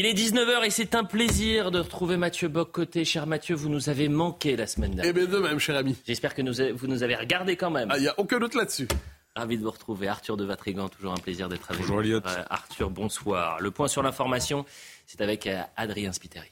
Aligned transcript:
Il 0.00 0.06
est 0.06 0.14
19h 0.14 0.64
et 0.64 0.70
c'est 0.70 0.94
un 0.94 1.02
plaisir 1.02 1.72
de 1.72 1.80
retrouver 1.80 2.16
Mathieu 2.16 2.46
Bock-Côté. 2.46 3.04
Cher 3.04 3.26
Mathieu, 3.26 3.56
vous 3.56 3.68
nous 3.68 3.88
avez 3.88 4.08
manqué 4.08 4.54
la 4.54 4.68
semaine 4.68 4.92
dernière. 4.92 5.10
Eh 5.10 5.12
bien, 5.12 5.26
de 5.26 5.38
même, 5.40 5.58
cher 5.58 5.76
ami. 5.76 5.96
J'espère 6.06 6.36
que 6.36 6.42
nous 6.42 6.52
vous 6.76 6.86
nous 6.86 7.02
avez 7.02 7.16
regardé 7.16 7.56
quand 7.56 7.70
même. 7.70 7.90
Il 7.96 8.02
n'y 8.02 8.06
a 8.08 8.14
aucun 8.16 8.38
doute 8.38 8.54
là-dessus. 8.54 8.86
Ravi 9.34 9.58
de 9.58 9.64
vous 9.64 9.72
retrouver. 9.72 10.06
Arthur 10.06 10.36
de 10.36 10.44
Vatrigan, 10.44 10.88
toujours 10.88 11.14
un 11.14 11.16
plaisir 11.16 11.48
d'être 11.48 11.68
avec 11.68 11.80
Bonjour, 11.80 11.96
vous. 11.96 12.02
Elliot. 12.02 12.20
Euh, 12.24 12.44
Arthur, 12.48 12.90
bonsoir. 12.90 13.58
Le 13.60 13.72
point 13.72 13.88
sur 13.88 14.04
l'information, 14.04 14.64
c'est 15.04 15.20
avec 15.20 15.48
euh, 15.48 15.62
Adrien 15.76 16.12
Spiteri. 16.12 16.48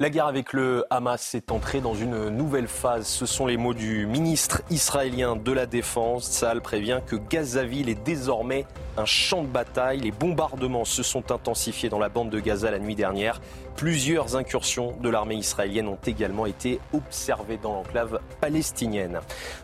La 0.00 0.10
guerre 0.10 0.26
avec 0.26 0.52
le 0.52 0.84
Hamas 0.90 1.36
est 1.36 1.52
entrée 1.52 1.80
dans 1.80 1.94
une 1.94 2.28
nouvelle 2.28 2.66
phase. 2.66 3.06
Ce 3.06 3.26
sont 3.26 3.46
les 3.46 3.56
mots 3.56 3.74
du 3.74 4.06
ministre 4.06 4.62
israélien 4.68 5.36
de 5.36 5.52
la 5.52 5.66
Défense. 5.66 6.24
Saal 6.24 6.62
prévient 6.62 6.98
que 7.06 7.14
Gazaville 7.14 7.88
est 7.88 8.02
désormais 8.02 8.66
un 8.96 9.04
champ 9.04 9.42
de 9.42 9.46
bataille. 9.46 10.00
Les 10.00 10.10
bombardements 10.10 10.84
se 10.84 11.04
sont 11.04 11.30
intensifiés 11.30 11.90
dans 11.90 12.00
la 12.00 12.08
bande 12.08 12.28
de 12.30 12.40
Gaza 12.40 12.72
la 12.72 12.80
nuit 12.80 12.96
dernière. 12.96 13.40
Plusieurs 13.76 14.34
incursions 14.34 14.96
de 15.00 15.08
l'armée 15.08 15.36
israélienne 15.36 15.86
ont 15.86 15.98
également 16.04 16.46
été 16.46 16.80
observées 16.92 17.60
dans 17.62 17.74
l'enclave 17.74 18.18
palestinienne. 18.40 19.20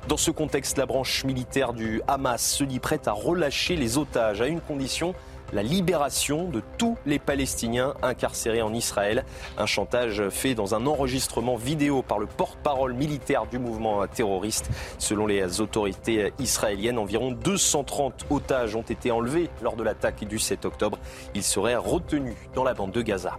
Dans 0.07 0.17
ce 0.17 0.31
contexte, 0.31 0.79
la 0.79 0.87
branche 0.87 1.25
militaire 1.25 1.73
du 1.73 2.03
Hamas 2.07 2.41
se 2.41 2.63
dit 2.63 2.79
prête 2.79 3.09
à 3.09 3.13
relâcher 3.13 3.75
les 3.75 3.99
otages 3.99 4.41
à 4.41 4.47
une 4.47 4.61
condition 4.61 5.13
la 5.53 5.63
libération 5.63 6.49
de 6.49 6.63
tous 6.79 6.97
les 7.07 7.19
Palestiniens 7.19 7.95
incarcérés 8.03 8.63
en 8.63 8.73
Israël. 8.75 9.25
Un 9.59 9.67
chantage 9.67 10.29
fait 10.31 10.55
dans 10.55 10.75
un 10.75 10.87
enregistrement 10.87 11.57
vidéo 11.57 12.03
par 12.03 12.19
le 12.19 12.27
porte-parole 12.27 12.95
militaire 12.95 13.47
du 13.47 13.59
mouvement 13.59 14.07
terroriste. 14.07 14.71
Selon 14.99 15.27
les 15.27 15.61
autorités 15.61 16.33
israéliennes, 16.39 16.99
environ 16.99 17.33
230 17.33 18.27
otages 18.31 18.77
ont 18.77 18.83
été 18.83 19.11
enlevés 19.11 19.51
lors 19.63 19.77
de 19.77 19.83
l'attaque 19.83 20.25
du 20.25 20.39
7 20.39 20.65
octobre. 20.65 20.99
Ils 21.35 21.43
seraient 21.43 21.77
retenus 21.77 22.37
dans 22.55 22.65
la 22.65 22.75
bande 22.75 22.93
de 22.93 23.03
Gaza. 23.03 23.39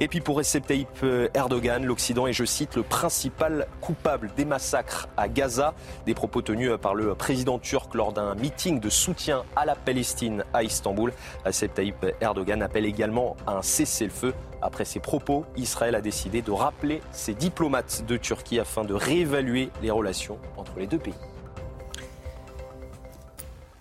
Et 0.00 0.08
puis 0.08 0.20
pour 0.20 0.36
Recep 0.36 0.66
Tayyip 0.66 1.04
Erdogan, 1.34 1.84
l'Occident 1.84 2.26
est, 2.26 2.32
je 2.32 2.44
cite, 2.44 2.76
le 2.76 2.82
principal 2.82 3.66
coupable 3.80 4.30
des 4.36 4.44
massacres 4.44 5.08
à 5.16 5.28
Gaza. 5.28 5.74
Des 6.06 6.14
propos 6.14 6.42
tenus 6.42 6.72
par 6.80 6.94
le 6.94 7.14
président 7.14 7.58
turc 7.58 7.94
lors 7.94 8.12
d'un 8.12 8.34
meeting 8.34 8.80
de 8.80 8.88
soutien 8.88 9.42
à 9.56 9.64
la 9.64 9.74
Palestine 9.74 10.44
à 10.52 10.62
Istanbul. 10.62 11.12
Recep 11.48 11.72
Tayyip 11.72 12.06
Erdogan 12.20 12.62
appelle 12.62 12.84
également 12.84 13.36
à 13.46 13.56
un 13.56 13.62
cessez-le-feu. 13.62 14.34
Après 14.60 14.84
ces 14.84 15.00
propos, 15.00 15.46
Israël 15.56 15.94
a 15.94 16.00
décidé 16.00 16.42
de 16.42 16.50
rappeler 16.50 17.00
ses 17.10 17.34
diplomates 17.34 18.04
de 18.06 18.16
Turquie 18.16 18.60
afin 18.60 18.84
de 18.84 18.92
réévaluer 18.92 19.70
les 19.82 19.90
relations 19.90 20.38
entre 20.56 20.78
les 20.78 20.86
deux 20.86 20.98
pays. 20.98 21.14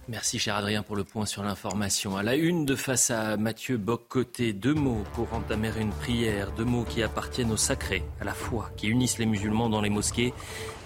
Merci, 0.09 0.39
cher 0.39 0.55
Adrien, 0.55 0.83
pour 0.83 0.95
le 0.95 1.03
point 1.03 1.25
sur 1.25 1.43
l'information. 1.43 2.15
À 2.15 2.23
la 2.23 2.35
une 2.35 2.63
de 2.63 2.75
face 2.75 3.11
à 3.11 3.35
Mathieu 3.35 3.75
Bock-Côté, 3.75 4.53
deux 4.53 4.73
mots 4.73 5.03
pour 5.13 5.33
entamer 5.33 5.69
une 5.77 5.91
prière, 5.91 6.53
deux 6.53 6.63
mots 6.63 6.85
qui 6.85 7.03
appartiennent 7.03 7.51
au 7.51 7.57
sacré, 7.57 8.05
à 8.21 8.23
la 8.23 8.33
foi, 8.33 8.69
qui 8.77 8.87
unissent 8.87 9.17
les 9.17 9.25
musulmans 9.25 9.67
dans 9.67 9.81
les 9.81 9.89
mosquées, 9.89 10.33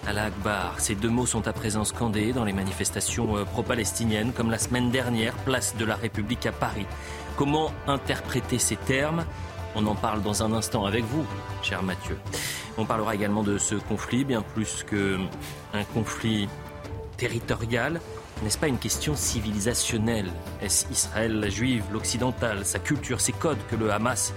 à 0.08 0.12
la 0.12 0.24
Akbar. 0.24 0.80
Ces 0.80 0.96
deux 0.96 1.08
mots 1.08 1.26
sont 1.26 1.46
à 1.46 1.52
présent 1.52 1.84
scandés 1.84 2.32
dans 2.32 2.44
les 2.44 2.52
manifestations 2.52 3.36
euh, 3.36 3.44
pro-palestiniennes, 3.44 4.32
comme 4.32 4.50
la 4.50 4.58
semaine 4.58 4.90
dernière, 4.90 5.36
place 5.44 5.76
de 5.76 5.84
la 5.84 5.94
République 5.94 6.46
à 6.46 6.52
Paris. 6.52 6.86
Comment 7.36 7.72
interpréter 7.86 8.58
ces 8.58 8.74
termes? 8.76 9.24
On 9.76 9.86
en 9.86 9.94
parle 9.94 10.22
dans 10.22 10.42
un 10.42 10.52
instant 10.52 10.84
avec 10.84 11.04
vous, 11.04 11.24
cher 11.62 11.84
Mathieu. 11.84 12.18
On 12.76 12.84
parlera 12.84 13.14
également 13.14 13.44
de 13.44 13.56
ce 13.56 13.76
conflit, 13.76 14.24
bien 14.24 14.42
plus 14.42 14.82
qu'un 14.82 15.84
conflit 15.94 16.48
territorial. 17.16 18.00
N'est-ce 18.42 18.58
pas 18.58 18.66
une 18.66 18.78
question 18.78 19.14
civilisationnelle? 19.14 20.28
Est-ce 20.60 20.90
Israël, 20.90 21.38
la 21.38 21.48
juive, 21.48 21.84
l'occidental, 21.92 22.66
sa 22.66 22.80
culture, 22.80 23.20
ses 23.20 23.32
codes 23.32 23.58
que 23.70 23.76
le 23.76 23.92
Hamas 23.92 24.34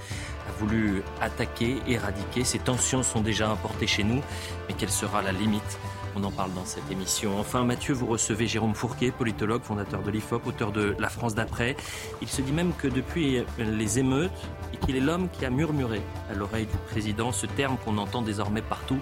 a 0.48 0.52
voulu 0.60 1.02
attaquer, 1.22 1.78
éradiquer? 1.88 2.44
Ces 2.44 2.60
tensions 2.60 3.02
sont 3.02 3.22
déjà 3.22 3.50
importées 3.50 3.88
chez 3.88 4.04
nous, 4.04 4.22
mais 4.68 4.76
quelle 4.78 4.92
sera 4.92 5.24
la 5.24 5.32
limite? 5.32 5.80
On 6.16 6.24
en 6.24 6.30
parle 6.32 6.54
dans 6.54 6.66
cette 6.66 6.90
émission. 6.92 7.40
Enfin, 7.40 7.64
Mathieu, 7.64 7.96
vous 7.96 8.06
recevez 8.06 8.46
Jérôme 8.46 8.76
Fourquet, 8.76 9.10
politologue, 9.10 9.64
fondateur 9.64 10.04
de 10.04 10.12
l'IFOP, 10.12 10.46
auteur 10.46 10.72
de 10.72 10.96
La 11.00 11.10
France 11.10 11.34
d'après. 11.34 11.76
Il 12.22 12.28
se 12.28 12.44
dit 12.44 12.54
même 12.54 12.74
que 12.78 12.88
depuis 12.88 13.44
les 13.58 14.00
émeutes, 14.00 14.32
et 14.72 14.78
qu'il 14.78 14.96
est 14.96 15.02
l'homme 15.02 15.30
qui 15.30 15.46
a 15.46 15.50
murmuré 15.50 16.02
à 16.30 16.36
l'oreille 16.36 16.68
du 16.68 16.78
président 16.92 17.32
ce 17.32 17.48
terme 17.48 17.76
qu'on 17.84 17.98
entend 17.98 18.22
désormais 18.22 18.62
partout, 18.62 19.00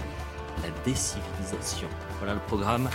la 0.63 0.69
décivilisation. 0.85 1.89
Voilà 2.19 2.35
le 2.35 2.39
programme 2.39 2.89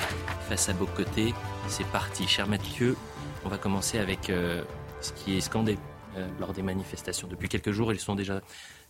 face 0.49 0.71
à 0.71 0.73
vos 0.73 0.87
côtés. 0.87 1.35
C'est 1.69 1.87
parti. 1.93 2.27
Cher 2.27 2.49
Mathieu, 2.49 2.97
on 3.45 3.49
va 3.49 3.59
commencer 3.59 3.99
avec 3.99 4.31
euh, 4.31 4.63
ce 5.01 5.13
qui 5.13 5.37
est 5.37 5.41
scandé 5.41 5.79
euh, 6.17 6.27
lors 6.41 6.53
des 6.53 6.63
manifestations. 6.63 7.29
Depuis 7.29 7.49
quelques 7.49 7.73
jours, 7.73 7.93
ils 7.93 8.01
sont 8.01 8.15
déjà 8.15 8.41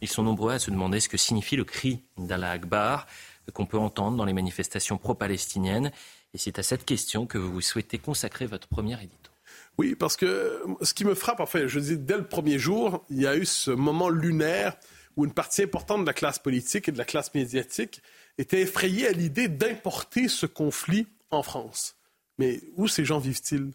ils 0.00 0.08
sont 0.08 0.22
nombreux 0.22 0.52
à 0.52 0.58
se 0.58 0.70
demander 0.70 1.00
ce 1.00 1.08
que 1.08 1.16
signifie 1.16 1.56
le 1.56 1.64
cri 1.64 2.04
d'Allah 2.16 2.52
Akbar 2.52 3.06
qu'on 3.52 3.66
peut 3.66 3.78
entendre 3.78 4.16
dans 4.16 4.24
les 4.24 4.32
manifestations 4.32 4.98
pro-palestiniennes. 4.98 5.90
Et 6.34 6.38
c'est 6.38 6.58
à 6.58 6.62
cette 6.62 6.84
question 6.84 7.26
que 7.26 7.38
vous 7.38 7.60
souhaitez 7.60 7.98
consacrer 7.98 8.46
votre 8.46 8.68
première 8.68 9.00
édito. 9.00 9.30
Oui, 9.78 9.94
parce 9.94 10.16
que 10.16 10.62
ce 10.82 10.94
qui 10.94 11.04
me 11.04 11.14
frappe, 11.14 11.40
en 11.40 11.46
fait, 11.46 11.68
je 11.68 11.80
dis 11.80 11.96
dès 11.96 12.16
le 12.16 12.26
premier 12.26 12.58
jour, 12.58 13.04
il 13.10 13.20
y 13.20 13.26
a 13.26 13.36
eu 13.36 13.46
ce 13.46 13.70
moment 13.70 14.08
lunaire 14.08 14.76
où 15.16 15.24
une 15.24 15.32
partie 15.32 15.62
importante 15.62 16.02
de 16.02 16.06
la 16.06 16.12
classe 16.12 16.38
politique 16.38 16.88
et 16.88 16.92
de 16.92 16.98
la 16.98 17.04
classe 17.04 17.34
médiatique 17.34 18.02
était 18.36 18.60
effrayée 18.60 19.08
à 19.08 19.12
l'idée 19.12 19.48
d'importer 19.48 20.28
ce 20.28 20.46
conflit 20.46 21.06
en 21.30 21.42
France. 21.42 21.97
Mais 22.38 22.60
où 22.76 22.88
ces 22.88 23.04
gens 23.04 23.18
vivent-ils? 23.18 23.72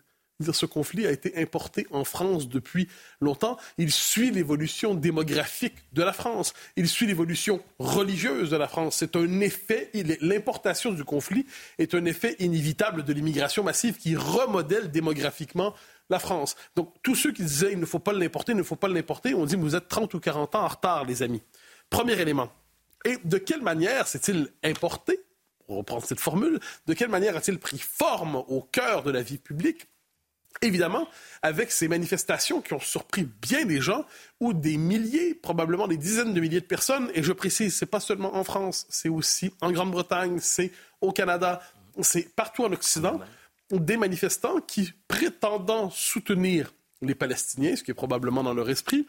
Ce 0.51 0.65
conflit 0.65 1.05
a 1.05 1.11
été 1.11 1.37
importé 1.41 1.87
en 1.91 2.03
France 2.03 2.49
depuis 2.49 2.89
longtemps. 3.21 3.57
Il 3.77 3.91
suit 3.91 4.31
l'évolution 4.31 4.95
démographique 4.95 5.75
de 5.93 6.03
la 6.03 6.11
France. 6.11 6.53
Il 6.75 6.89
suit 6.89 7.05
l'évolution 7.05 7.61
religieuse 7.79 8.49
de 8.49 8.57
la 8.57 8.67
France. 8.67 8.97
C'est 8.97 9.15
un 9.15 9.39
effet, 9.39 9.89
l'importation 10.21 10.91
du 10.91 11.03
conflit 11.03 11.45
est 11.77 11.93
un 11.93 12.03
effet 12.05 12.35
inévitable 12.39 13.03
de 13.03 13.13
l'immigration 13.13 13.63
massive 13.63 13.97
qui 13.97 14.15
remodèle 14.15 14.91
démographiquement 14.91 15.73
la 16.09 16.19
France. 16.19 16.55
Donc, 16.75 16.93
tous 17.03 17.15
ceux 17.15 17.31
qui 17.31 17.43
disaient 17.43 17.71
il 17.71 17.79
ne 17.79 17.85
faut 17.85 17.99
pas 17.99 18.11
l'importer, 18.11 18.51
il 18.51 18.57
ne 18.57 18.63
faut 18.63 18.75
pas 18.75 18.89
l'importer, 18.89 19.33
on 19.33 19.45
dit 19.45 19.55
vous 19.55 19.75
êtes 19.75 19.87
30 19.87 20.13
ou 20.15 20.19
40 20.19 20.55
ans 20.55 20.63
en 20.63 20.67
retard, 20.67 21.05
les 21.05 21.23
amis. 21.23 21.41
Premier 21.89 22.19
élément. 22.19 22.51
Et 23.05 23.17
de 23.23 23.37
quelle 23.37 23.61
manière 23.61 24.07
s'est-il 24.07 24.49
importé 24.63 25.19
pour 25.65 25.77
reprendre 25.77 26.05
cette 26.05 26.19
formule, 26.19 26.59
de 26.87 26.93
quelle 26.93 27.09
manière 27.09 27.35
a-t-il 27.35 27.59
pris 27.59 27.79
forme 27.79 28.35
au 28.47 28.61
cœur 28.61 29.03
de 29.03 29.11
la 29.11 29.21
vie 29.21 29.37
publique? 29.37 29.87
Évidemment, 30.61 31.07
avec 31.41 31.71
ces 31.71 31.87
manifestations 31.87 32.61
qui 32.61 32.73
ont 32.73 32.79
surpris 32.79 33.27
bien 33.41 33.65
des 33.65 33.81
gens, 33.81 34.05
où 34.39 34.53
des 34.53 34.77
milliers, 34.77 35.33
probablement 35.33 35.87
des 35.87 35.97
dizaines 35.97 36.33
de 36.33 36.39
milliers 36.39 36.61
de 36.61 36.65
personnes, 36.65 37.09
et 37.15 37.23
je 37.23 37.33
précise, 37.33 37.75
c'est 37.75 37.87
pas 37.87 37.99
seulement 37.99 38.35
en 38.35 38.43
France, 38.43 38.85
c'est 38.89 39.09
aussi 39.09 39.51
en 39.61 39.71
Grande-Bretagne, 39.71 40.39
c'est 40.39 40.71
au 41.01 41.11
Canada, 41.11 41.61
c'est 42.01 42.33
partout 42.35 42.63
en 42.63 42.71
Occident, 42.71 43.19
des 43.71 43.97
manifestants 43.97 44.61
qui, 44.61 44.93
prétendant 45.07 45.89
soutenir 45.89 46.71
les 47.01 47.15
Palestiniens, 47.15 47.75
ce 47.75 47.83
qui 47.83 47.91
est 47.91 47.95
probablement 47.95 48.43
dans 48.43 48.53
leur 48.53 48.69
esprit, 48.69 49.07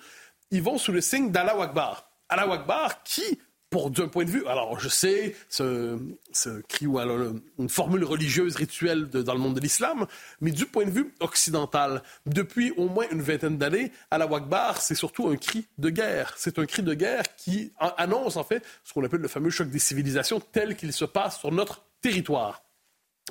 ils 0.51 0.62
vont 0.62 0.79
sous 0.79 0.93
le 0.93 1.01
signe 1.01 1.31
d'Allah 1.31 1.61
Akbar. 1.61 2.11
Allah 2.29 2.53
Akbar 2.53 3.03
qui, 3.03 3.39
pour 3.75 3.91
d'un 3.91 4.06
point 4.06 4.25
de 4.25 4.31
vue, 4.31 4.47
alors 4.47 4.79
je 4.79 4.88
sais, 4.88 5.35
ce, 5.49 5.99
ce 6.31 6.61
cri 6.69 6.87
ou 6.87 7.00
alors 7.00 7.32
une 7.59 7.69
formule 7.69 8.05
religieuse 8.05 8.55
rituelle 8.55 9.06
dans 9.09 9.32
le 9.32 9.41
monde 9.41 9.55
de 9.56 9.61
l'islam, 9.61 10.06
mais 10.41 10.53
du 10.53 10.65
point 10.65 10.85
de 10.85 10.93
vue 10.93 11.12
occidental, 11.19 12.05
depuis 12.25 12.71
au 12.76 12.88
moins 12.88 13.06
une 13.11 13.21
vingtaine 13.21 13.59
d'années, 13.59 13.91
Allah 14.12 14.29
Akbar, 14.32 14.81
c'est 14.81 14.94
surtout 14.94 15.26
un 15.26 15.37
cri 15.37 15.67
de 15.79 15.91
guerre. 15.91 16.35
C'est 16.37 16.61
un 16.61 16.67
cri 16.67 16.85
de 16.85 16.94
guerre 16.94 17.25
qui 17.35 17.73
annonce 17.97 18.37
en 18.37 18.44
fait 18.44 18.65
ce 18.85 18.93
qu'on 18.93 19.03
appelle 19.03 19.23
le 19.23 19.26
fameux 19.26 19.50
choc 19.50 19.69
des 19.69 19.81
civilisations 19.81 20.38
tel 20.38 20.77
qu'il 20.77 20.93
se 20.93 21.05
passe 21.05 21.41
sur 21.41 21.50
notre 21.50 21.82
territoire. 22.00 22.62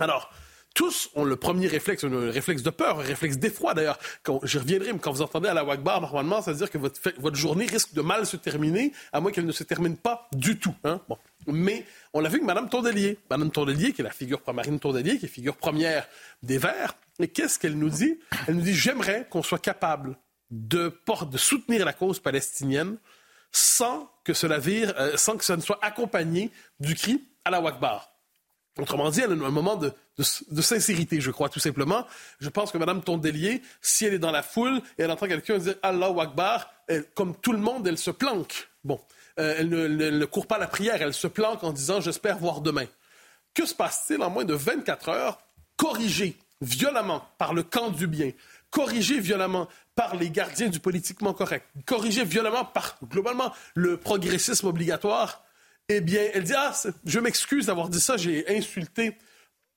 Alors, 0.02 0.30
tous 0.74 1.10
ont 1.16 1.24
le 1.24 1.36
premier 1.36 1.68
réflexe, 1.68 2.04
un 2.04 2.32
réflexe 2.32 2.64
de 2.64 2.70
peur, 2.70 3.00
un 3.00 3.04
réflexe 3.04 3.38
d'effroi 3.38 3.74
d'ailleurs. 3.74 4.00
Je 4.44 4.60
reviendrai, 4.60 4.94
mais 4.94 5.00
quand 5.00 5.12
vous 5.12 5.22
entendez 5.22 5.48
à 5.48 5.54
la 5.54 5.64
Wagbar, 5.64 6.02
normalement, 6.02 6.42
ça 6.42 6.52
veut 6.52 6.58
dire 6.58 6.70
que 6.70 6.78
votre, 6.78 7.36
journée 7.36 7.66
risque 7.66 7.94
de 7.94 8.02
mal 8.02 8.26
se 8.26 8.38
terminer, 8.38 8.92
à 9.12 9.22
moins 9.22 9.32
qu'elle 9.32 9.46
ne 9.46 9.52
se 9.52 9.64
termine 9.64 9.98
pas 9.98 10.28
du 10.32 10.58
tout. 10.58 10.76
Hein? 10.84 11.00
Bon. 11.08 11.18
Mais 11.48 11.86
on 12.14 12.22
l'a 12.22 12.30
vu 12.30 12.40
que 12.40 12.46
Mme 12.46 12.70
Tondelier, 12.70 13.20
Mme 13.30 13.52
qui 13.52 13.60
est 13.62 14.04
la 14.04 14.10
figure, 14.10 14.42
Marine 14.54 14.80
Tondelier, 14.80 15.20
qui 15.20 15.26
est 15.26 15.30
figure 15.30 15.56
première 15.56 16.08
des 16.42 16.58
Verts, 16.58 16.96
Et 17.20 17.28
qu'est-ce 17.28 17.60
qu'elle 17.60 17.78
nous 17.78 17.90
dit? 17.90 18.20
Elle 18.48 18.56
nous 18.56 18.62
dit, 18.62 18.74
j'aimerais 18.74 19.28
qu'on 19.30 19.44
soit 19.44 19.60
capable 19.60 20.18
de, 20.50 20.92
soutenir 21.36 21.86
la 21.86 21.94
cause 21.94 22.20
palestinienne 22.20 22.98
sans 23.52 24.10
que 24.24 24.34
cela 24.34 24.58
vire, 24.58 24.94
euh, 24.98 25.18
sans 25.18 25.38
que 25.38 25.46
ça 25.46 25.56
ne 25.56 25.62
soit 25.62 25.80
accompagné 25.82 26.52
du 26.80 26.96
cri 26.96 27.24
à 27.46 27.52
la 27.52 27.62
Wakbar. 27.62 28.13
Autrement 28.80 29.12
dit, 29.12 29.22
elle 29.22 29.32
a 29.32 29.34
un 29.34 29.52
moment 29.52 29.76
de, 29.76 29.94
sincérité, 30.62 31.22
je 31.22 31.30
crois, 31.30 31.50
tout 31.50 31.60
simplement. 31.60 32.08
Je 32.40 32.50
pense 32.50 32.72
que 32.72 32.78
Mme 32.78 33.04
Tondelier, 33.04 33.62
si 33.82 34.06
elle 34.06 34.16
est 34.16 34.20
dans 34.20 34.32
la 34.32 34.42
foule 34.42 34.82
et 34.98 35.04
elle 35.04 35.12
entend 35.12 35.28
quelqu'un 35.28 35.60
dire 35.60 35.76
Allah 35.84 36.10
Akbar, 36.20 36.72
comme 37.14 37.36
tout 37.36 37.52
le 37.52 37.60
monde, 37.60 37.88
elle 37.88 38.00
se 38.00 38.10
planque. 38.10 38.68
Bon, 38.84 39.00
euh, 39.40 39.56
elle, 39.58 39.70
ne, 39.70 40.26
court 40.26 40.48
pas 40.48 40.58
la 40.58 40.68
prière, 40.68 41.02
elle 41.02 41.14
se 41.14 41.28
planque 41.28 41.64
en 41.64 41.72
disant 41.72 42.02
J'espère 42.02 42.38
voir 42.38 42.62
demain. 42.62 42.86
Que 43.54 43.66
se 43.66 43.74
passe-t-il 43.74 44.22
en 44.22 44.30
moins 44.30 44.46
de 44.46 44.54
24 44.54 45.10
heures 45.10 45.40
Corrigé 45.78 46.38
violemment 46.62 47.26
par 47.38 47.54
le 47.54 47.64
camp 47.64 47.90
du 47.90 48.08
bien, 48.08 48.32
corrigé 48.70 49.20
violemment 49.20 49.68
par 49.96 50.16
les 50.16 50.30
gardiens 50.30 50.70
du 50.70 50.80
politiquement 50.80 51.34
correct, 51.34 51.68
corrigé 51.86 52.24
violemment 52.24 52.66
par, 52.66 52.98
globalement, 53.04 53.52
le 53.76 53.98
progressisme 53.98 54.68
obligatoire, 54.68 55.43
eh 55.90 56.02
bien, 56.02 56.22
elle 56.34 56.44
dit, 56.44 56.54
ah, 56.56 56.74
je 57.06 57.20
m'excuse 57.20 57.68
d'avoir 57.68 57.90
dit 57.90 58.00
ça, 58.00 58.18
j'ai 58.18 58.48
insulté 58.56 59.18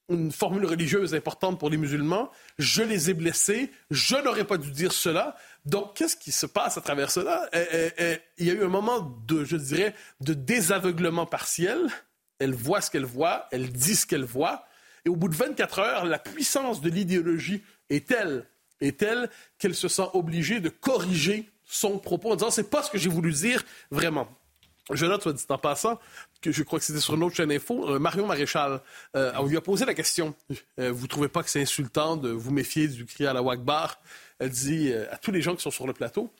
une 0.08 0.31
formule 0.31 0.64
religieuse 0.67 1.14
importante 1.14 1.58
pour 1.58 1.69
les 1.69 1.76
musulmans, 1.76 2.31
je 2.58 2.82
les 2.82 3.11
ai 3.11 3.14
blessés, 3.14 3.73
je 3.91 4.17
n'aurais 4.17 4.44
pas 4.44 4.56
dû 4.56 4.70
dire 4.70 4.93
cela. 4.93 5.37
Donc, 5.64 5.97
qu'est-ce 5.97 6.17
qui 6.17 6.31
se 6.31 6.47
passe 6.47 6.79
à 6.79 6.81
travers 6.81 7.11
cela? 7.11 7.49
Eh, 7.53 7.64
eh, 7.73 7.91
eh, 7.99 8.19
il 8.38 8.47
y 8.47 8.50
a 8.50 8.55
eu 8.55 8.64
un 8.64 8.69
moment 8.69 9.00
de, 9.26 9.44
je 9.44 9.56
dirais, 9.56 9.94
de 10.20 10.32
désaveuglement 10.32 11.26
partiel. 11.26 11.88
Elle 12.38 12.55
voit 12.55 12.81
ce 12.81 12.91
qu'elle 12.91 13.05
voit, 13.05 13.49
elle 13.50 13.73
dit 13.73 13.97
ce 13.97 14.06
qu'elle 14.06 14.25
voit. 14.25 14.64
Et 15.05 15.08
au 15.08 15.17
bout 15.17 15.29
de 15.29 15.35
24 15.35 15.79
heures, 15.81 16.05
la 16.05 16.20
puissance 16.20 16.81
de 16.81 16.88
l'idéologie 16.88 17.62
est 17.91 18.06
telle 18.06 18.47
est 18.81 18.99
telle 18.99 19.31
qu'elle 19.58 19.75
se 19.75 19.88
sent 19.88 20.08
obligée 20.12 20.61
de 20.61 20.69
corriger 20.69 21.50
son 21.64 21.99
propos 21.99 22.32
en 22.32 22.37
disant 22.37 22.50
c'est 22.50 22.70
pas 22.70 22.82
ce 22.82 22.91
que 22.91 22.99
j'ai 22.99 23.08
voulu 23.08 23.32
dire 23.32 23.64
vraiment. 23.91 24.29
Je 24.92 25.04
note, 25.04 25.22
soit 25.22 25.32
dit 25.32 25.44
en 25.48 25.58
passant, 25.58 25.98
que 26.40 26.52
je 26.52 26.62
crois 26.62 26.78
que 26.78 26.84
c'était 26.84 27.00
sur 27.00 27.14
une 27.14 27.24
autre 27.24 27.34
chaîne 27.34 27.50
info, 27.50 27.88
euh, 27.90 27.98
Marion 27.98 28.26
Maréchal, 28.26 28.80
euh, 29.16 29.32
on 29.36 29.46
lui 29.46 29.56
a 29.56 29.60
posé 29.60 29.84
la 29.84 29.94
question. 29.94 30.34
Euh, 30.78 30.92
Vous 30.92 31.08
trouvez 31.08 31.28
pas 31.28 31.42
que 31.42 31.50
c'est 31.50 31.60
insultant 31.60 32.16
de 32.16 32.30
vous 32.30 32.52
méfier 32.52 32.86
du 32.86 33.04
cri 33.04 33.26
à 33.26 33.32
la 33.32 33.42
Wagbar? 33.42 33.98
Elle 34.38 34.50
dit 34.50 34.92
à 34.92 35.16
tous 35.16 35.32
les 35.32 35.42
gens 35.42 35.56
qui 35.56 35.62
sont 35.62 35.70
sur 35.70 35.86
le 35.86 35.94
plateau 35.94 36.30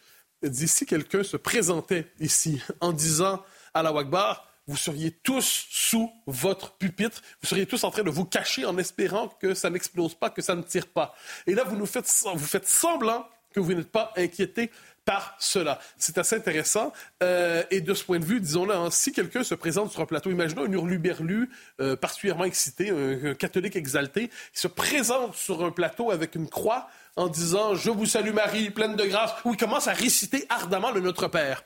Elle 0.43 0.51
dit 0.51 0.69
si 0.69 0.85
quelqu'un 0.85 1.23
se 1.23 1.37
présentait 1.39 2.07
ici 2.21 2.61
en 2.81 2.93
disant 2.93 3.43
à 3.75 3.83
la 3.83 3.91
Wagbar 3.91 4.47
vous 4.69 4.77
seriez 4.77 5.13
tous 5.13 5.67
sous 5.71 6.13
votre 6.27 6.73
pupitre, 6.73 7.23
vous 7.41 7.49
seriez 7.49 7.67
tous 7.67 7.85
en 7.85 7.91
train 7.91 8.03
de 8.03 8.11
vous 8.11 8.25
cacher 8.25 8.65
en 8.65 8.77
espérant 8.79 9.29
que 9.29 9.55
ça 9.55 9.71
n'explose 9.71 10.15
pas, 10.15 10.29
que 10.29 10.43
ça 10.43 10.57
ne 10.57 10.63
tire 10.63 10.89
pas. 10.89 11.15
Et 11.47 11.55
là, 11.55 11.63
vous 11.63 11.77
nous 11.77 11.87
faites, 11.87 12.11
vous 12.35 12.47
faites 12.47 12.67
semblant 12.67 13.29
que 13.55 13.61
vous 13.61 13.73
n'êtes 13.75 13.91
pas 13.91 14.13
inquiété 14.17 14.71
par 15.07 15.37
cela. 15.39 15.79
C'est 15.97 16.19
assez 16.19 16.37
intéressant. 16.37 16.93
Euh, 17.23 17.63
et 17.71 17.81
de 17.81 17.95
ce 17.95 18.05
point 18.05 18.19
de 18.19 18.25
vue, 18.25 18.41
disons-le, 18.41 18.75
hein, 18.75 18.91
si 18.91 19.13
quelqu'un 19.13 19.43
se 19.43 19.55
présente 19.55 19.91
sur 19.91 20.03
un 20.03 20.07
plateau, 20.07 20.31
imaginons 20.31 20.65
un 20.65 20.73
hurluberlu 20.73 21.49
euh, 21.81 21.97
particulièrement 21.97 22.45
excité, 22.45 22.91
un, 22.91 23.35
catholique 23.35 23.77
exalté, 23.77 24.29
qui 24.53 24.61
se 24.61 24.69
présente 24.69 25.35
sur 25.35 25.65
un 25.65 25.71
plateau 25.71 26.11
avec 26.11 26.35
une 26.35 26.49
croix 26.49 26.89
en 27.15 27.29
disant 27.29 27.75
«Je 27.77 27.91
vous 27.91 28.05
salue 28.05 28.35
Marie, 28.35 28.71
pleine 28.71 28.97
de 28.97 29.05
grâce», 29.05 29.33
ou 29.47 29.55
il 29.55 29.57
commence 29.57 29.87
à 29.87 29.93
réciter 29.93 30.45
ardemment 30.51 30.91
le 30.91 31.01
Notre 31.01 31.29
Père 31.29 31.63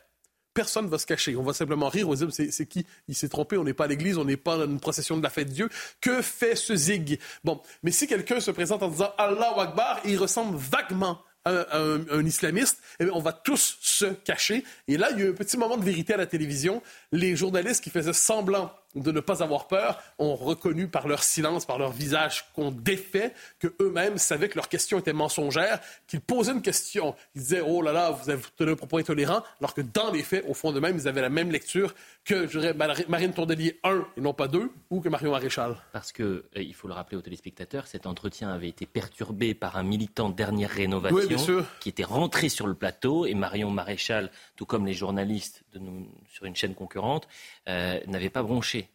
personne 0.53 0.87
ne 0.87 0.91
va 0.91 0.99
se 0.99 1.07
cacher. 1.07 1.37
On 1.37 1.43
va 1.43 1.53
simplement 1.53 1.89
rire. 1.89 2.09
On 2.09 2.13
va 2.13 2.27
dire, 2.27 2.51
c'est 2.51 2.67
qui? 2.67 2.85
Il 3.09 3.15
s'est 3.15 3.29
trompé. 3.29 3.57
On 3.57 3.65
n'est 3.65 3.73
pas 3.73 3.85
à 3.85 3.87
l'église. 3.87 4.19
On 4.19 4.25
n'est 4.25 4.37
pas 4.37 4.59
dans 4.59 4.67
une 4.67 4.81
procession 4.81 5.17
de 5.17 5.23
la 5.23 5.31
fête 5.31 5.49
de 5.49 5.53
Dieu. 5.55 5.69
Que 6.01 6.21
fait 6.21 6.57
ce 6.57 6.75
zig? 6.75 7.19
Bon. 7.45 7.63
Mais 7.83 7.93
si 7.93 8.07
quelqu'un 8.07 8.41
se 8.41 8.51
présente 8.51 8.83
en 8.83 8.89
disant 8.89 9.13
Allah 9.17 9.55
Akbar, 9.57 10.01
il 10.05 10.19
ressemble 10.19 10.59
vaguement 10.59 11.23
un, 11.45 12.27
islamiste, 12.27 12.79
eh 12.99 13.09
on 13.11 13.21
va 13.21 13.33
tous 13.33 13.79
se 13.81 14.07
cacher. 14.07 14.65
Et 14.89 14.97
là, 14.97 15.11
il 15.13 15.19
y 15.19 15.23
a 15.23 15.27
eu 15.27 15.31
un 15.31 15.35
petit 15.35 15.57
moment 15.57 15.77
de 15.77 15.85
vérité 15.85 16.15
à 16.15 16.17
la 16.17 16.27
télévision. 16.27 16.83
Les 17.13 17.37
journalistes 17.37 17.83
qui 17.83 17.91
faisaient 17.91 18.13
semblant 18.13 18.73
de 18.95 19.13
ne 19.13 19.21
pas 19.21 19.43
avoir 19.43 19.67
peur 19.67 20.03
ont 20.19 20.35
reconnu 20.35 20.89
par 20.89 21.07
leur 21.07 21.23
silence, 21.23 21.65
par 21.65 21.79
leur 21.79 21.93
visage 21.93 22.51
qu'on 22.55 22.71
défait, 22.71 23.33
qu'eux-mêmes 23.59 24.19
savaient 24.19 24.49
que 24.49 24.57
leur 24.57 24.69
question 24.69 24.99
était 24.99 25.13
mensongère, 25.13 25.81
qu'ils 26.07 26.21
posaient 26.21 26.53
une 26.53 26.63
question. 26.63 27.15
Ils 27.35 27.43
disaient 27.43 27.63
Oh 27.65 27.83
là 27.83 27.93
là, 27.93 28.11
vous 28.11 28.31
avez 28.31 28.43
tenu 28.57 28.73
un 28.73 28.77
propos 28.77 28.99
intolérant, 28.99 29.43
alors 29.61 29.75
que 29.75 29.81
dans 29.81 30.11
les 30.11 30.23
faits, 30.23 30.45
au 30.49 30.55
fond 30.55 30.73
d'eux-mêmes, 30.73 30.97
ils 30.97 31.09
avaient 31.09 31.21
la 31.21 31.29
même 31.29 31.51
lecture 31.51 31.95
que, 32.25 32.47
je 32.47 32.59
dirais, 32.59 32.75
Marine 33.09 33.33
Tourdelier 33.33 33.79
1 33.85 34.07
et 34.17 34.21
non 34.21 34.35
pas 34.35 34.49
2, 34.49 34.71
ou 34.91 35.01
que 35.01 35.09
Marion 35.09 35.31
Maréchal. 35.31 35.77
Parce 35.93 36.13
que, 36.13 36.23
euh, 36.23 36.45
il 36.57 36.75
faut 36.75 36.89
le 36.89 36.95
rappeler 36.95 37.17
aux 37.17 37.23
téléspectateurs, 37.23 37.87
cet 37.87 38.07
entretien 38.07 38.51
avait 38.51 38.69
été 38.69 38.87
perturbé 38.87 39.55
par 39.55 39.77
un 39.77 39.83
militant 39.83 40.29
de 40.29 40.35
dernière 40.35 40.71
rénovation 40.71 41.65
qui 41.81 41.89
était 41.89 42.05
rentré 42.05 42.49
sur 42.49 42.67
le 42.67 42.75
plateau 42.75 43.27
et 43.27 43.35
Marion 43.35 43.71
Maréchal, 43.71 44.31
tout 44.57 44.67
comme 44.67 44.87
les 44.87 44.95
journalistes 44.95 45.63
de 45.73 45.79
nous, 45.79 46.09
sur 46.31 46.45
une 46.45 46.57
chaîne 46.57 46.75
concurrente, 46.75 47.29
euh, 47.69 48.01
n'avait 48.07 48.31
pas 48.31 48.43
bronché. 48.43 48.89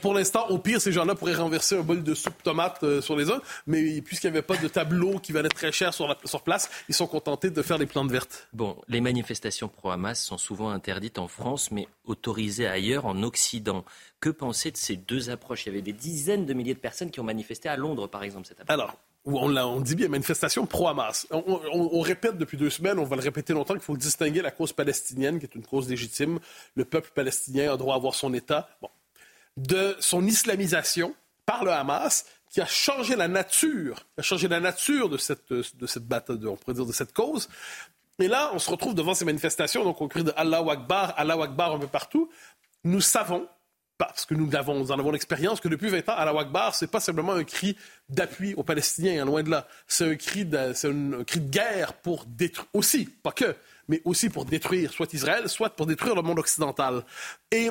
pour 0.00 0.14
l'instant, 0.14 0.48
au 0.48 0.58
pire, 0.58 0.80
ces 0.80 0.92
gens-là 0.92 1.14
pourraient 1.14 1.34
renverser 1.34 1.76
un 1.76 1.82
bol 1.82 2.02
de 2.02 2.14
soupe 2.14 2.42
tomate 2.42 2.82
euh, 2.82 3.00
sur 3.02 3.16
les 3.16 3.30
uns, 3.30 3.40
mais 3.66 4.00
puisqu'il 4.00 4.30
n'y 4.30 4.38
avait 4.38 4.46
pas 4.46 4.56
de 4.56 4.66
tableau 4.66 5.18
qui 5.18 5.32
valait 5.32 5.50
très 5.50 5.72
cher 5.72 5.92
sur, 5.92 6.08
la, 6.08 6.16
sur 6.24 6.42
place, 6.42 6.70
ils 6.88 6.94
sont 6.94 7.06
contentés 7.06 7.50
de 7.50 7.62
faire 7.62 7.78
des 7.78 7.86
plantes 7.86 8.10
vertes. 8.10 8.48
Bon, 8.54 8.76
les 8.88 9.00
manifestations 9.00 9.68
pro-Hamas 9.68 10.22
sont 10.22 10.38
souvent 10.38 10.70
interdites 10.70 11.18
en 11.18 11.28
France, 11.28 11.70
mais 11.70 11.86
autorisées 12.04 12.66
ailleurs, 12.66 13.04
en 13.06 13.22
Occident. 13.22 13.84
Que 14.20 14.30
penser 14.30 14.70
de 14.70 14.76
ces 14.76 14.96
deux 14.96 15.30
approches? 15.30 15.66
Il 15.66 15.68
y 15.68 15.72
avait 15.72 15.82
des 15.82 15.92
dizaines 15.92 16.46
de 16.46 16.54
milliers 16.54 16.74
de 16.74 16.80
personnes 16.80 17.10
qui 17.10 17.20
ont 17.20 17.24
manifesté 17.24 17.68
à 17.68 17.76
Londres, 17.76 18.08
par 18.08 18.24
exemple, 18.24 18.48
cette 18.48 18.60
après 18.60 18.74
Alors, 18.74 18.96
on, 19.36 19.80
dit 19.80 19.94
bien 19.94 20.08
manifestation 20.08 20.66
pro-Hamas. 20.66 21.26
On, 21.30 22.00
répète 22.00 22.38
depuis 22.38 22.56
deux 22.56 22.70
semaines, 22.70 22.98
on 22.98 23.04
va 23.04 23.16
le 23.16 23.22
répéter 23.22 23.52
longtemps, 23.52 23.74
qu'il 23.74 23.82
faut 23.82 23.96
distinguer 23.96 24.42
la 24.42 24.50
cause 24.50 24.72
palestinienne, 24.72 25.38
qui 25.38 25.46
est 25.46 25.54
une 25.54 25.64
cause 25.64 25.88
légitime. 25.88 26.38
Le 26.74 26.84
peuple 26.84 27.10
palestinien 27.14 27.72
a 27.72 27.76
droit 27.76 27.94
à 27.94 27.96
avoir 27.96 28.14
son 28.14 28.32
État. 28.34 28.68
De 29.56 29.96
son 30.00 30.24
islamisation 30.24 31.14
par 31.44 31.64
le 31.64 31.72
Hamas, 31.72 32.24
qui 32.50 32.60
a 32.60 32.66
changé 32.66 33.16
la 33.16 33.28
nature, 33.28 34.06
a 34.16 34.22
changé 34.22 34.48
la 34.48 34.60
nature 34.60 35.08
de 35.08 35.18
cette, 35.18 35.52
de 35.52 35.86
cette 35.86 36.06
bataille, 36.06 36.46
on 36.46 36.56
pourrait 36.56 36.74
dire 36.74 36.86
de 36.86 36.92
cette 36.92 37.12
cause. 37.12 37.48
Et 38.20 38.28
là, 38.28 38.50
on 38.52 38.58
se 38.58 38.70
retrouve 38.70 38.94
devant 38.94 39.14
ces 39.14 39.24
manifestations, 39.24 39.84
donc 39.84 40.00
on 40.00 40.08
crie 40.08 40.24
de 40.24 40.32
Allah 40.36 40.64
Akbar, 40.68 41.14
Allah 41.16 41.34
Akbar 41.42 41.74
un 41.74 41.78
peu 41.78 41.86
partout. 41.86 42.30
Nous 42.84 43.00
savons 43.00 43.46
parce 43.98 44.24
que 44.24 44.34
nous, 44.34 44.54
avons, 44.54 44.80
en 44.90 44.98
avons 44.98 45.10
l'expérience 45.10 45.60
que 45.60 45.68
depuis 45.68 45.88
20 45.88 46.08
ans, 46.08 46.14
Allah 46.16 46.40
Akbar, 46.40 46.74
c'est 46.74 46.86
pas 46.86 47.00
simplement 47.00 47.32
un 47.32 47.42
cri 47.42 47.76
d'appui 48.08 48.54
aux 48.54 48.62
Palestiniens, 48.62 49.22
hein, 49.22 49.26
loin 49.26 49.42
de 49.42 49.50
là. 49.50 49.66
C'est 49.88 50.08
un 50.08 50.14
cri 50.14 50.44
de, 50.44 50.56
un, 50.56 51.24
cri 51.24 51.40
de 51.40 51.50
guerre 51.50 51.94
pour 51.94 52.24
détruire, 52.24 52.68
aussi, 52.72 53.06
pas 53.06 53.32
que, 53.32 53.56
mais 53.88 54.00
aussi 54.04 54.30
pour 54.30 54.44
détruire 54.44 54.92
soit 54.92 55.12
Israël, 55.12 55.48
soit 55.48 55.70
pour 55.70 55.86
détruire 55.86 56.14
le 56.14 56.22
monde 56.22 56.38
occidental. 56.38 57.04
Et 57.50 57.70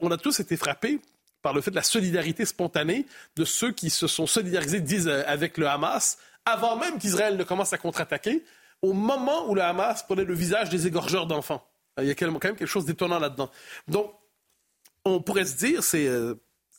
on 0.00 0.10
a 0.12 0.16
tous 0.16 0.38
été 0.38 0.56
frappés 0.56 1.00
par 1.42 1.52
le 1.52 1.60
fait 1.60 1.72
de 1.72 1.76
la 1.76 1.82
solidarité 1.82 2.44
spontanée 2.44 3.04
de 3.36 3.44
ceux 3.44 3.72
qui 3.72 3.90
se 3.90 4.06
sont 4.06 4.26
solidarisés, 4.26 4.80
disent, 4.80 5.08
euh, 5.08 5.24
avec 5.26 5.58
le 5.58 5.68
Hamas, 5.68 6.18
avant 6.46 6.76
même 6.76 6.98
qu'Israël 6.98 7.36
ne 7.36 7.42
commence 7.42 7.72
à 7.72 7.78
contre-attaquer, 7.78 8.44
au 8.80 8.92
moment 8.92 9.50
où 9.50 9.54
le 9.54 9.62
Hamas 9.62 10.04
prenait 10.04 10.24
le 10.24 10.34
visage 10.34 10.70
des 10.70 10.86
égorgeurs 10.86 11.26
d'enfants. 11.26 11.66
Il 12.00 12.06
y 12.06 12.10
a 12.10 12.14
quand 12.14 12.26
même 12.26 12.38
quelque 12.38 12.66
chose 12.66 12.84
d'étonnant 12.84 13.18
là-dedans. 13.18 13.50
Donc, 13.88 14.12
on 15.04 15.20
pourrait 15.20 15.44
se 15.44 15.56
dire, 15.56 15.82
c'est 15.82 16.06
euh, 16.06 16.34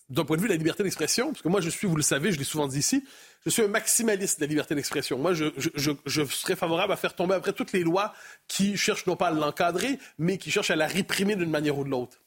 d'un 0.10 0.26
point 0.26 0.38
de 0.38 0.42
vue 0.42 0.48
de 0.48 0.54
la 0.54 0.58
liberté 0.58 0.84
d'expression, 0.84 1.28
parce 1.32 1.42
que 1.42 1.50
moi 1.50 1.62
je 1.62 1.70
suis, 1.70 1.88
vous 1.88 1.96
le 1.96 2.04
savez, 2.04 2.32
je 2.32 2.38
l'ai 2.38 2.44
souvent 2.44 2.68
dit 2.68 2.80
ici, 2.80 3.04
je 3.46 3.52
suis 3.52 3.62
un 3.62 3.68
maximaliste 3.68 4.40
de 4.40 4.46
la 4.46 4.50
liberté 4.50 4.74
d'expression. 4.74 5.20
Moi, 5.20 5.34
je, 5.34 5.50
serais 6.06 6.56
favorable 6.56 6.92
à 6.94 6.96
faire 6.96 7.14
tomber 7.14 7.36
après 7.36 7.54
toutes 7.54 7.74
les 7.74 7.84
lois 7.84 8.14
qui 8.48 8.76
cherchent 8.76 9.06
non 9.06 9.16
pas 9.16 9.28
à 9.28 9.32
l'encadrer, 9.32 10.00
mais 10.18 10.38
qui 10.38 10.50
cherchent 10.50 10.72
à 10.72 10.76
la 10.76 10.88
réprimer 10.88 11.36
d'une 11.36 11.52
manière 11.52 11.78
ou 11.78 11.84
de 11.84 11.90
l'autre. 11.90 12.18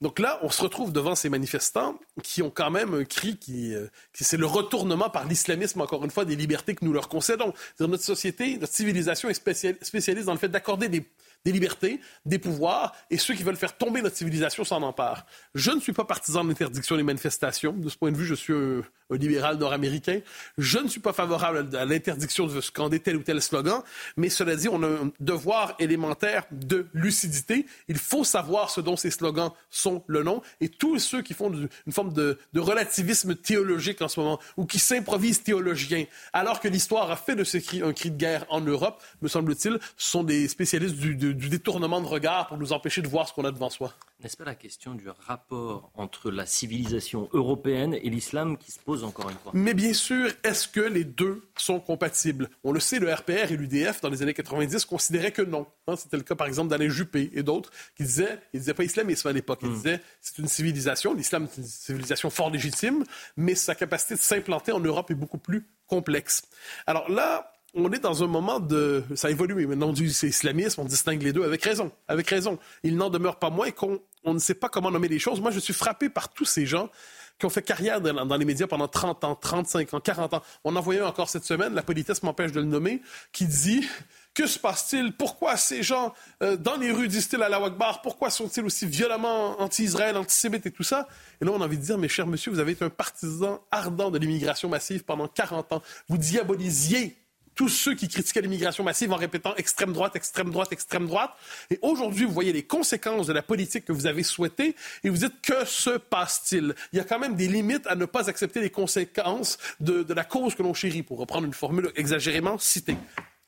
Donc 0.00 0.18
là, 0.18 0.38
on 0.42 0.48
se 0.48 0.62
retrouve 0.62 0.92
devant 0.92 1.14
ces 1.14 1.28
manifestants 1.28 1.98
qui 2.22 2.40
ont 2.40 2.50
quand 2.50 2.70
même 2.70 2.94
un 2.94 3.04
cri 3.04 3.36
qui, 3.36 3.74
euh, 3.74 3.88
c'est 4.14 4.38
le 4.38 4.46
retournement 4.46 5.10
par 5.10 5.26
l'islamisme, 5.26 5.80
encore 5.80 6.04
une 6.04 6.10
fois, 6.10 6.24
des 6.24 6.36
libertés 6.36 6.74
que 6.74 6.84
nous 6.84 6.92
leur 6.92 7.08
concédons. 7.08 7.52
Notre 7.80 8.02
société, 8.02 8.56
notre 8.56 8.72
civilisation 8.72 9.28
est 9.28 9.34
spécialiste 9.34 10.26
dans 10.26 10.32
le 10.32 10.38
fait 10.38 10.48
d'accorder 10.48 10.88
des, 10.88 11.06
des 11.44 11.52
libertés, 11.52 12.00
des 12.24 12.38
pouvoirs, 12.38 12.94
et 13.10 13.18
ceux 13.18 13.34
qui 13.34 13.42
veulent 13.42 13.56
faire 13.56 13.76
tomber 13.76 14.02
notre 14.02 14.16
civilisation 14.16 14.64
s'en 14.64 14.82
emparent. 14.82 15.24
Je 15.54 15.70
ne 15.70 15.80
suis 15.80 15.92
pas 15.92 16.04
partisan 16.04 16.44
de 16.44 16.48
l'interdiction 16.48 16.96
des 16.96 17.02
manifestations. 17.02 17.72
De 17.72 17.88
ce 17.88 17.96
point 17.96 18.12
de 18.12 18.16
vue, 18.16 18.26
je 18.26 18.34
suis 18.34 18.52
un, 18.52 18.82
libéral 19.16 19.56
nord-américain. 19.58 20.20
Je 20.58 20.78
ne 20.78 20.88
suis 20.88 21.00
pas 21.00 21.12
favorable 21.12 21.76
à 21.76 21.84
l'interdiction 21.84 22.46
de 22.46 22.60
scander 22.60 23.00
tel 23.00 23.16
ou 23.16 23.22
tel 23.22 23.40
slogan, 23.42 23.82
mais 24.16 24.28
cela 24.28 24.56
dit, 24.56 24.68
on 24.68 24.82
a 24.82 24.86
un 24.86 25.12
devoir 25.20 25.74
élémentaire 25.78 26.44
de 26.50 26.86
lucidité. 26.92 27.66
Il 27.88 27.98
faut 27.98 28.24
savoir 28.24 28.70
ce 28.70 28.80
dont 28.80 28.96
ces 28.96 29.10
slogans 29.10 29.50
sont 29.70 30.04
le 30.06 30.22
nom, 30.22 30.42
et 30.60 30.68
tous 30.68 30.98
ceux 30.98 31.22
qui 31.22 31.34
font 31.34 31.52
une 31.52 31.92
forme 31.92 32.12
de, 32.12 32.38
relativisme 32.56 33.34
théologique 33.34 34.02
en 34.02 34.08
ce 34.08 34.20
moment, 34.20 34.38
ou 34.56 34.66
qui 34.66 34.78
s'improvisent 34.78 35.42
théologiens, 35.42 36.04
alors 36.32 36.60
que 36.60 36.68
l'histoire 36.68 37.10
a 37.10 37.16
fait 37.16 37.36
de 37.36 37.44
ce 37.44 37.58
cri 37.58 37.82
un 37.82 37.92
cri 37.92 38.10
de 38.10 38.16
guerre 38.16 38.44
en 38.48 38.60
Europe, 38.60 39.02
me 39.22 39.28
semble-t-il, 39.28 39.78
sont 39.96 40.24
des 40.24 40.48
spécialistes 40.48 40.96
du, 40.96 41.14
du 41.14 41.48
détournement 41.48 42.00
de 42.00 42.06
regard 42.06 42.48
pour 42.48 42.58
nous 42.58 42.72
empêcher 42.72 43.02
de 43.02 43.08
voir 43.08 43.28
ce 43.28 43.32
qu'on 43.32 43.44
a 43.44 43.50
devant 43.50 43.70
soi. 43.70 43.94
N'est-ce 44.22 44.36
pas 44.36 44.44
la 44.44 44.54
question 44.54 44.94
du 44.94 45.08
rapport 45.08 45.90
entre 45.94 46.30
la 46.30 46.44
civilisation 46.44 47.30
européenne 47.32 47.94
et 47.94 48.10
l'islam 48.10 48.58
qui 48.58 48.70
se 48.70 48.78
pose 48.78 49.02
encore 49.02 49.30
une 49.30 49.36
fois? 49.36 49.52
Mais 49.54 49.72
bien 49.72 49.94
sûr, 49.94 50.30
est-ce 50.44 50.68
que 50.68 50.80
les 50.80 51.04
deux 51.04 51.48
sont 51.56 51.80
compatibles? 51.80 52.50
On 52.62 52.72
le 52.72 52.80
sait, 52.80 52.98
le 52.98 53.10
RPR 53.10 53.50
et 53.50 53.56
l'UDF, 53.56 54.02
dans 54.02 54.10
les 54.10 54.20
années 54.22 54.34
90, 54.34 54.84
considéraient 54.84 55.32
que 55.32 55.40
non. 55.40 55.66
Hein, 55.86 55.96
c'était 55.96 56.18
le 56.18 56.22
cas, 56.22 56.34
par 56.34 56.46
exemple, 56.46 56.68
d'Alain 56.68 56.90
Juppé 56.90 57.30
et 57.32 57.42
d'autres 57.42 57.70
qui 57.96 58.02
disaient, 58.02 58.38
ils 58.52 58.60
disaient 58.60 58.74
pas 58.74 58.84
islamisme 58.84 59.26
à 59.28 59.32
l'époque, 59.32 59.60
ils 59.62 59.70
hmm. 59.70 59.74
disaient 59.74 60.00
c'est 60.20 60.38
une 60.38 60.48
civilisation, 60.48 61.14
l'islam 61.14 61.44
est 61.44 61.56
une 61.56 61.64
civilisation 61.64 62.28
fort 62.28 62.50
légitime, 62.50 63.04
mais 63.38 63.54
sa 63.54 63.74
capacité 63.74 64.16
de 64.16 64.20
s'implanter 64.20 64.72
en 64.72 64.80
Europe 64.80 65.10
est 65.10 65.14
beaucoup 65.14 65.38
plus 65.38 65.66
complexe. 65.86 66.42
Alors 66.86 67.10
là, 67.10 67.52
on 67.74 67.90
est 67.92 68.00
dans 68.00 68.22
un 68.22 68.26
moment 68.26 68.60
de... 68.60 69.04
Ça 69.14 69.30
évolue, 69.30 69.66
maintenant 69.66 69.88
on 69.88 69.92
dit 69.92 70.12
c'est 70.12 70.28
islamisme, 70.28 70.80
on 70.80 70.84
distingue 70.84 71.22
les 71.22 71.32
deux 71.32 71.44
avec 71.44 71.62
raison. 71.62 71.92
Avec 72.08 72.28
raison. 72.28 72.58
Il 72.82 72.96
n'en 72.96 73.10
demeure 73.10 73.38
pas 73.38 73.50
moins 73.50 73.70
qu'on 73.70 74.00
ne 74.24 74.38
sait 74.38 74.54
pas 74.54 74.68
comment 74.68 74.90
nommer 74.90 75.08
les 75.08 75.18
choses. 75.18 75.40
Moi, 75.40 75.50
je 75.50 75.58
suis 75.58 75.72
frappé 75.72 76.08
par 76.08 76.28
tous 76.28 76.44
ces 76.44 76.66
gens 76.66 76.90
qui 77.38 77.46
ont 77.46 77.50
fait 77.50 77.62
carrière 77.62 78.00
dans, 78.00 78.36
les 78.36 78.44
médias 78.44 78.66
pendant 78.66 78.86
30 78.86 79.24
ans, 79.24 79.34
35 79.34 79.94
ans, 79.94 80.00
40 80.00 80.34
ans. 80.34 80.42
On 80.62 80.76
en 80.76 80.80
voyait 80.80 81.00
encore 81.00 81.30
cette 81.30 81.44
semaine, 81.44 81.74
la 81.74 81.82
politesse 81.82 82.22
m'empêche 82.22 82.52
de 82.52 82.60
le 82.60 82.66
nommer, 82.66 83.00
qui 83.32 83.46
dit 83.46 83.88
que 84.34 84.46
se 84.46 84.58
passe-t-il? 84.58 85.12
Pourquoi 85.16 85.56
ces 85.56 85.82
gens, 85.82 86.12
euh, 86.42 86.56
dans 86.56 86.76
les 86.76 86.92
rues, 86.92 87.08
disent-ils 87.08 87.42
à 87.42 87.48
la 87.48 87.58
Wakbar 87.58 88.02
Pourquoi 88.02 88.30
sont-ils 88.30 88.64
aussi 88.64 88.86
violemment 88.86 89.60
anti-Israël, 89.60 90.16
antisémites 90.16 90.66
et 90.66 90.70
tout 90.70 90.84
ça 90.84 91.08
Et 91.40 91.44
là, 91.44 91.50
on 91.52 91.60
a 91.60 91.64
envie 91.64 91.78
de 91.78 91.82
dire, 91.82 91.98
mes 91.98 92.08
chers 92.08 92.26
monsieur, 92.26 92.52
vous 92.52 92.60
avez 92.60 92.72
été 92.72 92.84
un 92.84 92.90
partisan 92.90 93.64
ardent 93.70 94.10
de 94.10 94.18
l'immigration 94.18 94.68
massive 94.68 95.04
pendant 95.04 95.26
40 95.26 95.72
ans. 95.72 95.82
Vous 96.08 96.18
diabolisiez 96.18 97.16
tous 97.54 97.68
ceux 97.68 97.94
qui 97.94 98.08
critiquaient 98.08 98.40
l'immigration 98.40 98.84
massive 98.84 99.12
en 99.12 99.16
répétant 99.16 99.54
extrême 99.56 99.92
droite, 99.92 100.16
extrême 100.16 100.50
droite, 100.50 100.72
extrême 100.72 101.06
droite. 101.06 101.30
Et 101.70 101.78
aujourd'hui, 101.82 102.24
vous 102.24 102.32
voyez 102.32 102.52
les 102.52 102.62
conséquences 102.62 103.26
de 103.26 103.32
la 103.32 103.42
politique 103.42 103.84
que 103.84 103.92
vous 103.92 104.06
avez 104.06 104.22
souhaitée 104.22 104.74
et 105.04 105.10
vous 105.10 105.18
dites 105.18 105.40
que 105.42 105.64
se 105.64 105.90
passe-t-il? 105.98 106.74
Il 106.92 106.96
y 106.96 107.00
a 107.00 107.04
quand 107.04 107.18
même 107.18 107.34
des 107.34 107.48
limites 107.48 107.86
à 107.86 107.96
ne 107.96 108.04
pas 108.04 108.28
accepter 108.28 108.60
les 108.60 108.70
conséquences 108.70 109.58
de, 109.80 110.06
la 110.12 110.24
cause 110.24 110.54
que 110.54 110.62
l'on 110.62 110.74
chérit, 110.74 111.02
pour 111.02 111.18
reprendre 111.18 111.46
une 111.46 111.54
formule 111.54 111.90
exagérément 111.96 112.58
citée. 112.58 112.96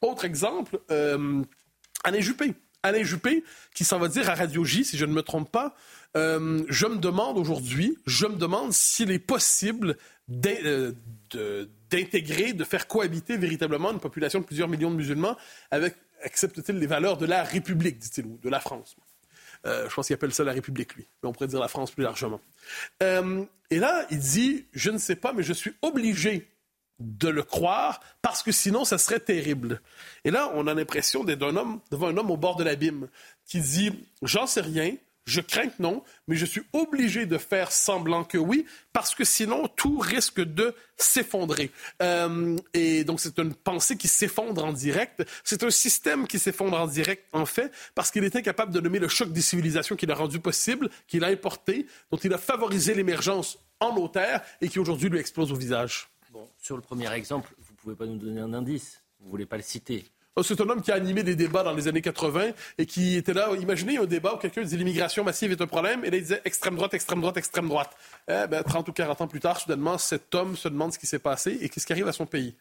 Autre 0.01 0.25
exemple, 0.25 0.81
euh, 0.91 1.43
Alain 2.05 2.21
Juppé. 2.21 2.55
Alain 2.83 3.05
Juppé, 3.05 3.45
qui 3.75 3.85
s'en 3.85 3.99
va 3.99 4.09
dire 4.09 4.29
à 4.29 4.35
Radio 4.35 4.65
J, 4.65 4.85
si 4.85 4.99
je 4.99 5.07
ne 5.07 5.13
me 5.13 5.23
trompe 5.23 5.51
pas, 5.51 5.77
euh, 6.17 6.63
je 6.69 6.87
me 6.87 6.97
demande 6.97 7.39
aujourd'hui, 7.39 7.97
je 8.07 8.27
me 8.27 8.37
demande 8.37 8.73
s'il 8.73 9.11
est 9.11 9.19
possible 9.19 9.97
euh, 10.47 10.93
d'intégrer, 11.93 12.53
de, 12.53 12.65
faire 12.65 12.89
cohabiter 12.89 13.37
véritablement 13.37 13.93
une 13.93 14.01
population 14.01 14.41
de 14.41 14.45
plusieurs 14.45 14.69
millions 14.69 14.91
de 14.91 14.97
musulmans 14.97 15.37
avec, 15.71 15.95
accepte-t-il, 16.25 16.79
les 16.79 16.87
valeurs 16.87 17.17
de 17.17 17.27
la 17.27 17.43
République, 17.45 17.99
dit-il, 17.99 18.27
ou 18.27 18.39
de 18.43 18.49
la 18.49 18.61
France. 18.61 18.97
Euh, 19.67 19.89
je 19.89 19.95
pense 19.95 20.07
qu'il 20.07 20.15
appelle 20.15 20.33
ça 20.33 20.43
la 20.43 20.53
République, 20.53 20.95
lui. 20.95 21.07
Mais 21.23 21.29
on 21.29 21.33
pourrait 21.33 21.47
dire 21.47 21.61
la 21.61 21.69
France 21.69 21.93
plus 21.93 22.03
largement. 22.03 22.41
Euh, 23.03 23.45
et 23.71 23.79
là, 23.79 24.07
il 24.11 24.19
dit, 24.19 24.67
je 24.73 24.91
ne 24.91 24.99
sais 24.99 25.17
pas, 25.17 25.33
mais 25.33 25.43
je 25.43 25.53
suis 25.53 25.73
obligé 25.83 26.49
de 26.99 27.29
le 27.29 27.43
croire 27.43 28.01
parce 28.23 28.43
que 28.43 28.53
sinon, 28.53 28.85
ça 28.85 28.99
serait 28.99 29.21
terrible. 29.21 29.81
Et 30.25 30.31
là, 30.31 30.51
on 30.55 30.67
a 30.67 30.75
l'impression 30.75 31.25
d'être 31.25 31.43
un 31.43 31.57
homme, 31.57 31.81
devant 31.91 32.09
un 32.09 32.17
homme 32.17 32.31
au 32.31 32.37
bord 32.37 32.57
de 32.57 32.65
l'abîme 32.65 33.09
qui 33.47 33.61
dit, 33.61 33.93
j'en 34.23 34.47
sais 34.47 34.61
rien, 34.61 34.97
je 35.25 35.41
crains 35.41 35.69
que 35.69 35.81
non, 35.81 36.03
mais 36.27 36.37
je 36.37 36.45
suis 36.45 36.63
obligé 36.73 37.27
de 37.27 37.39
faire 37.39 37.71
semblant 37.71 38.25
que 38.25 38.39
oui, 38.39 38.67
parce 38.93 39.15
que 39.15 39.25
sinon 39.25 39.69
tout 39.69 39.99
risque 39.99 40.41
de 40.41 40.75
s'effondrer. 40.97 41.71
Euh, 42.03 42.57
et 42.75 43.05
donc 43.05 43.21
c'est 43.21 43.39
une 43.39 43.55
pensée 43.55 43.97
qui 43.97 44.09
s'effondre 44.09 44.65
en 44.65 44.73
direct. 44.73 45.25
C'est 45.45 45.63
un 45.63 45.71
système 45.71 46.27
qui 46.27 46.39
s'effondre 46.39 46.77
en 46.77 46.87
direct, 46.87 47.25
en 47.33 47.47
fait, 47.47 47.73
parce 47.95 48.11
qu'il 48.11 48.25
est 48.25 48.35
incapable 48.35 48.73
de 48.73 48.81
nommer 48.81 48.99
le 48.99 49.09
choc 49.09 49.33
des 49.33 49.43
civilisations 49.43 49.97
qu'il 49.97 50.11
a 50.11 50.15
rendu 50.15 50.41
possible, 50.41 50.91
qu'il 51.07 51.25
a 51.25 51.29
importé, 51.29 51.87
dont 52.11 52.19
il 52.19 52.33
a 52.33 52.39
favorisé 52.39 52.95
l'émergence 52.95 53.59
en 53.81 53.95
nos 53.95 54.09
terres 54.09 54.43
et 54.61 54.69
qui 54.69 54.79
aujourd'hui 54.79 55.09
lui 55.09 55.19
explose 55.19 55.53
au 55.53 55.57
visage. 55.57 56.09
Bon, 56.31 56.49
sur 56.59 56.77
le 56.77 56.83
premier 56.83 57.13
exemple, 57.13 57.53
vous 57.59 57.73
ne 57.73 57.79
pouvez 57.79 57.95
pas 57.97 58.07
nous 58.07 58.17
donner 58.17 58.41
un 58.41 58.55
indice. 58.55 59.03
Vous 59.21 59.27
ne 59.27 59.31
voulez 59.31 59.47
pas 59.47 59.57
le 59.57 59.63
citer. 59.63 60.05
Oh, 60.35 60.43
c'est 60.43 60.59
un 60.63 60.69
homme 60.71 60.81
qui 60.81 60.91
a 60.91 60.95
animé 60.95 61.23
des 61.23 61.37
débats 61.37 61.63
dans 61.63 61.75
les 61.75 61.89
années 61.89 62.01
80 62.01 62.53
et 62.79 62.87
qui 62.87 63.17
était 63.17 63.35
là. 63.35 63.51
Imaginez 63.61 63.99
un 63.99 64.07
débat 64.07 64.33
où 64.33 64.39
quelqu'un 64.39 64.63
disait 64.63 64.79
l'immigration 64.79 65.25
massive 65.25 65.53
est 65.53 65.61
un 65.61 65.67
problème 65.67 66.07
et 66.07 66.11
là 66.11 66.17
il 66.17 66.23
disait 66.23 66.41
extrême 66.47 66.75
droite, 66.75 66.95
extrême 66.95 67.21
droite, 67.21 67.37
extrême 67.37 67.69
droite. 67.69 67.91
Eh 68.29 68.47
ben, 68.49 68.63
30 68.63 68.89
ou 68.89 68.93
40 68.93 69.21
ans 69.21 69.29
plus 69.29 69.41
tard, 69.41 69.61
soudainement, 69.61 69.99
cet 69.99 70.35
homme 70.35 70.57
se 70.57 70.69
demande 70.69 70.95
ce 70.95 70.99
qui 70.99 71.07
s'est 71.07 71.19
passé 71.19 71.59
et 71.61 71.69
qu'est-ce 71.69 71.85
qui 71.85 71.93
arrive 71.93 72.09
à 72.09 72.13
son 72.13 72.25
pays. 72.25 72.55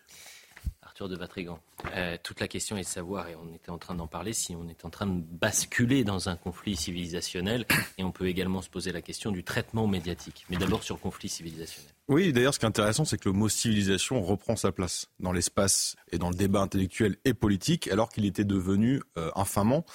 De 1.08 1.16
Vatrigan, 1.16 1.60
euh, 1.96 2.16
toute 2.22 2.40
la 2.40 2.48
question 2.48 2.78
est 2.78 2.82
de 2.82 2.86
savoir, 2.86 3.28
et 3.28 3.36
on 3.36 3.54
était 3.56 3.72
en 3.72 3.78
train 3.80 3.96
d'en 3.96 4.08
parler, 4.08 4.34
si 4.34 4.56
on 4.56 4.68
est 4.70 4.86
en 4.86 4.90
train 4.90 5.08
de 5.08 5.20
basculer 5.20 6.04
dans 6.04 6.30
un 6.30 6.36
conflit 6.36 6.76
civilisationnel 6.76 7.66
et 7.98 8.04
on 8.04 8.12
peut 8.12 8.28
également 8.28 8.62
se 8.62 8.70
poser 8.70 8.92
la 8.92 9.02
question 9.02 9.32
du 9.32 9.44
traitement 9.44 9.88
médiatique. 9.88 10.46
Mais 10.50 10.58
d'abord 10.58 10.84
sur 10.84 10.96
le 10.96 11.02
conflit 11.02 11.30
civilisationnel. 11.30 11.92
Oui, 12.08 12.34
d'ailleurs, 12.34 12.54
ce 12.54 12.60
qui 12.60 12.66
est 12.66 12.68
intéressant, 12.68 13.06
c'est 13.06 13.18
que 13.18 13.30
le 13.30 13.34
mot 13.34 13.48
civilisation 13.48 14.22
reprend 14.22 14.56
sa 14.58 14.72
place 14.74 15.08
dans 15.22 15.32
l'espace 15.32 15.96
et 16.12 16.18
dans 16.18 16.30
le 16.30 16.36
débat 16.36 16.60
intellectuel 16.60 17.16
et 17.24 17.34
politique, 17.34 17.88
alors 17.88 18.10
qu'il 18.10 18.26
était 18.26 18.44
devenu 18.44 19.02
euh, 19.18 19.32
infamant, 19.36 19.86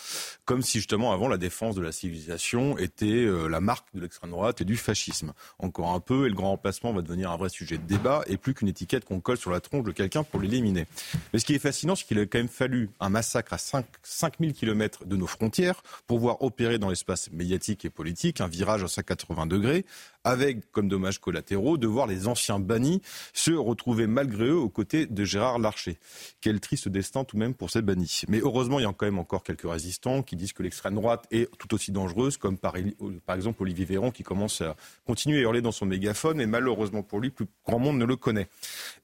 comme 0.47 0.63
si 0.63 0.79
justement 0.79 1.13
avant 1.13 1.29
la 1.29 1.37
défense 1.37 1.75
de 1.75 1.83
la 1.83 1.93
civilisation 1.93 2.79
était 2.79 3.07
euh, 3.07 3.49
la 3.49 3.61
marque 3.61 3.87
de 3.95 4.01
l'extrême 4.01 4.31
droite 4.31 4.63
et 4.63 4.65
du 4.65 4.77
fascisme. 4.77 5.35
Encore 5.59 5.93
un 5.93 6.01
peu, 6.01 6.27
et 6.27 6.31
le 6.31 6.35
grand 6.35 6.51
remplacement 6.51 6.93
va 6.93 7.03
devenir 7.03 7.31
un 7.31 7.37
vrai 7.37 7.51
sujet 7.51 7.77
de 7.77 7.87
débat 7.87 8.23
et 8.29 8.39
plus 8.39 8.55
qu'une 8.55 8.69
étiquette 8.69 9.05
qu'on 9.05 9.21
colle 9.21 9.37
sur 9.37 9.51
la 9.51 9.61
tronche 9.61 9.85
de 9.85 9.93
quelqu'un 9.93 10.25
pour 10.25 10.41
l'éliminer. 10.41 10.87
Mais 11.33 11.39
ce 11.39 11.45
qui 11.45 11.55
est 11.55 11.59
fascinant, 11.59 11.95
c'est 11.95 12.07
qu'il 12.07 12.19
a 12.19 12.27
quand 12.27 12.39
même 12.39 12.49
fallu 12.49 12.91
un 13.01 13.09
massacre 13.09 13.53
à 13.53 13.59
5, 13.59 13.85
5000 14.03 14.55
km 14.55 15.05
de 15.05 15.17
nos 15.17 15.27
frontières 15.27 15.83
pour 16.07 16.19
voir 16.19 16.43
opérer 16.43 16.79
dans 16.79 16.89
l'espace 16.89 17.31
médiatique 17.33 17.85
et 17.85 17.91
politique 17.91 18.41
un 18.41 18.49
virage 18.49 18.83
à 18.85 18.89
180 18.89 19.47
degrés 19.47 19.85
avec 20.27 20.73
comme 20.73 20.89
dommages 20.89 21.21
collatéraux 21.21 21.79
de 21.79 21.87
voir 21.87 22.09
les 22.09 22.27
anciens 22.27 22.59
bannis 22.59 23.01
se 23.33 23.53
retrouver 23.53 24.09
malgré 24.09 24.47
eux 24.47 24.57
aux 24.57 24.69
côtés 24.69 25.07
de 25.07 25.25
Gérard 25.25 25.61
Larcher. 25.61 25.99
Quel 26.41 26.59
triste 26.59 26.89
destin 26.89 27.25
tout 27.25 27.37
de 27.37 27.41
même 27.41 27.55
pour 27.55 27.71
ces 27.71 27.81
bannis. 27.81 28.23
Mais 28.29 28.41
heureusement, 28.41 28.81
il 28.81 28.83
y 28.83 28.87
a 28.87 28.93
quand 28.93 29.07
même 29.07 29.21
encore 29.21 29.45
quelques 29.45 29.71
résistants 29.71 30.23
qui 30.23 30.35
disent 30.35 30.53
que 30.53 30.65
l'extrême 30.65 30.95
droite 30.95 31.27
est 31.31 31.49
tout 31.59 31.73
aussi 31.75 31.93
dangereuse, 31.93 32.37
comme 32.37 32.59
par, 32.59 32.75
exemple 32.77 33.63
Olivier 33.63 33.85
Véran 33.85 34.11
qui 34.11 34.25
commence 34.25 34.61
à 34.63 34.77
continuer 35.07 35.39
à 35.39 35.43
hurler 35.43 35.63
dans 35.63 35.73
son 35.73 35.87
mégaphone, 35.87 36.41
et 36.41 36.47
malheureusement 36.47 37.03
pour 37.03 37.21
lui, 37.21 37.31
plus 37.31 37.47
grand 37.67 37.79
monde 37.79 37.99
ne 37.99 38.05
le 38.05 38.17
connaît. 38.17 38.49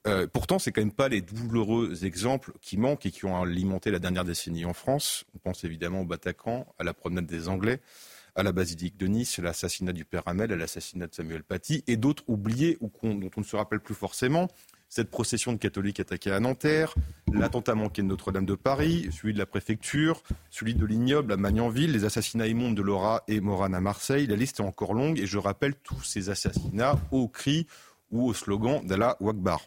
Euh, 0.07 0.27
pourtant, 0.31 0.59
c'est 0.59 0.71
quand 0.71 0.81
même 0.81 0.91
pas 0.91 1.07
les 1.07 1.21
douloureux 1.21 1.72
exemples 2.03 2.53
qui 2.61 2.77
manquent 2.77 3.05
et 3.05 3.11
qui 3.11 3.25
ont 3.25 3.41
alimenté 3.41 3.91
la 3.91 3.99
dernière 3.99 4.25
décennie 4.25 4.65
en 4.65 4.73
France. 4.73 5.25
On 5.35 5.39
pense 5.39 5.63
évidemment 5.63 6.01
au 6.01 6.05
Bataclan, 6.05 6.65
à 6.79 6.83
la 6.83 6.93
promenade 6.93 7.25
des 7.25 7.47
Anglais 7.47 7.81
à 8.35 8.43
la 8.43 8.51
basilique 8.51 8.97
de 8.97 9.07
Nice, 9.07 9.37
l'assassinat 9.37 9.93
du 9.93 10.05
père 10.05 10.23
Hamel, 10.25 10.51
à 10.51 10.55
l'assassinat 10.55 11.07
de 11.07 11.13
Samuel 11.13 11.43
Paty, 11.43 11.83
et 11.87 11.97
d'autres 11.97 12.23
oubliés 12.27 12.77
ou 12.81 12.91
dont 13.03 13.29
on 13.35 13.41
ne 13.41 13.45
se 13.45 13.55
rappelle 13.55 13.79
plus 13.79 13.93
forcément. 13.93 14.47
Cette 14.89 15.09
procession 15.09 15.53
de 15.53 15.57
catholiques 15.57 15.99
attaqués 15.99 16.31
à 16.31 16.39
Nanterre, 16.39 16.93
l'attentat 17.31 17.73
manqué 17.73 18.03
de 18.03 18.07
Notre-Dame 18.07 18.45
de 18.45 18.53
Paris, 18.53 19.09
celui 19.11 19.33
de 19.33 19.39
la 19.39 19.47
préfecture, 19.47 20.21
celui 20.51 20.75
de 20.75 20.85
l'ignoble 20.85 21.33
à 21.33 21.37
Magnanville, 21.37 21.91
les 21.91 22.05
assassinats 22.05 22.47
immondes 22.47 22.75
de 22.75 22.83
Laura 22.83 23.23
et 23.27 23.39
Morane 23.39 23.73
à 23.73 23.81
Marseille. 23.81 24.27
La 24.27 24.35
liste 24.35 24.59
est 24.59 24.63
encore 24.63 24.93
longue 24.93 25.19
et 25.19 25.25
je 25.25 25.39
rappelle 25.39 25.73
tous 25.75 26.03
ces 26.03 26.29
assassinats 26.29 26.99
au 27.11 27.27
cri 27.27 27.65
ou 28.11 28.27
au 28.27 28.33
slogan 28.35 28.85
d'Allah 28.85 29.17
Wakbar. 29.19 29.65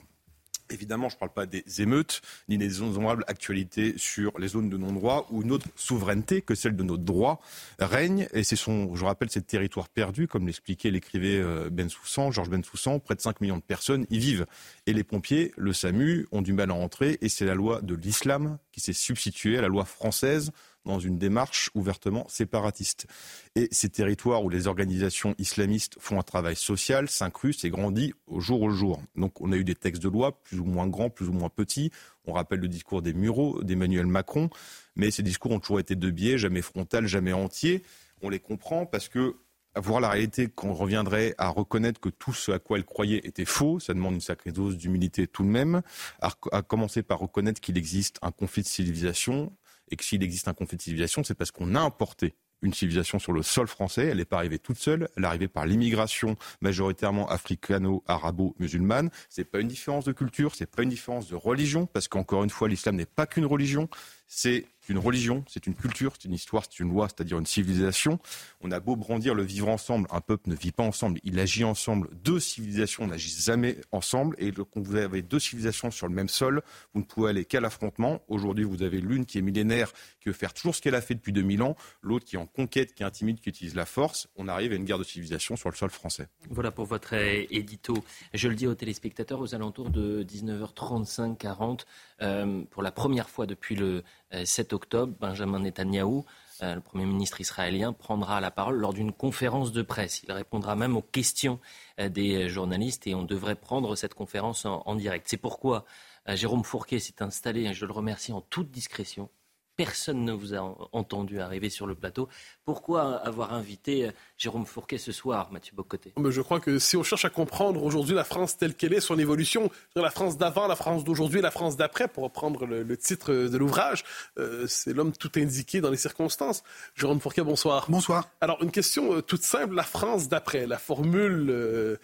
Évidemment, 0.70 1.08
je 1.08 1.16
ne 1.16 1.18
parle 1.20 1.32
pas 1.32 1.46
des 1.46 1.64
émeutes, 1.80 2.22
ni 2.48 2.58
des 2.58 2.82
honorables 2.82 3.24
actualités 3.28 3.94
sur 3.96 4.38
les 4.38 4.48
zones 4.48 4.68
de 4.68 4.76
non-droit 4.76 5.26
où 5.30 5.42
une 5.42 5.52
autre 5.52 5.66
souveraineté 5.76 6.42
que 6.42 6.54
celle 6.54 6.76
de 6.76 6.82
notre 6.82 7.04
droit 7.04 7.40
règne. 7.78 8.28
Et 8.32 8.44
c'est 8.44 8.56
son, 8.56 8.94
je 8.96 9.04
rappelle, 9.04 9.30
ces 9.30 9.42
territoires 9.42 9.88
perdus, 9.88 10.28
comme 10.28 10.46
l'expliquait 10.46 10.90
l'écrivain 10.90 11.26
euh, 11.26 11.70
Ben 11.70 11.88
Soussan, 11.88 12.30
Georges 12.30 12.50
Ben 12.50 12.64
Soussan, 12.64 13.00
près 13.00 13.14
de 13.14 13.20
5 13.20 13.40
millions 13.40 13.58
de 13.58 13.62
personnes 13.62 14.06
y 14.10 14.18
vivent. 14.18 14.46
Et 14.86 14.92
les 14.92 15.04
pompiers, 15.04 15.52
le 15.56 15.72
SAMU, 15.72 16.26
ont 16.32 16.42
du 16.42 16.52
mal 16.52 16.70
à 16.70 16.74
entrer. 16.74 17.18
Et 17.20 17.28
c'est 17.28 17.44
la 17.46 17.54
loi 17.54 17.80
de 17.82 17.94
l'islam 17.94 18.58
qui 18.72 18.80
s'est 18.80 18.92
substituée 18.92 19.58
à 19.58 19.62
la 19.62 19.68
loi 19.68 19.84
française 19.84 20.52
dans 20.86 20.98
une 20.98 21.18
démarche 21.18 21.70
ouvertement 21.74 22.26
séparatiste. 22.28 23.06
Et 23.54 23.68
ces 23.70 23.88
territoires 23.88 24.44
où 24.44 24.48
les 24.48 24.66
organisations 24.66 25.34
islamistes 25.38 25.96
font 26.00 26.18
un 26.18 26.22
travail 26.22 26.56
social 26.56 27.08
s'incrustent 27.08 27.64
et 27.64 27.70
grandit 27.70 28.14
au 28.26 28.40
jour 28.40 28.62
au 28.62 28.70
jour. 28.70 29.02
Donc 29.16 29.40
on 29.40 29.52
a 29.52 29.56
eu 29.56 29.64
des 29.64 29.74
textes 29.74 30.02
de 30.02 30.08
loi 30.08 30.40
plus 30.42 30.58
ou 30.60 30.64
moins 30.64 30.86
grands, 30.86 31.10
plus 31.10 31.28
ou 31.28 31.32
moins 31.32 31.48
petits. 31.48 31.90
On 32.24 32.32
rappelle 32.32 32.60
le 32.60 32.68
discours 32.68 33.02
des 33.02 33.12
Mureaux, 33.12 33.62
d'Emmanuel 33.62 34.06
Macron, 34.06 34.50
mais 34.96 35.10
ces 35.10 35.22
discours 35.22 35.52
ont 35.52 35.60
toujours 35.60 35.80
été 35.80 35.94
de 35.94 36.10
biais, 36.10 36.38
jamais 36.38 36.62
frontal, 36.62 37.06
jamais 37.06 37.32
entier. 37.32 37.82
On 38.22 38.28
les 38.28 38.40
comprend 38.40 38.86
parce 38.86 39.08
que 39.08 39.36
voir 39.80 40.00
la 40.00 40.08
réalité 40.08 40.48
qu'on 40.48 40.72
reviendrait 40.72 41.34
à 41.38 41.48
reconnaître 41.48 42.00
que 42.00 42.08
tout 42.08 42.32
ce 42.32 42.52
à 42.52 42.58
quoi 42.58 42.78
elle 42.78 42.84
croyait 42.84 43.20
était 43.24 43.44
faux, 43.44 43.78
ça 43.78 43.94
demande 43.94 44.14
une 44.14 44.20
sacrée 44.20 44.52
dose 44.52 44.76
d'humilité 44.76 45.26
tout 45.26 45.42
de 45.42 45.48
même, 45.48 45.82
à 46.20 46.62
commencer 46.62 47.02
par 47.02 47.18
reconnaître 47.18 47.60
qu'il 47.60 47.76
existe 47.76 48.18
un 48.22 48.30
conflit 48.30 48.62
de 48.62 48.68
civilisation, 48.68 49.52
et 49.90 49.96
que 49.96 50.04
s'il 50.04 50.22
existe 50.22 50.48
un 50.48 50.54
conflit 50.54 50.76
de 50.76 50.82
civilisation, 50.82 51.24
c'est 51.24 51.34
parce 51.34 51.50
qu'on 51.50 51.74
a 51.74 51.80
importé 51.80 52.34
une 52.62 52.72
civilisation 52.72 53.18
sur 53.18 53.32
le 53.32 53.42
sol 53.42 53.66
français. 53.66 54.06
Elle 54.06 54.18
n'est 54.18 54.24
pas 54.24 54.38
arrivée 54.38 54.58
toute 54.58 54.78
seule. 54.78 55.08
Elle 55.16 55.24
est 55.24 55.26
arrivée 55.26 55.48
par 55.48 55.66
l'immigration 55.66 56.36
majoritairement 56.60 57.28
africano-arabo-musulmane. 57.28 59.10
C'est 59.28 59.44
pas 59.44 59.60
une 59.60 59.68
différence 59.68 60.04
de 60.04 60.12
culture, 60.12 60.54
c'est 60.54 60.66
pas 60.66 60.82
une 60.82 60.88
différence 60.88 61.28
de 61.28 61.34
religion, 61.34 61.86
parce 61.86 62.08
qu'encore 62.08 62.44
une 62.44 62.50
fois, 62.50 62.68
l'islam 62.68 62.96
n'est 62.96 63.06
pas 63.06 63.26
qu'une 63.26 63.46
religion. 63.46 63.88
C'est 64.26 64.66
c'est 64.86 64.92
une 64.92 65.00
religion, 65.00 65.44
c'est 65.48 65.66
une 65.66 65.74
culture, 65.74 66.12
c'est 66.16 66.28
une 66.28 66.34
histoire, 66.34 66.64
c'est 66.70 66.78
une 66.78 66.90
loi, 66.90 67.08
c'est-à-dire 67.08 67.38
une 67.38 67.46
civilisation. 67.46 68.20
On 68.60 68.70
a 68.70 68.78
beau 68.78 68.94
brandir 68.94 69.34
le 69.34 69.42
vivre 69.42 69.68
ensemble, 69.68 70.06
un 70.12 70.20
peuple 70.20 70.48
ne 70.48 70.54
vit 70.54 70.70
pas 70.70 70.84
ensemble, 70.84 71.18
il 71.24 71.40
agit 71.40 71.64
ensemble. 71.64 72.08
Deux 72.22 72.38
civilisations 72.38 73.04
n'agissent 73.06 73.44
jamais 73.44 73.78
ensemble. 73.90 74.36
Et 74.38 74.52
quand 74.52 74.80
vous 74.80 74.94
avez 74.94 75.22
deux 75.22 75.40
civilisations 75.40 75.90
sur 75.90 76.06
le 76.06 76.14
même 76.14 76.28
sol, 76.28 76.62
vous 76.94 77.00
ne 77.00 77.04
pouvez 77.04 77.30
aller 77.30 77.44
qu'à 77.44 77.60
l'affrontement. 77.60 78.22
Aujourd'hui, 78.28 78.64
vous 78.64 78.84
avez 78.84 79.00
l'une 79.00 79.26
qui 79.26 79.38
est 79.38 79.42
millénaire, 79.42 79.92
qui 80.20 80.28
veut 80.28 80.34
faire 80.34 80.54
toujours 80.54 80.76
ce 80.76 80.80
qu'elle 80.80 80.94
a 80.94 81.00
fait 81.00 81.14
depuis 81.14 81.32
2000 81.32 81.62
ans, 81.62 81.74
l'autre 82.02 82.24
qui 82.24 82.36
est 82.36 82.38
en 82.38 82.46
conquête, 82.46 82.94
qui 82.94 83.02
intimide, 83.02 83.40
qui 83.40 83.48
utilise 83.48 83.74
la 83.74 83.86
force. 83.86 84.28
On 84.36 84.46
arrive 84.46 84.70
à 84.70 84.76
une 84.76 84.84
guerre 84.84 84.98
de 84.98 85.04
civilisation 85.04 85.56
sur 85.56 85.68
le 85.68 85.74
sol 85.74 85.90
français. 85.90 86.28
Voilà 86.48 86.70
pour 86.70 86.84
votre 86.84 87.14
édito. 87.14 88.04
Je 88.34 88.46
le 88.46 88.54
dis 88.54 88.68
aux 88.68 88.74
téléspectateurs, 88.76 89.40
aux 89.40 89.52
alentours 89.52 89.90
de 89.90 90.22
19h35, 90.22 91.36
40, 91.36 91.86
euh, 92.22 92.62
pour 92.70 92.84
la 92.84 92.92
première 92.92 93.28
fois 93.28 93.46
depuis 93.46 93.74
le 93.74 94.04
7 94.32 94.72
euh, 94.72 94.76
octobre, 94.76 95.14
Benjamin 95.20 95.60
Netanyahou, 95.60 96.24
euh, 96.62 96.74
le 96.74 96.80
Premier 96.80 97.06
ministre 97.06 97.40
israélien, 97.40 97.92
prendra 97.92 98.40
la 98.40 98.50
parole 98.50 98.76
lors 98.76 98.92
d'une 98.92 99.12
conférence 99.12 99.72
de 99.72 99.82
presse. 99.82 100.22
Il 100.24 100.32
répondra 100.32 100.76
même 100.76 100.96
aux 100.96 101.02
questions 101.02 101.60
des 101.98 102.48
journalistes 102.48 103.06
et 103.06 103.14
on 103.14 103.22
devrait 103.22 103.54
prendre 103.54 103.94
cette 103.96 104.14
conférence 104.14 104.64
en, 104.66 104.94
direct. 104.94 105.26
C'est 105.28 105.36
pourquoi 105.36 105.84
Jérôme 106.28 106.64
Fourquet 106.64 106.98
s'est 106.98 107.22
installé, 107.22 107.72
je 107.72 107.86
le 107.86 107.92
remercie 107.92 108.32
en 108.32 108.40
toute 108.40 108.70
discrétion, 108.70 109.30
Personne 109.76 110.24
ne 110.24 110.32
vous 110.32 110.54
a 110.54 110.60
entendu 110.92 111.38
arriver 111.38 111.68
sur 111.68 111.86
le 111.86 111.94
plateau. 111.94 112.28
Pourquoi 112.64 113.16
avoir 113.16 113.52
invité 113.52 114.06
euh, 114.06 114.10
Jérôme 114.38 114.64
Fourquet 114.64 114.96
ce 114.96 115.12
soir, 115.12 115.52
Mathieu 115.52 115.74
Bocoté? 115.76 116.14
Je 116.16 116.40
crois 116.40 116.60
que 116.60 116.78
si 116.78 116.96
on 116.96 117.02
cherche 117.02 117.26
à 117.26 117.30
comprendre 117.30 117.84
aujourd'hui 117.84 118.14
la 118.14 118.24
France 118.24 118.56
telle 118.56 118.74
qu'elle 118.74 118.94
est, 118.94 119.00
son 119.00 119.18
évolution, 119.18 119.70
la 119.94 120.10
France 120.10 120.38
d'avant, 120.38 120.66
la 120.66 120.76
France 120.76 121.04
d'aujourd'hui, 121.04 121.42
la 121.42 121.50
France 121.50 121.76
d'après, 121.76 122.08
pour 122.08 122.24
reprendre 122.24 122.64
le, 122.64 122.96
titre 122.96 123.32
de 123.32 123.56
l'ouvrage, 123.58 124.04
euh, 124.38 124.66
c'est 124.66 124.94
l'homme 124.94 125.12
tout 125.12 125.32
indiqué 125.36 125.82
dans 125.82 125.90
les 125.90 125.98
circonstances. 125.98 126.62
Jérôme 126.94 127.20
Fourquet, 127.20 127.42
bonsoir. 127.42 127.86
Bonsoir. 127.90 128.30
Alors, 128.40 128.62
une 128.62 128.70
question 128.70 129.16
euh, 129.16 129.20
toute 129.20 129.42
simple, 129.42 129.74
la 129.74 129.82
France 129.82 130.28
d'après. 130.28 130.66
La 130.66 130.78
formule, 130.78 131.98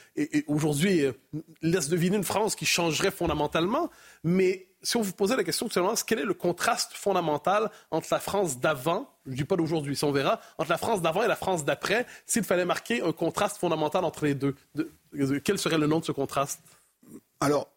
aujourd'hui, 0.46 1.04
laisse 1.62 1.88
deviner 1.88 2.16
une 2.16 2.24
France 2.24 2.54
qui 2.54 2.66
changerait 2.66 3.10
fondamentalement, 3.10 3.90
mais 4.24 4.66
si 4.82 4.96
on 4.96 5.02
vous 5.02 5.12
posait 5.12 5.36
la 5.36 5.44
question 5.44 5.68
seulement, 5.70 5.94
quel 6.06 6.18
est 6.18 6.24
le 6.24 6.34
contraste 6.34 6.92
fondamental 6.94 7.70
entre 7.90 8.08
la 8.10 8.18
France 8.18 8.58
d'avant, 8.58 9.08
je 9.26 9.30
ne 9.30 9.36
dis 9.36 9.44
pas 9.44 9.56
d'aujourd'hui, 9.56 9.96
si 9.96 10.04
on 10.04 10.12
verra, 10.12 10.40
entre 10.58 10.70
la 10.70 10.78
France 10.78 11.02
d'avant 11.02 11.22
et 11.22 11.28
la 11.28 11.36
France 11.36 11.64
d'après, 11.64 12.06
s'il 12.26 12.44
fallait 12.44 12.64
marquer 12.64 13.02
un 13.02 13.12
contraste 13.12 13.58
fondamental 13.58 14.04
entre 14.04 14.24
les 14.24 14.34
deux, 14.34 14.54
quel 15.44 15.58
serait 15.58 15.78
le 15.78 15.86
nom 15.86 16.00
de 16.00 16.04
ce 16.04 16.12
contraste? 16.12 16.60
Alors, 17.40 17.72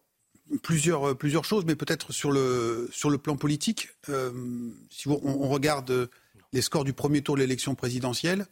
plusieurs, 0.62 1.10
euh, 1.10 1.14
plusieurs 1.14 1.44
choses, 1.44 1.64
mais 1.64 1.76
peut-être 1.76 2.12
sur 2.12 2.32
le, 2.32 2.88
sur 2.92 3.10
le 3.10 3.18
plan 3.18 3.36
politique. 3.36 3.88
Euh, 4.08 4.32
si 4.90 5.08
on, 5.08 5.48
regarde 5.48 6.08
les 6.52 6.62
scores 6.62 6.84
du 6.84 6.92
premier 6.92 7.22
tour 7.22 7.36
de 7.36 7.40
l'élection 7.40 7.74
présidentielle, 7.74 8.46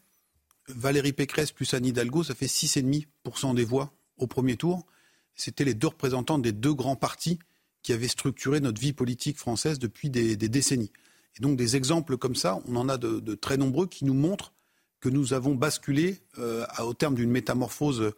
Valérie 0.68 1.12
Pécresse 1.12 1.52
plus 1.52 1.74
Anne 1.74 1.86
Hidalgo, 1.86 2.22
ça 2.22 2.34
fait 2.34 2.46
6,5% 2.46 3.54
des 3.54 3.64
voix 3.64 3.92
au 4.16 4.26
premier 4.26 4.56
tour. 4.56 4.86
C'était 5.34 5.64
les 5.64 5.74
deux 5.74 5.88
représentants 5.88 6.38
des 6.38 6.52
deux 6.52 6.72
grands 6.72 6.96
partis 6.96 7.38
qui 7.84 7.92
avait 7.92 8.08
structuré 8.08 8.60
notre 8.60 8.80
vie 8.80 8.94
politique 8.94 9.38
française 9.38 9.78
depuis 9.78 10.10
des, 10.10 10.36
décennies. 10.36 10.90
Et 11.36 11.42
donc 11.42 11.56
des 11.56 11.76
exemples 11.76 12.16
comme 12.16 12.34
ça, 12.34 12.60
on 12.66 12.74
en 12.76 12.88
a 12.88 12.96
de, 12.96 13.34
très 13.34 13.56
nombreux 13.56 13.86
qui 13.86 14.04
nous 14.04 14.14
montrent 14.14 14.52
que 15.00 15.10
nous 15.10 15.34
avons 15.34 15.54
basculé 15.54 16.18
euh, 16.38 16.64
au 16.82 16.94
terme 16.94 17.14
d'une 17.14 17.30
métamorphose 17.30 18.12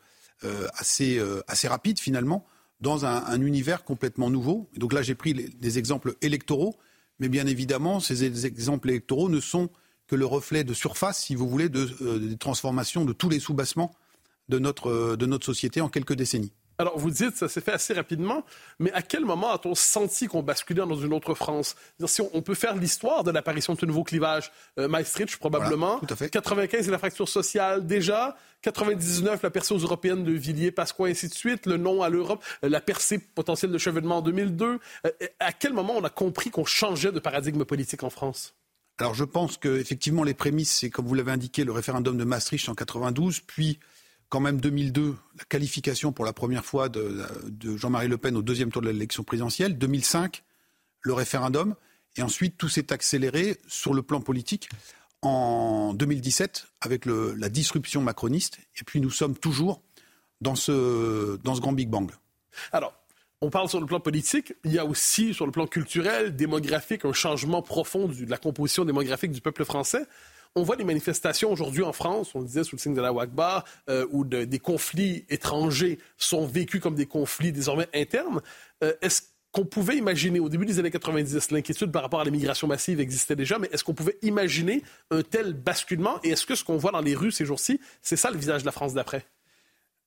euh, 0.45 0.69
assez, 0.77 1.19
euh, 1.19 1.43
assez 1.49 1.67
rapide 1.67 1.99
finalement 1.99 2.47
dans 2.81 3.07
un, 3.07 3.41
univers 3.41 3.85
complètement 3.85 4.31
nouveau. 4.31 4.69
Et 4.75 4.79
donc 4.79 4.93
là, 4.93 5.03
j'ai 5.03 5.15
pris 5.15 5.35
des 5.35 5.79
exemples 5.79 6.15
électoraux, 6.21 6.77
mais 7.19 7.29
bien 7.29 7.47
évidemment, 7.47 8.01
ces 8.01 8.25
exemples 8.47 8.91
électoraux 8.91 9.29
ne 9.29 9.41
sont 9.41 9.71
que 10.07 10.15
le 10.15 10.27
reflet 10.27 10.63
de 10.63 10.75
surface, 10.75 11.25
si 11.25 11.35
vous 11.35 11.49
voulez, 11.49 11.71
de, 11.71 12.19
des 12.19 12.37
transformations 12.37 13.05
de 13.05 13.15
tous 13.15 13.31
les 13.31 13.41
sous-bassements 13.41 13.95
de 14.49 14.59
de 14.59 15.27
notre 15.27 15.45
société 15.45 15.81
en 15.81 15.89
quelques 15.89 16.15
décennies. 16.15 16.53
Alors, 16.79 16.99
vous 16.99 17.11
dites, 17.11 17.37
ça 17.37 17.49
s'est 17.49 17.61
fait 17.61 17.73
assez 17.73 17.95
rapidement, 17.95 18.45
mais 18.79 18.93
à 18.93 19.01
quel 19.01 19.25
moment 19.25 19.51
a-t-on 19.53 19.75
senti 19.75 20.27
qu'on 20.27 20.43
basculait 20.43 20.85
dans 20.87 20.97
une 20.97 21.15
autre 21.15 21.35
France? 21.35 21.75
Si 22.07 22.21
on, 22.21 22.43
peut 22.43 22.55
faire 22.55 22.77
l'histoire 22.77 23.25
de 23.25 23.31
l'apparition 23.31 23.75
de 23.75 23.81
ce 23.81 23.87
nouveau 23.87 24.05
clivage, 24.05 24.53
euh, 24.79 24.87
Maastricht 24.87 25.39
probablement, 25.39 25.99
tout 26.01 26.13
à 26.13 26.17
fait. 26.17 26.29
95 26.29 26.91
la 26.91 26.99
fracture 26.99 27.29
sociale 27.29 27.87
déjà, 27.87 28.37
99 28.63 29.43
la 29.43 29.51
percée 29.51 29.75
aux 29.75 29.79
européennes 29.79 30.25
de 30.25 30.33
Villiers, 30.33 30.71
Pasqua, 30.71 31.07
ainsi 31.07 31.29
de 31.29 31.35
suite, 31.35 31.67
le 31.67 31.79
non 31.79 32.03
à 32.03 32.11
l'Europe, 32.11 32.45
euh, 32.63 32.69
la 32.69 32.81
percée 32.81 33.19
potentielle 33.19 33.71
de 33.71 33.79
chevènement 33.79 34.19
en 34.19 34.23
2002. 34.23 34.79
Euh, 35.07 35.11
à 35.41 35.53
quel 35.53 35.73
moment 35.73 35.95
on 35.97 36.05
a 36.05 36.11
compris 36.11 36.51
qu'on 36.51 36.67
changeait 36.67 37.13
de 37.13 37.21
paradigme 37.21 37.65
politique 37.65 38.03
en 38.03 38.11
France? 38.11 38.55
Alors, 38.99 39.15
je 39.15 39.25
pense 39.25 39.57
que 39.57 39.79
effectivement 39.79 40.25
les 40.25 40.35
prémices, 40.35 40.73
c'est 40.73 40.91
comme 40.91 41.07
vous 41.07 41.15
l'avez 41.15 41.33
indiqué, 41.33 41.65
le 41.65 41.73
référendum 41.73 42.17
de 42.17 42.25
Maastricht 42.25 42.69
en 42.69 42.75
92, 42.75 43.41
puis 43.41 43.79
quand 44.29 44.41
même 44.41 44.61
2002, 44.61 45.17
la 45.39 45.45
qualification 45.45 46.13
pour 46.13 46.25
la 46.25 46.33
première 46.33 46.65
fois 46.65 46.89
de, 46.89 47.27
Jean-Marie 47.77 48.09
Le 48.09 48.19
Pen 48.19 48.37
au 48.37 48.43
deuxième 48.43 48.71
tour 48.71 48.83
de 48.83 48.91
l'élection 48.91 49.23
présidentielle. 49.23 49.79
2005, 49.79 50.43
le 51.03 51.13
référendum. 51.13 51.75
Et 52.17 52.23
ensuite, 52.23 52.57
tout 52.57 52.69
s'est 52.69 52.93
accéléré 52.93 53.59
sur 53.67 53.93
le 53.93 54.03
plan 54.03 54.21
politique 54.21 54.69
en 55.23 55.93
2017 55.95 56.67
avec 56.81 57.07
la 57.07 57.49
disruption 57.49 58.01
macroniste. 58.01 58.59
Et 58.81 58.85
puis 58.85 59.01
nous 59.01 59.11
sommes 59.11 59.37
toujours 59.37 59.83
dans 60.41 60.55
ce, 60.55 61.37
grand 61.43 61.73
Big 61.73 61.89
Bang. 61.89 62.11
Alors, 62.73 62.95
on 63.43 63.51
parle 63.51 63.69
sur 63.69 63.81
le 63.81 63.87
plan 63.87 64.01
politique, 64.01 64.55
il 64.65 64.73
y 64.73 64.79
a 64.79 64.87
aussi 64.87 65.35
sur 65.35 65.45
le 65.45 65.53
plan 65.53 65.67
culturel, 65.67 66.35
démographique, 66.35 67.05
un 67.05 67.13
changement 67.13 67.61
profond 67.61 68.09
de 68.09 68.31
la 68.31 68.39
composition 68.39 68.87
démographique 68.87 69.31
du 69.31 69.43
peuple 69.43 69.65
français 69.65 70.07
on 70.57 70.63
voit 70.63 70.77
des 70.77 70.85
manifestations 70.85 71.53
aujourd'hui 71.53 71.83
en 71.83 71.93
France, 71.93 72.35
on 72.35 72.41
le 72.41 72.47
disait 72.47 72.65
sous 72.65 72.77
le 72.77 72.81
signe 72.81 72.95
de 72.95 73.01
la 73.01 73.13
WACBA, 73.13 73.65
euh, 73.91 74.07
où 74.11 74.25
des 74.25 74.59
conflits 74.59 75.25
étrangers 75.29 75.99
sont 76.17 76.47
vécus 76.47 76.81
comme 76.81 76.95
des 76.95 77.07
conflits 77.07 77.53
désormais 77.53 77.89
internes. 77.95 78.41
Euh, 78.83 78.95
est-ce 79.03 79.23
qu'on 79.53 79.67
pouvait 79.67 79.97
imaginer, 79.97 80.41
au 80.41 80.49
début 80.49 80.65
des 80.65 80.79
années 80.79 80.91
90, 80.91 81.51
l'inquiétude 81.51 81.93
par 81.93 82.03
rapport 82.03 82.21
à 82.21 82.25
l'immigration 82.25 82.67
massive 82.67 83.01
existait 83.01 83.37
déjà, 83.37 83.59
mais 83.59 83.69
est-ce 83.71 83.85
qu'on 83.85 83.95
pouvait 83.95 84.17
imaginer 84.23 84.83
un 85.11 85.23
tel 85.23 85.53
basculement? 85.53 86.19
Et 86.25 86.31
est-ce 86.31 86.47
que 86.47 86.55
ce 86.55 86.65
qu'on 86.65 86.79
voit 86.79 86.91
dans 86.91 87.03
les 87.03 87.15
rues 87.15 87.33
ces 87.33 87.45
jours-ci, 87.45 87.79
c'est 88.01 88.17
ça 88.17 88.31
le 88.31 88.39
visage 88.39 88.63
de 88.63 88.67
la 88.67 88.73
France 88.73 88.95
d'après? 88.95 89.27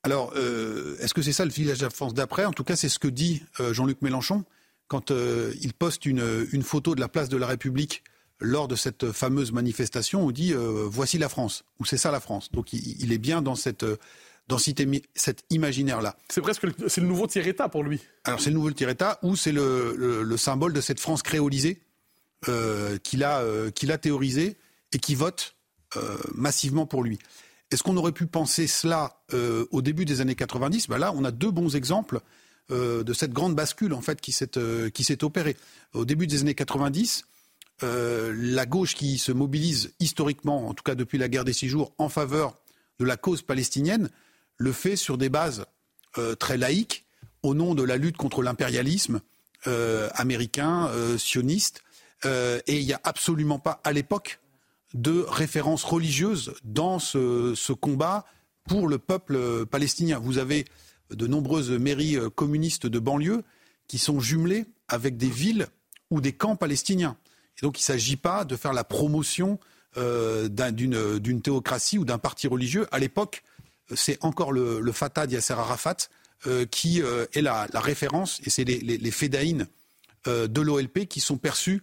Alors, 0.01 0.33
euh, 0.35 0.97
est-ce 0.99 1.13
que 1.13 1.21
c'est 1.21 1.33
ça 1.33 1.45
le 1.45 1.51
visage 1.51 1.77
de 1.77 1.83
la 1.83 1.89
France 1.91 2.15
d'après? 2.15 2.45
En 2.45 2.53
tout 2.53 2.63
cas, 2.63 2.75
c'est 2.75 2.89
ce 2.89 2.97
que 2.97 3.07
dit 3.07 3.43
Jean-Luc 3.59 4.01
Mélenchon 4.01 4.45
quand 4.87 5.11
il 5.11 5.73
poste 5.73 6.07
une, 6.07 6.63
photo 6.63 6.95
de 6.95 6.99
la 6.99 7.07
place 7.07 7.29
de 7.29 7.37
la 7.37 7.45
République 7.45 8.03
lors 8.39 8.67
de 8.67 8.75
cette 8.75 9.11
fameuse 9.11 9.51
manifestation, 9.51 10.25
on 10.25 10.31
dit 10.31 10.53
euh, 10.53 10.87
voici 10.89 11.17
la 11.17 11.29
France, 11.29 11.63
ou 11.79 11.85
c'est 11.85 11.97
ça 11.97 12.11
la 12.11 12.19
France. 12.19 12.51
Donc 12.51 12.73
il, 12.73 13.11
est 13.11 13.17
bien 13.17 13.41
dans 13.41 13.55
cette 13.55 13.85
dans 14.47 14.57
cet 14.57 15.43
imaginaire-là. 15.51 16.17
C'est 16.29 16.41
presque 16.41 16.63
le, 16.63 16.73
c'est 16.87 17.01
le 17.01 17.07
nouveau 17.07 17.27
tiers-État 17.27 17.69
pour 17.69 17.83
lui. 17.83 18.01
Alors 18.23 18.39
c'est 18.39 18.49
le 18.49 18.55
nouveau 18.55 18.71
tiers-État 18.71 19.19
ou 19.21 19.35
c'est 19.35 19.51
le, 19.51 20.35
symbole 20.37 20.73
de 20.73 20.81
cette 20.81 20.99
France 20.99 21.21
créolisée 21.21 21.81
euh, 22.47 22.97
qu'il 22.97 23.23
a, 23.23 23.41
euh, 23.41 23.69
qu'il 23.69 23.91
a 23.91 23.97
théorisé 23.97 24.57
et 24.93 24.99
qui 24.99 25.15
vote 25.15 25.55
massivement 26.35 26.85
pour 26.85 27.03
lui. 27.03 27.17
Est-ce 27.71 27.81
qu'on 27.81 27.97
aurait 27.97 28.11
pu 28.11 28.27
penser 28.27 28.67
cela 28.67 29.23
au 29.71 29.81
début 29.81 30.05
des 30.05 30.21
années 30.21 30.35
90 30.35 30.87
ben 30.87 30.99
Là, 30.99 31.11
on 31.15 31.23
a 31.23 31.31
deux 31.31 31.49
bons 31.49 31.75
exemples 31.75 32.19
de 32.69 33.13
cette 33.13 33.33
grande 33.33 33.55
bascule 33.55 33.93
en 33.95 34.01
fait 34.01 34.21
qui 34.21 34.31
s'est, 34.31 34.51
qui 34.93 35.03
s'est 35.03 35.23
opérée. 35.23 35.57
Au 35.93 36.05
début 36.05 36.27
des 36.27 36.41
années 36.41 36.53
90, 36.53 37.25
euh, 37.83 38.33
la 38.35 38.65
gauche 38.65 38.95
qui 38.95 39.17
se 39.17 39.31
mobilise 39.31 39.93
historiquement, 39.99 40.67
en 40.67 40.73
tout 40.73 40.83
cas 40.83 40.95
depuis 40.95 41.17
la 41.17 41.29
guerre 41.29 41.45
des 41.45 41.53
six 41.53 41.69
jours, 41.69 41.93
en 41.97 42.09
faveur 42.09 42.55
de 42.99 43.05
la 43.05 43.17
cause 43.17 43.41
palestinienne, 43.41 44.09
le 44.57 44.71
fait 44.73 44.95
sur 44.95 45.17
des 45.17 45.29
bases 45.29 45.65
euh, 46.17 46.35
très 46.35 46.57
laïques, 46.57 47.05
au 47.41 47.53
nom 47.53 47.75
de 47.75 47.83
la 47.83 47.95
lutte 47.95 48.17
contre 48.17 48.41
l'impérialisme 48.41 49.21
euh, 49.67 50.09
américain, 50.13 50.89
sioniste. 51.17 51.81
et 52.25 52.61
il 52.67 52.85
n'y 52.85 52.93
a 52.93 52.99
absolument 53.05 53.59
pas, 53.59 53.79
à 53.85 53.93
l'époque, 53.93 54.39
de 54.93 55.25
référence 55.27 55.83
religieuse 55.85 56.53
dans 56.65 56.99
ce, 56.99 57.53
ce, 57.55 57.71
combat 57.71 58.25
pour 58.67 58.87
le 58.87 58.97
peuple 58.97 59.65
palestinien. 59.67 60.19
Vous 60.19 60.37
avez 60.37 60.65
de 61.11 61.27
nombreuses 61.27 61.71
mairies 61.71 62.17
communistes 62.35 62.87
de 62.87 62.99
banlieue 62.99 63.43
qui 63.87 63.99
sont 63.99 64.19
jumelées 64.19 64.65
avec 64.89 65.15
des 65.15 65.29
villes 65.29 65.67
ou 66.09 66.19
des 66.19 66.33
camps 66.33 66.57
palestiniens. 66.57 67.15
Donc 67.61 67.79
il 67.79 67.81
ne 67.81 67.85
s'agit 67.85 68.15
pas 68.15 68.45
de 68.45 68.55
faire 68.55 68.73
la 68.73 68.83
promotion 68.83 69.59
euh, 69.97 70.47
d'une 70.47 71.41
théocratie 71.41 71.97
ou 71.97 72.05
d'un 72.05 72.19
parti 72.19 72.47
religieux. 72.47 72.87
À 72.91 72.99
l'époque, 72.99 73.43
c'est 73.95 74.23
encore 74.23 74.51
le, 74.51 74.91
Fatah 74.91 75.25
Yasser 75.25 75.53
Arafat 75.53 75.97
euh, 76.45 76.65
qui 76.65 77.01
euh, 77.01 77.25
est 77.33 77.41
la, 77.41 77.67
référence, 77.73 78.39
et 78.45 78.51
c'est 78.51 78.63
les, 78.63 78.79
les, 78.79 78.97
de 80.25 80.61
l'OLP 80.61 81.07
qui 81.07 81.19
sont 81.21 81.37
perçus 81.37 81.81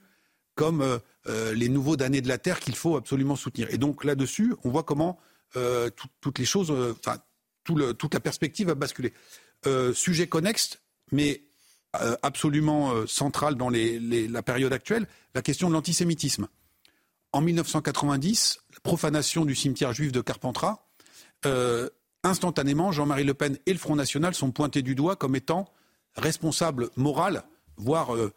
comme 0.55 1.01
les 1.27 1.69
nouveaux 1.69 1.97
damnés 1.97 2.21
de 2.21 2.29
la 2.29 2.39
terre 2.39 2.61
qu'il 2.61 2.77
faut 2.77 2.97
absolument 2.97 3.35
soutenir. 3.35 3.67
Et 3.75 3.79
donc 3.79 4.05
là-dessus, 4.05 4.55
on 4.63 4.71
voit 4.71 4.85
comment 4.85 5.19
toutes 5.53 6.39
les 6.39 6.45
choses, 6.45 6.73
toute 7.65 8.15
la 8.15 8.21
perspective 8.21 8.71
a 8.71 8.75
basculé. 8.75 9.13
sujet 9.95 10.29
connexe, 10.29 10.79
mais 11.11 11.46
absolument 12.23 13.07
centrale 13.07 13.55
dans 13.57 13.71
la 13.71 14.43
période 14.43 14.73
actuelle, 14.73 15.07
la 15.35 15.43
question 15.43 15.69
de 15.69 15.75
l'antisémitisme. 15.75 16.49
En 17.33 17.41
1990, 17.41 18.59
la 18.75 18.81
profanation 18.81 19.45
du 19.45 19.55
cimetière 19.55 19.93
juif 19.93 20.13
de 20.13 20.21
Carpentras, 20.21 20.87
instantanément, 22.23 22.93
Jean-Marie 22.93 23.25
Le 23.25 23.35
Pen 23.35 23.59
et 23.67 23.73
le 23.73 23.79
Front 23.79 23.97
National 23.97 24.35
sont 24.35 24.51
pointés 24.51 24.83
du 24.83 24.95
doigt 24.95 25.17
comme 25.17 25.37
étant 25.37 25.67
responsables 26.17 26.91
moraux, 26.97 27.39
voire 27.77 28.15
euh. 28.15 28.33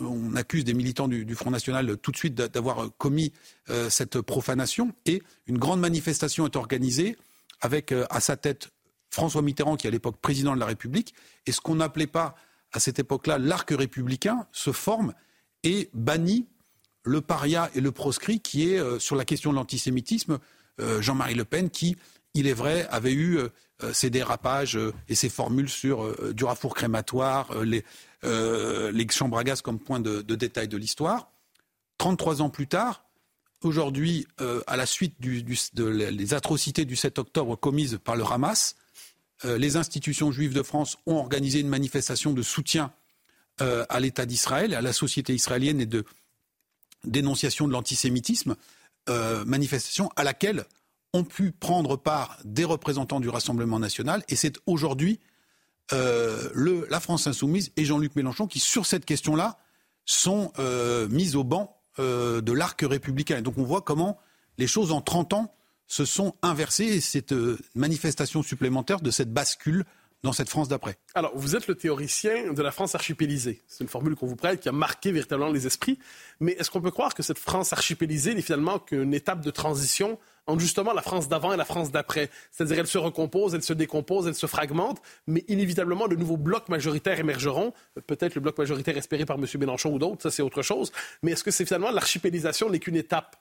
On 0.00 0.36
accuse 0.36 0.64
des 0.64 0.72
militants 0.72 1.06
du, 1.06 1.34
Front 1.34 1.50
National 1.50 1.98
tout 1.98 2.12
de 2.12 2.16
suite 2.16 2.34
d'avoir 2.34 2.88
commis 2.96 3.32
euh, 3.68 3.90
cette 3.90 4.22
profanation. 4.22 4.94
Et 5.04 5.22
une 5.46 5.58
grande 5.58 5.80
manifestation 5.80 6.46
est 6.46 6.56
organisée 6.56 7.16
avec 7.60 7.92
euh, 7.92 8.06
à 8.08 8.20
sa 8.20 8.38
tête 8.38 8.70
François 9.10 9.42
Mitterrand, 9.42 9.76
qui 9.76 9.86
est 9.86 9.88
à 9.88 9.90
l'époque 9.90 10.16
président 10.16 10.54
de 10.54 10.60
la 10.60 10.66
République. 10.66 11.14
Et 11.46 11.52
ce 11.52 11.60
qu'on 11.60 11.74
n'appelait 11.74 12.06
pas 12.06 12.36
à 12.72 12.80
cette 12.80 12.98
époque-là 12.98 13.38
l'arc 13.38 13.70
républicain 13.70 14.46
se 14.52 14.72
forme 14.72 15.14
et 15.64 15.90
bannit 15.94 16.46
le 17.04 17.20
paria 17.20 17.70
et 17.74 17.80
le 17.80 17.92
proscrit 17.92 18.40
qui 18.40 18.68
est 18.68 19.00
sur 19.00 19.16
la 19.16 19.24
question 19.24 19.50
de 19.50 19.56
l'antisémitisme. 19.56 20.38
Jean-Marie 21.00 21.34
Le 21.34 21.44
Pen, 21.44 21.70
qui, 21.70 21.96
il 22.34 22.46
est 22.46 22.52
vrai, 22.52 22.86
avait 22.90 23.14
eu 23.14 23.38
ses 23.92 24.10
dérapages 24.10 24.78
et 25.08 25.14
ses 25.14 25.30
formules 25.30 25.70
sur 25.70 26.14
du 26.34 26.44
rafour 26.44 26.74
crématoire, 26.74 27.64
les, 27.64 27.82
euh, 28.24 28.90
les 28.90 29.06
chambres 29.08 29.38
à 29.38 29.44
gaz 29.44 29.62
comme 29.62 29.78
point 29.78 30.00
de, 30.00 30.22
détail 30.22 30.68
de 30.68 30.76
l'histoire. 30.76 31.30
33 31.98 32.42
ans 32.42 32.50
plus 32.50 32.66
tard, 32.66 33.04
aujourd'hui, 33.62 34.26
euh, 34.40 34.60
à 34.66 34.76
la 34.76 34.86
suite 34.86 35.14
des 35.20 36.34
atrocités 36.34 36.84
du 36.84 36.96
7 36.96 37.18
octobre 37.18 37.56
commises 37.56 37.98
par 38.02 38.16
le 38.16 38.24
Hamas, 38.24 38.74
euh, 38.74 38.78
les 39.44 39.76
institutions 39.76 40.32
juives 40.32 40.54
de 40.54 40.62
France 40.62 40.98
ont 41.06 41.16
organisé 41.16 41.60
une 41.60 41.68
manifestation 41.68 42.32
de 42.32 42.42
soutien 42.42 42.92
à 43.58 44.00
l'État 44.00 44.26
d'Israël, 44.26 44.74
à 44.74 44.80
la 44.80 44.92
société 44.92 45.34
israélienne 45.34 45.80
et 45.80 45.86
de 45.86 46.04
dénonciation 47.04 47.68
de 47.68 47.72
l'antisémitisme, 47.72 48.56
manifestation 49.46 50.10
à 50.16 50.24
laquelle 50.24 50.64
ont 51.12 51.24
pu 51.24 51.52
prendre 51.52 51.96
part 51.96 52.38
des 52.44 52.64
représentants 52.64 53.20
du 53.20 53.28
Rassemblement 53.28 53.78
national. 53.78 54.24
Et 54.28 54.36
c'est 54.36 54.58
aujourd'hui 54.66 55.20
euh, 55.92 56.84
la 56.90 57.00
France 57.00 57.26
insoumise 57.26 57.72
et 57.76 57.84
Jean-Luc 57.84 58.14
Mélenchon 58.16 58.46
qui, 58.46 58.58
sur 58.58 58.84
cette 58.84 59.04
question-là, 59.04 59.58
sont 60.04 60.52
euh, 60.58 61.08
mis 61.08 61.34
au 61.34 61.44
banc 61.44 61.80
euh, 61.98 62.40
de 62.40 62.52
l'arc 62.52 62.80
républicain. 62.82 63.38
Et 63.38 63.42
donc 63.42 63.56
on 63.58 63.64
voit 63.64 63.80
comment 63.80 64.18
les 64.58 64.66
choses 64.66 64.92
en 64.92 65.00
30 65.00 65.32
ans 65.32 65.54
se 65.88 66.04
sont 66.04 66.34
inversées 66.42 66.84
et 66.84 67.00
cette 67.00 67.34
manifestation 67.74 68.42
supplémentaire 68.42 69.00
de 69.00 69.10
cette 69.10 69.32
bascule 69.32 69.84
dans 70.22 70.32
cette 70.32 70.48
France 70.48 70.68
d'après. 70.68 70.96
Alors, 71.14 71.32
vous 71.36 71.54
êtes 71.54 71.68
le 71.68 71.74
théoricien 71.74 72.52
de 72.52 72.62
la 72.62 72.72
France 72.72 72.94
archipélisée. 72.94 73.62
C'est 73.68 73.84
une 73.84 73.88
formule 73.88 74.16
qu'on 74.16 74.26
vous 74.26 74.36
prête 74.36 74.60
qui 74.60 74.68
a 74.68 74.72
marqué 74.72 75.12
véritablement 75.12 75.50
les 75.50 75.66
esprits. 75.66 75.98
Mais 76.40 76.52
est-ce 76.52 76.70
qu'on 76.70 76.80
peut 76.80 76.90
croire 76.90 77.14
que 77.14 77.22
cette 77.22 77.38
France 77.38 77.72
archipélisée 77.72 78.34
n'est 78.34 78.42
finalement 78.42 78.78
qu'une 78.78 79.14
étape 79.14 79.40
de 79.40 79.50
transition 79.50 80.18
entre 80.46 80.60
justement 80.60 80.92
la 80.92 81.02
France 81.02 81.28
d'avant 81.28 81.52
et 81.52 81.56
la 81.56 81.64
France 81.64 81.92
d'après? 81.92 82.30
C'est-à-dire, 82.50 82.80
elle 82.80 82.86
se 82.88 82.98
recompose, 82.98 83.54
elle 83.54 83.62
se 83.62 83.72
décompose, 83.72 84.26
elle 84.26 84.34
se 84.34 84.46
fragmente, 84.46 85.00
mais 85.28 85.44
inévitablement, 85.46 86.08
de 86.08 86.16
nouveaux 86.16 86.36
blocs 86.36 86.68
majoritaires 86.68 87.20
émergeront. 87.20 87.72
Peut-être 88.08 88.34
le 88.34 88.40
bloc 88.40 88.58
majoritaire 88.58 88.96
espéré 88.96 89.24
par 89.24 89.38
M. 89.38 89.46
Mélenchon 89.58 89.92
ou 89.92 89.98
d'autres, 90.00 90.22
ça 90.22 90.30
c'est 90.32 90.42
autre 90.42 90.62
chose. 90.62 90.90
Mais 91.22 91.32
est-ce 91.32 91.44
que 91.44 91.52
c'est 91.52 91.64
finalement 91.64 91.92
l'archipélisation 91.92 92.70
n'est 92.70 92.80
qu'une 92.80 92.96
étape 92.96 93.36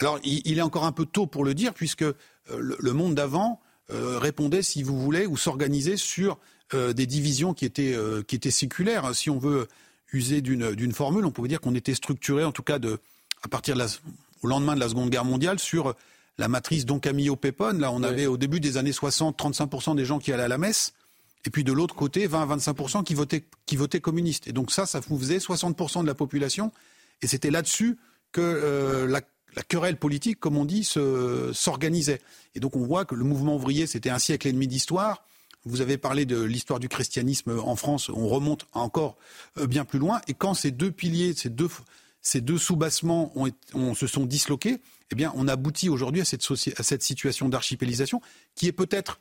Alors, 0.00 0.18
il, 0.24 0.58
est 0.58 0.62
encore 0.62 0.84
un 0.84 0.92
peu 0.92 1.04
tôt 1.04 1.26
pour 1.26 1.44
le 1.44 1.54
dire, 1.54 1.74
puisque 1.74 2.02
euh, 2.02 2.14
le 2.48 2.92
monde 2.92 3.14
d'avant 3.14 3.60
euh, 3.92 4.18
répondait, 4.18 4.62
si 4.62 4.82
vous 4.82 4.98
voulez, 4.98 5.26
ou 5.26 5.36
s'organisait 5.36 5.96
sur 5.96 6.38
euh, 6.74 6.92
des 6.92 7.06
divisions 7.06 7.54
qui 7.54 7.64
étaient, 7.64 7.94
euh, 7.94 8.22
qui 8.22 8.36
étaient 8.36 8.52
séculaires. 8.52 9.14
Si 9.14 9.30
on 9.30 9.38
veut 9.38 9.66
user 10.12 10.40
d'une 10.40 10.92
formule, 10.92 11.24
on 11.24 11.30
pourrait 11.30 11.48
dire 11.48 11.60
qu'on 11.60 11.74
était 11.74 11.94
structuré, 11.94 12.44
en 12.44 12.52
tout 12.52 12.62
cas 12.62 12.78
de, 12.78 13.00
à 13.42 13.48
partir 13.48 13.74
de 13.74 13.80
la, 13.80 13.86
au 14.42 14.46
lendemain 14.46 14.74
de 14.74 14.80
la 14.80 14.88
Seconde 14.88 15.10
Guerre 15.10 15.24
mondiale, 15.24 15.58
sur 15.58 15.94
la 16.38 16.48
matrice 16.48 16.86
Don 16.86 17.00
Camillo 17.00 17.34
Pépone. 17.36 17.80
Là, 17.80 17.90
on 17.90 18.02
avait 18.02 18.26
au 18.26 18.36
début 18.36 18.60
des 18.60 18.76
années 18.76 18.92
60, 18.92 19.36
35% 19.38 19.96
des 19.96 20.04
gens 20.04 20.18
qui 20.18 20.32
allaient 20.32 20.44
à 20.44 20.48
la 20.48 20.58
messe. 20.58 20.94
Et 21.44 21.50
puis 21.50 21.64
de 21.64 21.72
l'autre 21.72 21.94
côté, 21.94 22.26
20 22.26 22.50
à 22.50 22.56
25% 22.56 23.02
qui 23.02 23.14
votaient, 23.14 23.44
qui 23.66 23.76
votaient 23.76 24.00
communistes. 24.00 24.46
Et 24.46 24.52
donc 24.52 24.70
ça, 24.70 24.86
ça 24.86 25.00
vous 25.00 25.18
faisait 25.18 25.38
60% 25.38 26.02
de 26.02 26.06
la 26.06 26.14
population. 26.14 26.70
Et 27.22 27.26
c'était 27.26 27.50
là-dessus 27.50 27.98
que 28.32 29.06
la 29.08 29.20
la 29.56 29.62
querelle 29.62 29.96
politique, 29.96 30.38
comme 30.40 30.56
on 30.56 30.64
dit, 30.64 30.84
s'organisait. 30.84 32.20
Et 32.54 32.60
donc 32.60 32.76
on 32.76 32.84
voit 32.84 33.04
que 33.04 33.14
le 33.14 33.24
mouvement 33.24 33.56
ouvrier, 33.56 33.86
c'était 33.86 34.10
un 34.10 34.18
siècle 34.18 34.48
et 34.48 34.52
demi 34.52 34.66
d'histoire. 34.66 35.24
Vous 35.64 35.82
avez 35.82 35.98
parlé 35.98 36.24
de 36.24 36.40
l'histoire 36.40 36.80
du 36.80 36.88
christianisme 36.88 37.58
en 37.58 37.76
France, 37.76 38.08
on 38.08 38.28
remonte 38.28 38.66
encore 38.72 39.18
euh, 39.58 39.66
bien 39.66 39.84
plus 39.84 39.98
loin. 39.98 40.22
Et 40.26 40.32
quand 40.32 40.54
ces 40.54 40.70
deux 40.70 40.90
piliers, 40.90 41.34
ces 41.34 41.50
deux, 41.50 41.68
ces 42.22 42.40
deux 42.40 42.56
sous-bassements 42.56 43.32
se 43.94 44.06
sont 44.06 44.24
disloqués, 44.24 44.80
eh 45.10 45.14
bien, 45.14 45.32
on 45.36 45.48
aboutit 45.48 45.90
aujourd'hui 45.90 46.22
à 46.22 46.24
cette, 46.24 46.46
à 46.76 46.82
cette 46.82 47.02
situation 47.02 47.48
d'archipélisation 47.48 48.22
qui 48.54 48.68
est 48.68 48.72
peut-être 48.72 49.18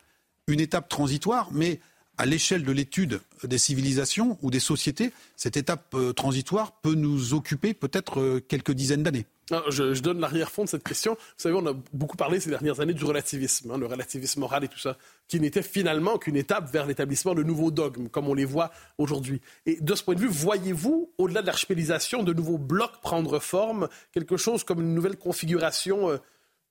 une 0.47 0.59
étape 0.59 0.87
transitoire, 0.87 1.49
mais 1.51 1.79
à 2.19 2.25
l'échelle 2.25 2.63
de 2.63 2.71
l'étude 2.73 3.21
des 3.45 3.57
civilisations 3.57 4.37
ou 4.41 4.51
des 4.51 4.59
sociétés, 4.59 5.13
cette 5.37 5.55
étape 5.55 5.95
euh, 5.95 6.11
transitoire 6.11 6.73
peut 6.73 6.93
nous 6.93 7.33
occuper 7.33 7.73
peut-être 7.73 8.19
euh, 8.19 8.43
quelques 8.45 8.73
dizaines 8.73 9.03
d'années. 9.03 9.25
Je, 9.69 9.99
donne 10.01 10.19
l'arrière-fond 10.19 10.65
de 10.65 10.69
cette 10.69 10.83
question. 10.83 11.13
Vous 11.13 11.17
savez, 11.37 11.55
on 11.55 11.65
a 11.65 11.73
beaucoup 11.93 12.17
parlé 12.17 12.39
ces 12.39 12.51
dernières 12.51 12.81
années 12.81 12.93
du 12.93 13.05
relativisme, 13.05 13.71
hein, 13.71 13.77
le 13.77 13.87
relativisme 13.87 14.41
moral 14.41 14.65
et 14.65 14.67
tout 14.67 14.77
ça, 14.77 14.97
qui 15.27 15.39
n'était 15.39 15.63
finalement 15.63 16.19
qu'une 16.19 16.35
étape 16.35 16.71
vers 16.71 16.85
l'établissement 16.85 17.33
de 17.33 17.41
nouveaux 17.41 17.71
dogmes, 17.71 18.09
comme 18.09 18.27
on 18.27 18.35
les 18.35 18.45
voit 18.45 18.69
aujourd'hui. 18.99 19.41
Et 19.65 19.77
de 19.79 19.95
ce 19.95 20.03
point 20.03 20.13
de 20.13 20.19
vue, 20.19 20.27
voyez-vous, 20.27 21.11
au-delà 21.17 21.41
de 21.41 21.47
l'archipélisation, 21.47 22.21
de 22.21 22.33
nouveaux 22.33 22.59
blocs 22.59 22.99
prendre 23.01 23.39
forme, 23.39 23.87
quelque 24.11 24.37
chose 24.37 24.63
comme 24.63 24.81
une 24.81 24.93
nouvelle 24.93 25.17
configuration 25.17 26.09
euh, 26.09 26.17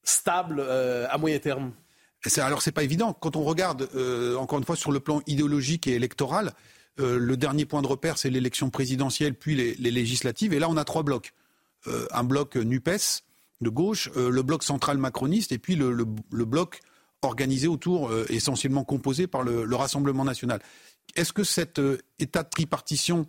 stable 0.05 0.61
à 0.61 1.19
moyen 1.19 1.39
terme? 1.39 1.73
Alors 2.37 2.63
c'est 2.63 2.73
pas 2.73 2.83
évident. 2.83 3.13
Quand 3.13 3.37
on 3.37 3.45
regarde, 3.45 3.89
euh, 3.95 4.37
encore 4.37 4.59
une 4.59 4.65
fois, 4.65 4.77
sur 4.77 4.93
le 4.93 5.01
plan 5.01 5.23
idéologique 5.27 5.87
et 5.87 5.93
électoral, 5.93 6.53
euh, 7.01 7.19
le 7.19 7.37
dernier 7.37 7.65
point 7.65 7.83
de 7.83 7.87
repère, 7.87 8.19
c'est 8.19 8.31
l'élection 8.31 8.71
présidentielle, 8.71 9.35
puis 9.35 9.55
les, 9.55 9.91
législatives. 9.91 10.53
Et 10.53 10.59
là, 10.59 10.69
on 10.69 10.77
a 10.77 10.85
trois 10.85 11.03
blocs. 11.03 11.33
Euh, 11.87 12.07
un 12.11 12.25
bloc 12.25 12.57
NUPES 12.57 13.23
de 13.61 13.71
gauche, 13.71 14.09
le 14.15 14.43
bloc 14.43 14.63
central 14.63 14.99
macroniste, 14.99 15.51
et 15.51 15.59
puis 15.59 15.75
le, 15.75 16.05
bloc 16.05 16.81
organisé 17.23 17.67
autour, 17.67 18.13
essentiellement 18.29 18.85
composé 18.85 19.27
par 19.27 19.43
le, 19.43 19.65
le 19.65 19.77
Rassemblement 19.77 20.25
national. 20.25 20.61
Est-ce 21.17 21.33
que 21.33 21.43
cet 21.43 21.81
état 22.21 22.45
de 22.45 22.49
tripartition 22.49 23.27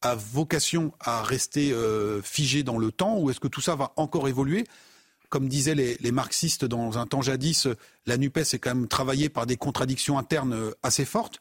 a 0.00 0.14
vocation 0.14 0.94
à 0.98 1.22
rester 1.22 1.74
figé 2.22 2.62
dans 2.62 2.78
le 2.78 2.90
temps, 2.90 3.18
ou 3.18 3.28
est-ce 3.28 3.38
que 3.38 3.48
tout 3.48 3.60
ça 3.60 3.76
va 3.76 3.92
encore 3.96 4.28
évoluer? 4.28 4.64
Comme 5.28 5.48
disaient 5.48 5.74
les, 5.74 6.12
marxistes 6.12 6.64
dans 6.64 6.98
un 6.98 7.06
temps 7.06 7.22
jadis, 7.22 7.68
la 8.06 8.16
NUPES 8.16 8.54
est 8.54 8.58
quand 8.58 8.74
même 8.74 8.88
travaillée 8.88 9.28
par 9.28 9.46
des 9.46 9.56
contradictions 9.56 10.18
internes 10.18 10.54
euh, 10.54 10.70
assez 10.82 11.04
fortes. 11.04 11.40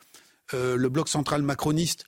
Euh, 0.53 0.75
le 0.75 0.89
bloc 0.89 1.07
central 1.07 1.41
macroniste, 1.41 2.05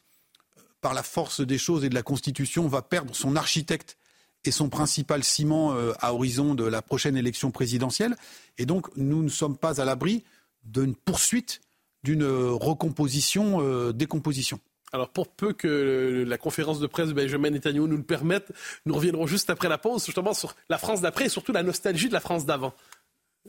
par 0.81 0.93
la 0.93 1.03
force 1.03 1.41
des 1.41 1.57
choses 1.57 1.83
et 1.83 1.89
de 1.89 1.95
la 1.95 2.03
Constitution, 2.03 2.67
va 2.67 2.81
perdre 2.81 3.15
son 3.15 3.35
architecte 3.35 3.97
et 4.45 4.51
son 4.51 4.69
principal 4.69 5.23
ciment 5.23 5.73
euh, 5.73 5.93
à 5.99 6.13
horizon 6.13 6.55
de 6.55 6.63
la 6.63 6.81
prochaine 6.81 7.17
élection 7.17 7.51
présidentielle. 7.51 8.15
Et 8.57 8.65
donc, 8.65 8.87
nous 8.95 9.23
ne 9.23 9.29
sommes 9.29 9.57
pas 9.57 9.81
à 9.81 9.85
l'abri 9.85 10.23
d'une 10.63 10.95
poursuite 10.95 11.61
d'une 12.03 12.23
recomposition, 12.23 13.91
décomposition. 13.91 14.61
Alors, 14.93 15.09
pour 15.09 15.27
peu 15.27 15.53
que 15.53 16.23
la 16.27 16.37
conférence 16.37 16.79
de 16.79 16.87
presse 16.87 17.09
de 17.09 17.13
Benjamin 17.13 17.49
Netanyahu 17.49 17.87
nous 17.87 17.97
le 17.97 18.03
permette, 18.03 18.51
nous 18.85 18.95
reviendrons 18.95 19.27
juste 19.27 19.49
après 19.49 19.67
la 19.67 19.77
pause, 19.77 20.05
justement 20.05 20.33
sur 20.33 20.55
la 20.69 20.77
France 20.77 21.01
d'après 21.01 21.25
et 21.25 21.29
surtout 21.29 21.51
la 21.51 21.63
nostalgie 21.63 22.07
de 22.07 22.13
la 22.13 22.21
France 22.21 22.45
d'avant. 22.45 22.73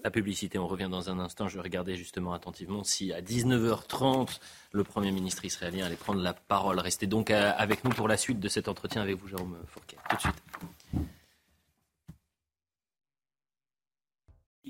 La 0.05 0.11
publicité, 0.11 0.59
on 0.59 0.66
revient 0.66 0.88
dans 0.90 1.11
un 1.11 1.18
instant. 1.18 1.48
Je 1.48 1.59
regarder 1.59 1.96
justement 1.96 2.33
attentivement 2.33 2.85
si 2.85 3.12
à 3.12 3.20
19h30, 3.20 4.38
le 4.72 4.85
Premier 4.85 5.11
ministre 5.11 5.44
israélien 5.44 5.87
allait 5.87 5.96
prendre 5.96 6.22
la 6.22 6.35
parole. 6.35 6.79
Restez 6.79 7.07
donc 7.07 7.31
euh, 7.31 7.53
avec 7.57 7.85
nous 7.85 7.90
pour 7.90 8.07
la 8.07 8.16
suite 8.16 8.38
de 8.38 8.48
cet 8.48 8.68
entretien 8.68 9.03
avec 9.03 9.16
vous, 9.16 9.29
Jérôme 9.29 9.59
Fourquet. 9.66 9.96
Tout 10.09 10.16
de 10.16 10.20
suite. 10.20 11.09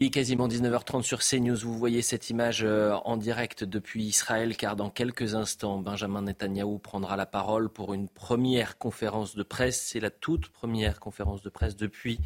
Il 0.00 0.06
est 0.06 0.10
quasiment 0.10 0.46
19h30 0.46 1.02
sur 1.02 1.18
CNews. 1.18 1.56
Vous 1.56 1.76
voyez 1.76 2.02
cette 2.02 2.30
image 2.30 2.62
euh, 2.62 2.92
en 3.04 3.16
direct 3.16 3.64
depuis 3.64 4.04
Israël, 4.04 4.56
car 4.56 4.76
dans 4.76 4.90
quelques 4.90 5.34
instants, 5.34 5.78
Benjamin 5.78 6.22
Netanyahou 6.22 6.78
prendra 6.78 7.16
la 7.16 7.26
parole 7.26 7.68
pour 7.68 7.94
une 7.94 8.08
première 8.08 8.78
conférence 8.78 9.34
de 9.34 9.42
presse. 9.42 9.80
C'est 9.80 9.98
la 9.98 10.10
toute 10.10 10.50
première 10.50 11.00
conférence 11.00 11.42
de 11.42 11.48
presse 11.48 11.74
depuis 11.74 12.20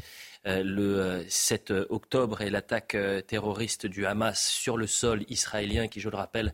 euh, 0.45 0.61
le 0.63 1.25
7 1.27 1.71
euh, 1.71 1.87
octobre 1.89 2.41
et 2.41 2.51
l'attaque 2.51 2.95
terroriste 3.25 3.87
du 3.87 4.05
Hamas 4.05 4.47
sur 4.47 4.77
le 4.77 4.85
sol 4.85 5.23
israélien, 5.27 5.87
qui, 5.87 5.99
je 5.99 6.09
le 6.09 6.17
rappelle, 6.17 6.53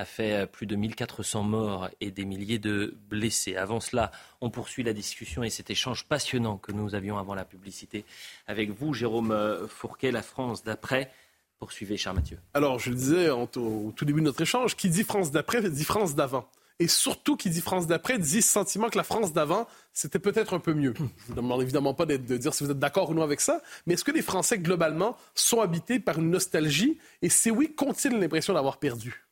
a 0.00 0.04
fait 0.04 0.32
euh, 0.32 0.46
plus 0.46 0.66
de 0.66 0.74
1400 0.76 1.42
morts 1.42 1.88
et 2.00 2.10
des 2.10 2.24
milliers 2.24 2.58
de 2.58 2.94
blessés. 3.08 3.56
Avant 3.56 3.80
cela, 3.80 4.10
on 4.40 4.50
poursuit 4.50 4.82
la 4.82 4.92
discussion 4.92 5.42
et 5.42 5.50
cet 5.50 5.70
échange 5.70 6.06
passionnant 6.06 6.56
que 6.56 6.72
nous 6.72 6.94
avions 6.94 7.18
avant 7.18 7.34
la 7.34 7.44
publicité 7.44 8.04
avec 8.46 8.70
vous, 8.70 8.94
Jérôme 8.94 9.30
euh, 9.30 9.68
Fourquet, 9.68 10.10
la 10.10 10.22
France 10.22 10.64
d'après. 10.64 11.12
Poursuivez, 11.58 11.98
cher 11.98 12.14
Mathieu. 12.14 12.38
Alors, 12.54 12.78
je 12.78 12.88
le 12.88 12.96
disais 12.96 13.28
au 13.28 13.46
tout 13.46 14.04
début 14.06 14.20
de 14.20 14.24
notre 14.24 14.40
échange, 14.40 14.76
qui 14.76 14.88
dit 14.88 15.04
France 15.04 15.30
d'après 15.30 15.60
dit 15.68 15.84
France 15.84 16.14
d'avant. 16.14 16.48
et 16.78 16.88
surtout, 16.88 17.36
qui 17.36 17.50
dit 17.50 17.60
France 17.60 17.86
d'après, 17.86 18.18
dit 18.18 18.40
ce 18.40 18.50
sentiment 18.50 18.88
que 18.88 18.96
la 18.96 19.04
France 19.04 19.34
d'avant, 19.34 19.68
c'était 19.92 20.18
peut-être 20.18 20.54
un 20.54 20.58
peu 20.58 20.72
mieux. 20.72 20.94
Je 20.96 21.02
vous 21.28 21.34
demande 21.34 21.60
évidemment 21.60 21.92
pas 21.92 22.06
de, 22.06 22.16
dire 22.16 22.54
si 22.54 22.64
vous 22.64 22.70
êtes 22.70 22.78
d'accord 22.78 23.10
ou 23.10 23.14
non 23.14 23.22
avec 23.22 23.42
ça, 23.42 23.60
mais 23.84 23.92
est-ce 23.92 24.04
que 24.04 24.10
les 24.10 24.22
Français, 24.22 24.58
globalement, 24.58 25.18
sont 25.34 25.60
habités 25.60 26.00
par 26.00 26.18
une 26.18 26.30
nostalgie, 26.30 26.96
et 27.20 27.28
si 27.28 27.50
oui, 27.50 27.74
qu'ont-ils 27.74 28.18
l'impression 28.18 28.54
d'avoir 28.54 28.78
perdu? 28.78 29.26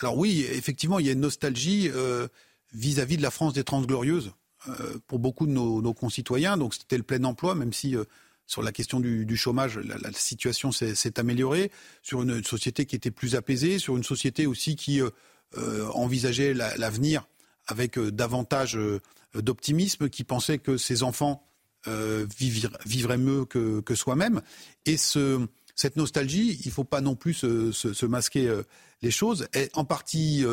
Alors 0.00 0.16
oui, 0.18 0.46
effectivement, 0.50 0.98
il 0.98 1.06
y 1.06 1.08
a 1.08 1.12
une 1.12 1.20
nostalgie 1.20 1.90
euh, 1.94 2.28
vis-à-vis 2.72 3.16
de 3.16 3.22
la 3.22 3.30
France 3.30 3.54
des 3.54 3.64
Trente 3.64 3.86
Glorieuses 3.86 4.32
euh, 4.68 4.98
pour 5.06 5.18
beaucoup 5.18 5.46
de 5.46 5.52
nos, 5.52 5.94
concitoyens. 5.94 6.56
Donc 6.56 6.74
c'était 6.74 6.98
le 6.98 7.02
plein 7.02 7.22
emploi, 7.24 7.54
même 7.54 7.72
si 7.72 7.96
euh, 7.96 8.04
sur 8.46 8.62
la 8.62 8.72
question 8.72 9.00
du, 9.00 9.36
chômage, 9.36 9.78
la, 9.78 10.12
situation 10.12 10.70
s'est 10.70 11.18
améliorée, 11.18 11.72
sur 12.02 12.22
une, 12.22 12.44
société 12.44 12.86
qui 12.86 12.94
était 12.94 13.10
plus 13.10 13.34
apaisée, 13.34 13.78
sur 13.78 13.96
une 13.96 14.04
société 14.04 14.46
aussi 14.46 14.76
qui 14.76 15.00
envisageait 15.92 16.54
l'avenir 16.54 17.26
avec 17.66 17.98
davantage 17.98 18.78
d'optimisme, 19.34 20.08
qui 20.08 20.22
pensait 20.22 20.58
que 20.58 20.76
ses 20.76 21.02
enfants 21.02 21.44
vivraient, 21.88 23.18
mieux 23.18 23.46
que, 23.46 23.94
soi-même. 23.96 24.42
Et 24.84 24.96
cette 25.76 25.96
nostalgie, 25.96 26.58
il 26.64 26.68
ne 26.68 26.72
faut 26.72 26.84
pas 26.84 27.00
non 27.00 27.14
plus 27.14 27.34
se, 27.34 28.06
masquer 28.06 28.50
les 29.02 29.10
choses, 29.10 29.46
est 29.52 29.70
en 29.76 29.84
partie 29.84 30.44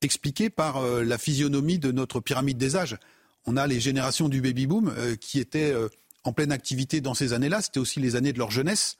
expliquée 0.00 0.48
par 0.48 0.80
la 0.80 1.18
physionomie 1.18 1.78
de 1.78 1.90
notre 1.90 2.20
pyramide 2.20 2.56
des 2.56 2.76
âges. 2.76 2.96
On 3.46 3.56
a 3.56 3.66
les 3.66 3.80
générations 3.80 4.28
du 4.28 4.40
baby-boom 4.40 4.94
qui 5.20 5.40
étaient 5.40 5.74
en 6.24 6.32
pleine 6.32 6.52
activité 6.52 7.00
dans 7.00 7.14
ces 7.14 7.32
années-là. 7.32 7.60
C'était 7.60 7.80
aussi 7.80 8.00
les 8.00 8.16
années 8.16 8.32
de 8.32 8.38
leur 8.38 8.50
jeunesse 8.50 8.96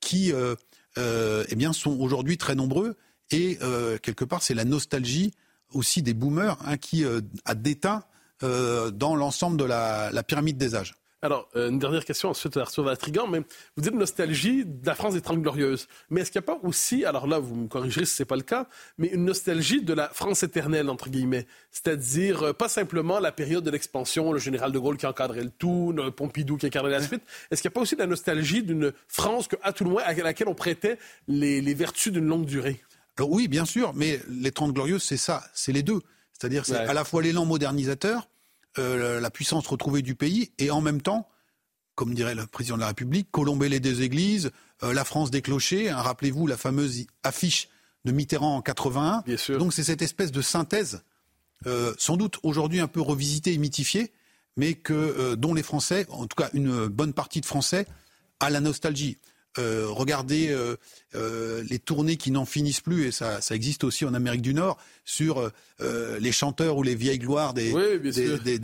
qui 0.00 0.32
euh, 0.32 0.54
euh, 0.98 1.44
eh 1.48 1.72
sont 1.72 1.98
aujourd'hui 1.98 2.36
très 2.36 2.54
nombreux. 2.54 2.96
Et 3.30 3.58
euh, 3.62 3.98
quelque 3.98 4.24
part, 4.24 4.42
c'est 4.42 4.54
la 4.54 4.64
nostalgie 4.64 5.32
aussi 5.72 6.02
des 6.02 6.14
boomers 6.14 6.58
hein, 6.64 6.76
qui 6.76 7.04
a 7.44 7.54
déteint 7.54 8.04
dans 8.40 9.16
l'ensemble 9.16 9.56
de 9.56 9.64
la 9.64 10.22
pyramide 10.22 10.58
des 10.58 10.74
âges. 10.74 10.94
Alors, 11.26 11.48
euh, 11.56 11.70
une 11.70 11.80
dernière 11.80 12.04
question 12.04 12.28
ensuite, 12.28 12.56
Arthur 12.56 12.84
Vatrigan, 12.84 13.26
mais 13.26 13.40
vous 13.76 13.82
dites 13.82 13.94
nostalgie 13.94 14.64
de 14.64 14.86
la 14.86 14.94
France 14.94 15.14
des 15.14 15.20
Trente 15.20 15.42
Glorieuses. 15.42 15.88
Mais 16.08 16.20
est-ce 16.20 16.30
qu'il 16.30 16.40
n'y 16.40 16.44
a 16.44 16.54
pas 16.54 16.60
aussi, 16.62 17.04
alors 17.04 17.26
là, 17.26 17.40
vous 17.40 17.56
me 17.56 17.66
corrigerez 17.66 18.04
si 18.04 18.14
ce 18.14 18.22
n'est 18.22 18.26
pas 18.28 18.36
le 18.36 18.42
cas, 18.42 18.68
mais 18.96 19.08
une 19.08 19.24
nostalgie 19.24 19.82
de 19.82 19.92
la 19.92 20.08
France 20.10 20.44
éternelle, 20.44 20.88
entre 20.88 21.10
guillemets? 21.10 21.48
C'est-à-dire, 21.72 22.44
euh, 22.44 22.52
pas 22.52 22.68
simplement 22.68 23.18
la 23.18 23.32
période 23.32 23.64
de 23.64 23.72
l'expansion, 23.72 24.32
le 24.32 24.38
général 24.38 24.70
de 24.70 24.78
Gaulle 24.78 24.98
qui 24.98 25.06
encadrait 25.06 25.42
le 25.42 25.50
tout, 25.50 25.92
le 25.96 26.12
Pompidou 26.12 26.58
qui 26.58 26.66
encadrait 26.66 26.92
la 26.92 27.02
suite. 27.02 27.22
Est-ce 27.50 27.60
qu'il 27.60 27.70
n'y 27.70 27.72
a 27.72 27.74
pas 27.74 27.80
aussi 27.80 27.96
de 27.96 28.00
la 28.02 28.06
nostalgie 28.06 28.62
d'une 28.62 28.92
France 29.08 29.48
que, 29.48 29.56
à 29.64 29.72
tout 29.72 29.82
le 29.82 29.90
moins, 29.90 30.04
à 30.04 30.14
laquelle 30.14 30.46
on 30.46 30.54
prêtait 30.54 30.96
les, 31.26 31.74
vertus 31.74 32.12
d'une 32.12 32.28
longue 32.28 32.46
durée? 32.46 32.80
Alors 33.18 33.32
oui, 33.32 33.48
bien 33.48 33.64
sûr, 33.64 33.94
mais 33.96 34.20
les 34.28 34.52
Trente 34.52 34.74
Glorieuses, 34.74 35.02
c'est 35.02 35.16
ça, 35.16 35.42
c'est 35.54 35.72
les 35.72 35.82
deux. 35.82 36.02
C'est-à-dire, 36.34 36.64
c'est 36.64 36.76
à 36.76 36.94
la 36.94 37.02
fois 37.02 37.20
l'élan 37.20 37.46
modernisateur, 37.46 38.28
euh, 38.78 39.20
la 39.20 39.30
puissance 39.30 39.66
retrouvée 39.66 40.02
du 40.02 40.14
pays 40.14 40.52
et 40.58 40.70
en 40.70 40.80
même 40.80 41.00
temps, 41.00 41.28
comme 41.94 42.14
dirait 42.14 42.34
le 42.34 42.46
président 42.46 42.76
de 42.76 42.80
la 42.80 42.88
République, 42.88 43.30
colomber 43.30 43.68
les 43.68 43.80
deux 43.80 44.02
églises, 44.02 44.50
euh, 44.82 44.92
la 44.92 45.04
France 45.04 45.30
des 45.30 45.42
clochers. 45.42 45.90
Hein, 45.90 46.00
rappelez-vous 46.02 46.46
la 46.46 46.56
fameuse 46.56 47.06
affiche 47.22 47.68
de 48.04 48.12
Mitterrand 48.12 48.56
en 48.56 48.62
81. 48.62 49.24
Donc 49.58 49.72
c'est 49.72 49.84
cette 49.84 50.02
espèce 50.02 50.30
de 50.30 50.42
synthèse, 50.42 51.02
euh, 51.66 51.94
sans 51.98 52.16
doute 52.16 52.38
aujourd'hui 52.42 52.80
un 52.80 52.86
peu 52.86 53.00
revisitée 53.00 53.52
et 53.52 53.58
mythifiée, 53.58 54.12
mais 54.56 54.74
que 54.74 55.34
dont 55.34 55.54
les 55.54 55.62
Français, 55.62 56.06
en 56.08 56.26
tout 56.26 56.36
cas 56.36 56.50
une 56.52 56.86
bonne 56.86 57.12
partie 57.12 57.40
de 57.40 57.46
Français, 57.46 57.86
a 58.40 58.50
la 58.50 58.60
nostalgie. 58.60 59.18
Euh, 59.58 59.86
regardez 59.88 60.48
euh, 60.48 60.76
euh, 61.14 61.62
les 61.68 61.78
tournées 61.78 62.16
qui 62.16 62.30
n'en 62.30 62.44
finissent 62.44 62.80
plus, 62.80 63.06
et 63.06 63.12
ça, 63.12 63.40
existe 63.50 63.84
aussi 63.84 64.04
en 64.04 64.14
Amérique 64.14 64.42
du 64.42 64.54
Nord, 64.54 64.78
sur 65.04 65.50
les 65.78 66.32
chanteurs 66.32 66.76
ou 66.76 66.82
les 66.82 66.94
vieilles 66.94 67.18
gloires 67.18 67.54
des, 67.54 67.72
des, 67.72 68.10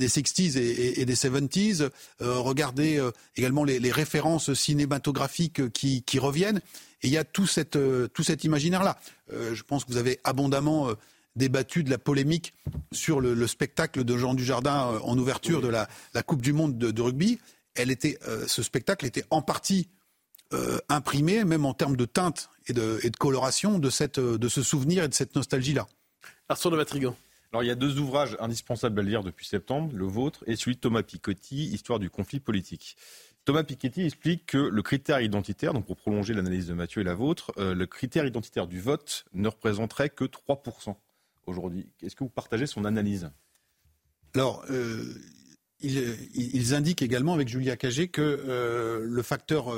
60s 0.09 0.59
et, 0.59 1.05
des 1.05 1.15
70s. 1.15 1.89
regardez 2.21 3.01
également 3.37 3.65
les, 3.65 3.93
références 3.93 4.53
cinématographiques 4.55 5.73
qui, 5.73 6.19
reviennent. 6.19 6.61
Et 7.03 7.09
il 7.09 7.11
y 7.11 7.17
a 7.17 7.25
tout, 7.25 7.47
cette, 7.47 7.79
tout 8.13 8.23
cet 8.23 8.45
imaginaire-là. 8.45 8.99
je 9.31 9.63
pense 9.63 9.85
que 9.85 9.93
vous 9.93 9.99
avez 9.99 10.19
abondamment 10.25 10.89
débattu 11.37 11.85
de 11.85 11.91
la 11.91 11.99
polémique 11.99 12.55
sur 12.91 13.21
le, 13.21 13.47
spectacle 13.47 14.05
de 14.05 14.17
Jean 14.17 14.35
Dujardin 14.35 15.01
en 15.03 15.17
ouverture 15.17 15.61
de 15.61 15.69
la, 15.69 15.87
Coupe 16.27 16.43
du 16.43 16.53
Monde 16.53 16.77
de, 16.77 17.03
rugby. 17.03 17.39
Elle 17.75 17.91
était, 17.91 18.19
ce 18.47 18.63
spectacle 18.63 19.07
était 19.07 19.25
en 19.31 19.43
partie 19.43 19.89
euh, 20.53 20.79
imprimé, 20.89 21.45
même 21.45 21.65
en 21.65 21.75
termes 21.75 21.97
de 21.97 22.05
teinte 22.05 22.51
et 22.67 22.73
de, 22.73 23.01
coloration, 23.19 23.79
de, 23.79 23.91
cette, 23.91 24.21
de 24.21 24.49
ce 24.49 24.63
souvenir 24.63 25.05
et 25.05 25.09
de 25.09 25.15
cette 25.15 25.35
nostalgie-là. 25.35 25.87
Arthur 26.49 26.71
de 26.71 26.77
Matrigan. 26.77 27.17
Alors, 27.53 27.63
il 27.63 27.67
y 27.67 27.71
a 27.71 27.75
deux 27.75 27.99
ouvrages 27.99 28.37
indispensables 28.41 29.01
à 29.01 29.03
lire 29.03 29.23
depuis 29.23 29.47
septembre, 29.47 29.93
le 29.95 30.07
vôtre 30.07 30.43
et 30.47 30.57
celui 30.57 30.77
de 30.77 30.81
Thomas 30.81 31.03
Piketty, 31.03 31.67
Histoire 31.67 31.99
du 31.99 32.11
conflit 32.11 32.41
politique. 32.41 32.97
Thomas 33.45 33.65
Piketty 33.65 34.03
explique 34.03 34.47
que 34.47 34.59
le 34.59 34.83
critère 34.83 35.21
identitaire, 35.21 35.75
donc 35.75 35.87
pour 35.87 35.97
prolonger 35.97 36.35
l'analyse 36.35 36.67
de 36.67 36.75
Mathieu 36.75 37.01
et 37.01 37.05
la 37.05 37.15
vôtre, 37.15 37.53
euh, 37.59 37.75
le 37.75 37.87
critère 37.87 38.25
identitaire 38.25 38.67
du 38.67 38.81
vote 38.81 39.25
ne 39.35 39.49
représenterait 39.49 40.11
que 40.11 40.25
3% 40.25 40.97
aujourd'hui. 41.47 41.89
Est-ce 42.03 42.15
que 42.15 42.25
vous 42.25 42.31
partagez 42.31 42.67
son 42.67 42.85
analyse? 42.85 43.31
Alors, 44.35 44.65
euh, 44.71 45.15
ils, 45.81 46.75
indiquent 46.75 47.03
également 47.03 47.35
avec 47.35 47.49
Julia 47.49 47.77
Cagé 47.77 48.09
que 48.09 49.03
le 49.05 49.23
facteur 49.23 49.75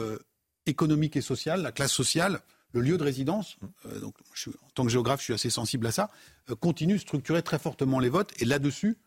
économique 0.67 1.17
et 1.17 1.21
sociale, 1.21 1.63
la 1.63 1.73
classe 1.73 1.93
sociale, 1.93 2.41
le 2.75 2.81
lieu 2.81 2.99
de 2.99 3.05
résidence, 3.05 3.57
euh, 3.87 4.01
en 4.05 4.71
tant 4.75 4.85
que 4.85 4.91
géographe, 4.91 5.21
je 5.21 5.25
suis 5.25 5.33
assez 5.33 5.51
sensible 5.51 5.87
à 5.87 5.93
ça, 5.93 6.11
euh, 6.51 6.57
continue 6.57 6.95
de 6.95 6.99
structurer 6.99 7.43
très 7.43 7.59
fortement 7.59 8.01
les 8.01 8.09
votes. 8.09 8.33
Et 8.43 8.45
là-dessus, 8.45 8.99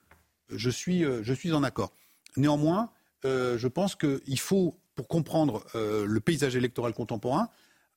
euh, 0.51 0.57
je, 0.57 0.69
suis, 0.69 1.03
je 1.03 1.33
suis 1.33 1.51
en 1.51 1.63
accord. 1.63 1.91
Néanmoins, 2.37 2.91
je 3.23 3.67
pense 3.67 3.95
qu'il 3.95 4.39
faut, 4.39 4.79
pour 4.95 5.07
comprendre 5.07 5.65
le 5.73 6.19
paysage 6.19 6.55
électoral 6.55 6.93
contemporain, 6.93 7.49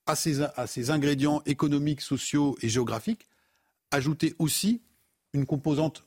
à 0.07 0.17
ces, 0.17 0.43
à 0.43 0.67
ces 0.67 0.91
ingrédients 0.91 1.43
économiques, 1.45 2.01
sociaux 2.01 2.57
et 2.63 2.69
géographiques, 2.69 3.29
ajouter 3.91 4.35
aussi 4.39 4.81
une 5.35 5.47
composante 5.47 6.05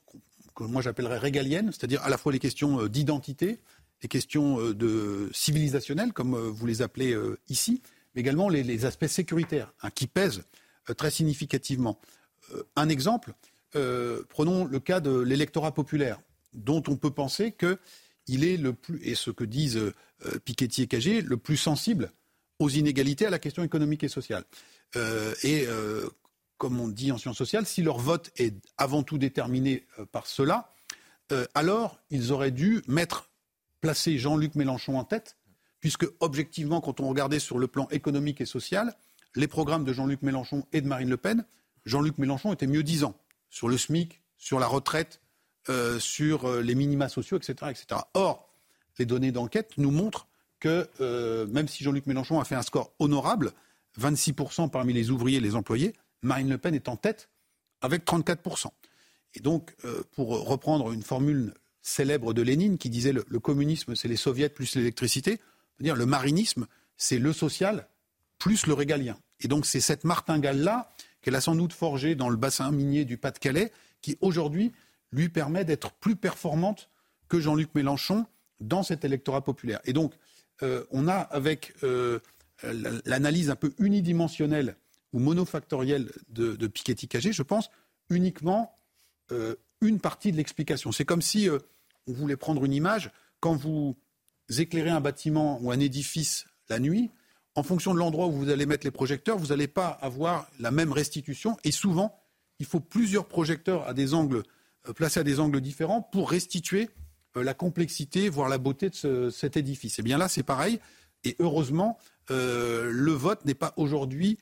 que 0.56 0.64
moi 0.64 0.82
j'appellerais 0.82 1.20
régalienne, 1.20 1.72
c'est-à-dire 1.72 2.02
à 2.02 2.10
la 2.10 2.18
fois 2.18 2.32
les 2.34 2.40
questions 2.40 2.88
d'identité, 2.88 3.60
les 4.04 4.10
questions 4.10 4.60
euh, 4.60 4.74
de 4.76 5.30
civilisationnelles, 5.34 6.14
comme 6.14 6.36
euh, 6.36 6.50
vous 6.50 6.68
les 6.68 6.82
appelez 6.82 7.14
euh, 7.14 7.40
ici, 7.50 7.82
mais 8.14 8.22
également 8.22 8.50
les, 8.50 8.86
aspects 8.86 9.08
sécuritaires, 9.08 9.74
hein, 9.82 9.90
qui 9.90 10.06
pèsent 10.06 10.44
très 10.98 11.10
significativement. 11.10 11.98
un 12.76 12.90
exemple, 12.90 13.34
prenons 13.72 14.66
le 14.66 14.80
cas 14.82 15.00
de 15.00 15.18
l'électorat 15.18 15.74
populaire, 15.74 16.20
dont 16.54 16.84
on 16.90 16.98
peut 16.98 17.10
penser 17.10 17.54
qu'il 17.54 18.44
est 18.44 18.58
le 18.58 18.74
plus, 18.74 19.00
et 19.02 19.16
ce 19.16 19.32
que 19.32 19.46
disent 19.46 19.80
Piketty 20.44 20.82
et 20.82 20.88
Cagé, 20.88 21.22
le 21.22 21.38
plus 21.38 21.56
sensible 21.56 22.12
aux 22.60 22.70
inégalités, 22.70 23.26
à 23.26 23.30
la 23.30 23.40
question 23.40 23.64
économique 23.64 24.04
et 24.04 24.10
sociale. 24.10 24.44
et 25.44 25.66
comme 26.58 26.82
on 26.82 26.90
dit 26.90 27.14
en 27.14 27.18
sciences 27.18 27.38
sociales, 27.38 27.66
si 27.66 27.82
leur 27.82 27.98
vote 27.98 28.32
est 28.36 28.54
avant 28.78 29.04
tout 29.04 29.18
déterminé 29.18 29.88
par 30.12 30.28
cela, 30.28 30.70
alors 31.56 32.02
ils 32.10 32.34
auraient 32.34 32.52
dû 32.52 32.84
mettre 32.88 33.30
placer 33.84 34.18
Jean-Luc 34.18 34.56
Mélenchon 34.56 34.98
en 34.98 35.04
tête, 35.04 35.36
puisque 35.82 36.06
objectivement, 36.22 36.80
quand 36.80 37.02
on 37.02 37.10
regardait 37.10 37.40
sur 37.40 37.60
le 37.60 37.68
plan 37.68 37.90
économique 37.92 38.40
et 38.40 38.46
social, 38.46 38.96
les 39.36 39.50
programmes 39.50 39.84
de 39.84 39.92
Jean-Luc 39.92 40.22
Mélenchon 40.22 40.66
et 40.72 40.80
de 40.80 40.88
Marine 40.88 41.10
Le 41.10 41.18
Pen, 41.18 41.46
Jean-Luc 41.86 42.18
Mélenchon 42.18 42.54
était 42.54 42.66
mieux 42.66 42.82
disant 42.82 43.14
sur 43.50 43.68
le 43.68 43.78
SMIC, 43.78 44.22
sur 44.38 44.58
la 44.58 44.68
retraite, 44.68 45.20
euh, 45.68 46.00
sur 46.00 46.46
euh, 46.46 46.62
les 46.62 46.76
minima 46.76 47.10
sociaux, 47.10 47.38
etc.. 47.38 47.74
Or, 48.14 48.48
les 49.00 49.06
données 49.06 49.34
d'enquête 49.34 49.72
nous 49.78 49.92
montrent 49.92 50.28
que 50.62 50.88
euh, 51.02 51.46
même 51.48 51.68
si 51.68 51.84
Jean-Luc 51.84 52.06
Mélenchon 52.06 52.40
a 52.40 52.46
fait 52.46 52.56
un 52.56 52.62
score 52.62 52.94
honorable, 53.00 53.52
26% 54.00 54.70
parmi 54.70 54.94
les 54.94 55.10
ouvriers 55.12 55.40
et 55.40 55.42
les 55.42 55.56
employés, 55.56 55.94
Marine 56.22 56.50
Le 56.50 56.58
Pen 56.58 56.74
est 56.74 56.88
en 56.88 56.96
tête 56.96 57.28
avec 57.82 58.06
34%. 58.06 58.68
Et 59.34 59.42
donc, 59.42 59.76
pour 60.12 60.48
reprendre 60.48 60.94
une 60.94 61.02
formule 61.02 61.54
célèbre 61.84 62.34
de 62.34 62.42
Lénine 62.42 62.78
qui 62.78 62.90
disait 62.90 63.12
le, 63.12 63.40
communisme, 63.40 63.94
c'est 63.94 64.08
les 64.08 64.16
soviets 64.16 64.50
plus 64.50 64.76
l'électricité. 64.76 65.40
dire 65.80 65.96
le 65.96 66.06
marinisme, 66.06 66.66
c'est 66.98 67.20
le 67.20 67.34
social 67.34 67.88
plus 68.40 68.66
le 68.66 68.74
régalien. 68.74 69.18
Et 69.42 69.48
donc 69.48 69.66
c'est 69.66 69.82
cette 69.82 70.06
martingale-là 70.06 70.90
qu'elle 71.22 71.36
a 71.36 71.42
sans 71.42 71.56
doute 71.56 71.74
forgée 71.74 72.16
dans 72.16 72.30
le 72.30 72.38
bassin 72.38 72.72
minier 72.72 73.06
du 73.06 73.18
Pas-de-Calais 73.18 73.72
qui 74.02 74.18
aujourd'hui 74.22 74.72
lui 75.12 75.30
permet 75.30 75.66
d'être 75.66 75.92
plus 75.92 76.16
performante 76.16 76.90
que 77.28 77.40
Jean-Luc 77.40 77.76
Mélenchon 77.76 78.26
dans 78.60 78.84
cet 78.84 79.04
électorat 79.06 79.44
populaire. 79.44 79.82
Et 79.84 79.94
donc 79.94 80.14
euh, 80.62 80.86
on 80.92 81.08
a 81.10 81.16
avec 81.16 81.74
euh, 81.84 82.20
l'analyse 83.06 83.50
un 83.50 83.56
peu 83.56 83.74
unidimensionnelle 83.78 84.78
ou 85.12 85.20
monofactorielle 85.20 86.12
de, 86.30 86.56
de 86.56 86.68
Piketty-Cagé, 86.68 87.34
je 87.34 87.44
pense, 87.44 87.70
uniquement 88.10 88.78
euh, 89.32 89.56
une 89.82 90.00
partie 90.00 90.32
de 90.32 90.38
l'explication. 90.38 90.94
C'est 90.94 91.06
comme 91.06 91.22
si 91.22 91.50
on 92.08 92.14
voulait 92.14 92.38
prendre 92.38 92.64
une 92.66 92.74
image. 92.74 93.12
Quand 93.40 93.56
vous 93.56 93.96
éclairez 94.50 94.90
un 94.90 95.02
bâtiment 95.02 95.60
ou 95.62 95.72
un 95.72 95.80
édifice 95.80 96.46
la 96.70 96.80
nuit, 96.80 97.12
en 97.56 97.64
fonction 97.64 97.94
de 97.94 98.00
l'endroit 98.00 98.28
où 98.28 98.32
vous 98.32 98.50
allez 98.50 98.66
mettre 98.66 98.86
les 98.86 98.92
projecteurs, 98.92 99.38
vous 99.38 99.48
n'allez 99.48 99.68
pas 99.68 99.88
avoir 99.88 100.48
la 100.60 100.72
même 100.72 100.92
restitution. 100.92 101.58
Et 101.64 101.72
souvent, 101.72 102.20
il 102.60 102.66
faut 102.66 102.80
plusieurs 102.80 103.28
projecteurs 103.28 103.88
à 103.88 103.94
des 103.94 104.14
angles, 104.14 104.44
euh, 104.88 104.94
placés 104.94 105.20
à 105.20 105.24
des 105.24 105.40
angles 105.40 105.62
différents 105.62 106.02
pour 106.02 106.32
restituer 106.32 106.90
euh, 107.38 107.44
la 107.44 107.54
complexité, 107.54 108.30
voire 108.30 108.50
la 108.50 108.58
beauté 108.58 108.90
de 108.90 109.30
cet 109.30 109.58
édifice. 109.58 110.00
Et 110.00 110.02
eh 110.02 110.04
bien 110.04 110.18
là, 110.18 110.28
c'est 110.28 110.44
pareil. 110.44 110.80
Et 111.24 111.36
heureusement, 111.40 111.98
le 112.30 113.12
vote 113.12 113.46
n'est 113.46 113.54
pas 113.54 113.74
aujourd'hui 113.78 114.38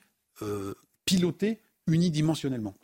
piloté 1.04 1.60
unidimensionnellement. 1.86 2.74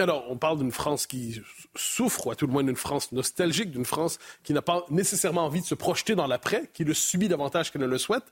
Alors, 0.00 0.26
on 0.28 0.36
parle 0.36 0.58
d'une 0.58 0.70
France 0.70 1.08
qui 1.08 1.42
souffre, 1.74 2.28
ou 2.28 2.30
à 2.30 2.36
tout 2.36 2.46
le 2.46 2.52
moins 2.52 2.62
d'une 2.62 2.76
France 2.76 3.10
nostalgique, 3.10 3.72
d'une 3.72 3.84
France 3.84 4.18
qui 4.44 4.52
n'a 4.52 4.62
pas 4.62 4.84
nécessairement 4.90 5.44
envie 5.44 5.60
de 5.60 5.66
se 5.66 5.74
projeter 5.74 6.14
dans 6.14 6.28
l'après, 6.28 6.70
qui 6.72 6.84
le 6.84 6.94
subit 6.94 7.26
davantage 7.26 7.72
qu'elle 7.72 7.82
ne 7.82 7.86
le 7.86 7.98
souhaite. 7.98 8.22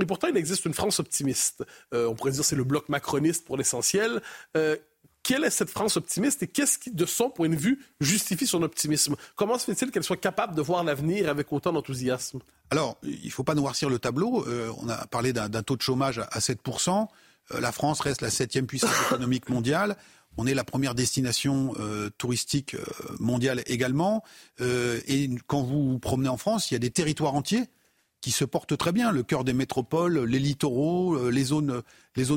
Et 0.00 0.06
pourtant, 0.06 0.26
il 0.26 0.36
existe 0.36 0.64
une 0.64 0.74
France 0.74 0.98
optimiste. 0.98 1.64
Euh, 1.92 2.08
on 2.08 2.16
pourrait 2.16 2.32
dire 2.32 2.44
c'est 2.44 2.56
le 2.56 2.64
bloc 2.64 2.88
macroniste 2.88 3.44
pour 3.44 3.56
l'essentiel. 3.56 4.22
Euh, 4.56 4.76
quelle 5.22 5.44
est 5.44 5.50
cette 5.50 5.70
France 5.70 5.96
optimiste 5.96 6.42
et 6.42 6.48
qu'est-ce 6.48 6.78
qui, 6.78 6.90
de 6.90 7.06
son 7.06 7.30
point 7.30 7.48
de 7.48 7.54
vue, 7.54 7.80
justifie 8.00 8.46
son 8.46 8.62
optimisme? 8.64 9.14
Comment 9.36 9.56
se 9.56 9.66
fait-il 9.66 9.92
qu'elle 9.92 10.02
soit 10.02 10.16
capable 10.16 10.56
de 10.56 10.62
voir 10.62 10.82
l'avenir 10.82 11.30
avec 11.30 11.52
autant 11.52 11.72
d'enthousiasme? 11.72 12.40
Alors, 12.70 12.98
il 13.04 13.24
ne 13.24 13.30
faut 13.30 13.44
pas 13.44 13.54
noircir 13.54 13.88
le 13.88 14.00
tableau. 14.00 14.44
Euh, 14.48 14.72
on 14.78 14.88
a 14.88 15.06
parlé 15.06 15.32
d'un 15.32 15.62
taux 15.62 15.76
de 15.76 15.82
chômage 15.82 16.18
à 16.18 16.40
7%. 16.40 17.06
la 17.50 17.72
France 17.72 18.00
reste 18.00 18.20
la 18.20 18.30
septième 18.30 18.66
puissance 18.66 19.00
économique 19.06 19.48
mondiale. 19.48 19.96
On 20.36 20.46
est 20.46 20.54
la 20.54 20.64
première 20.64 20.94
destination 20.94 21.74
euh, 21.78 22.10
touristique 22.18 22.74
euh, 22.74 22.84
mondiale 23.20 23.62
également. 23.66 24.24
Euh, 24.60 25.00
et 25.06 25.30
quand 25.46 25.62
vous 25.62 25.92
vous 25.92 25.98
promenez 25.98 26.28
en 26.28 26.36
France, 26.36 26.70
il 26.70 26.74
y 26.74 26.76
a 26.76 26.80
des 26.80 26.90
territoires 26.90 27.34
entiers 27.34 27.64
qui 28.20 28.30
se 28.30 28.44
portent 28.44 28.76
très 28.76 28.92
bien. 28.92 29.12
Le 29.12 29.22
cœur 29.22 29.44
des 29.44 29.52
métropoles, 29.52 30.24
les 30.24 30.38
littoraux, 30.38 31.30
les 31.30 31.44
zones, 31.44 31.82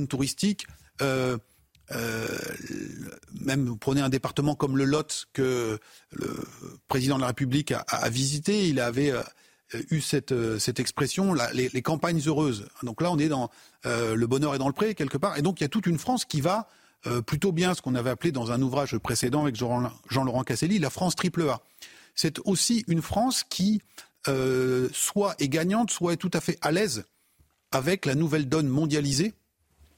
touristiques. 0.08 0.68
même 1.00 1.40
vous 3.66 3.78
prenez 3.78 4.02
un 4.02 4.10
département 4.10 4.54
comme 4.54 4.78
le 4.78 4.84
Lot 4.84 5.28
que 5.32 5.80
le 6.12 6.44
président 6.90 7.16
de 7.16 7.22
la 7.22 7.28
République 7.28 7.72
a, 7.72 8.10
visité. 8.10 8.68
Il 8.68 8.82
avait 8.82 9.14
eu 9.90 10.02
cette, 10.02 10.34
expression, 10.78 11.34
les, 11.54 11.82
campagnes 11.82 12.22
heureuses. 12.28 12.68
Donc 12.84 13.02
là, 13.02 13.10
on 13.10 13.18
est 13.18 13.30
dans 13.30 13.50
le 13.86 14.26
bonheur 14.26 14.56
est 14.56 14.60
dans 14.60 14.68
le 14.68 14.74
pré 14.74 14.94
quelque 14.94 15.18
part. 15.18 15.38
Et 15.38 15.42
donc 15.42 15.62
il 15.62 15.64
y 15.64 15.66
a 15.66 15.70
toute 15.70 15.86
une 15.86 16.00
France 16.00 16.26
qui 16.26 16.42
va 16.42 16.68
euh, 17.08 17.22
plutôt 17.22 17.52
bien 17.52 17.74
ce 17.74 17.82
qu'on 17.82 17.96
avait 17.96 18.10
appelé 18.10 18.32
dans 18.32 18.52
un 18.52 18.62
ouvrage 18.62 18.98
précédent 18.98 19.44
avec 19.44 19.56
Jean-Laurent 19.56 20.44
Casselli 20.44 20.80
la 20.80 20.90
France 20.90 21.16
triple 21.16 21.48
A. 21.50 21.62
C'est 22.16 22.40
aussi 22.46 22.84
une 22.88 23.02
France 23.02 23.44
qui 23.48 23.82
euh, 24.28 24.90
soit 24.94 25.36
est 25.40 25.48
gagnante, 25.48 25.92
soit 25.92 26.14
est 26.14 26.18
tout 26.18 26.32
à 26.34 26.42
fait 26.42 26.58
à 26.62 26.72
l'aise 26.72 27.06
avec 27.72 28.06
la 28.06 28.16
nouvelle 28.16 28.50
donne 28.50 28.68
mondialisée 28.68 29.34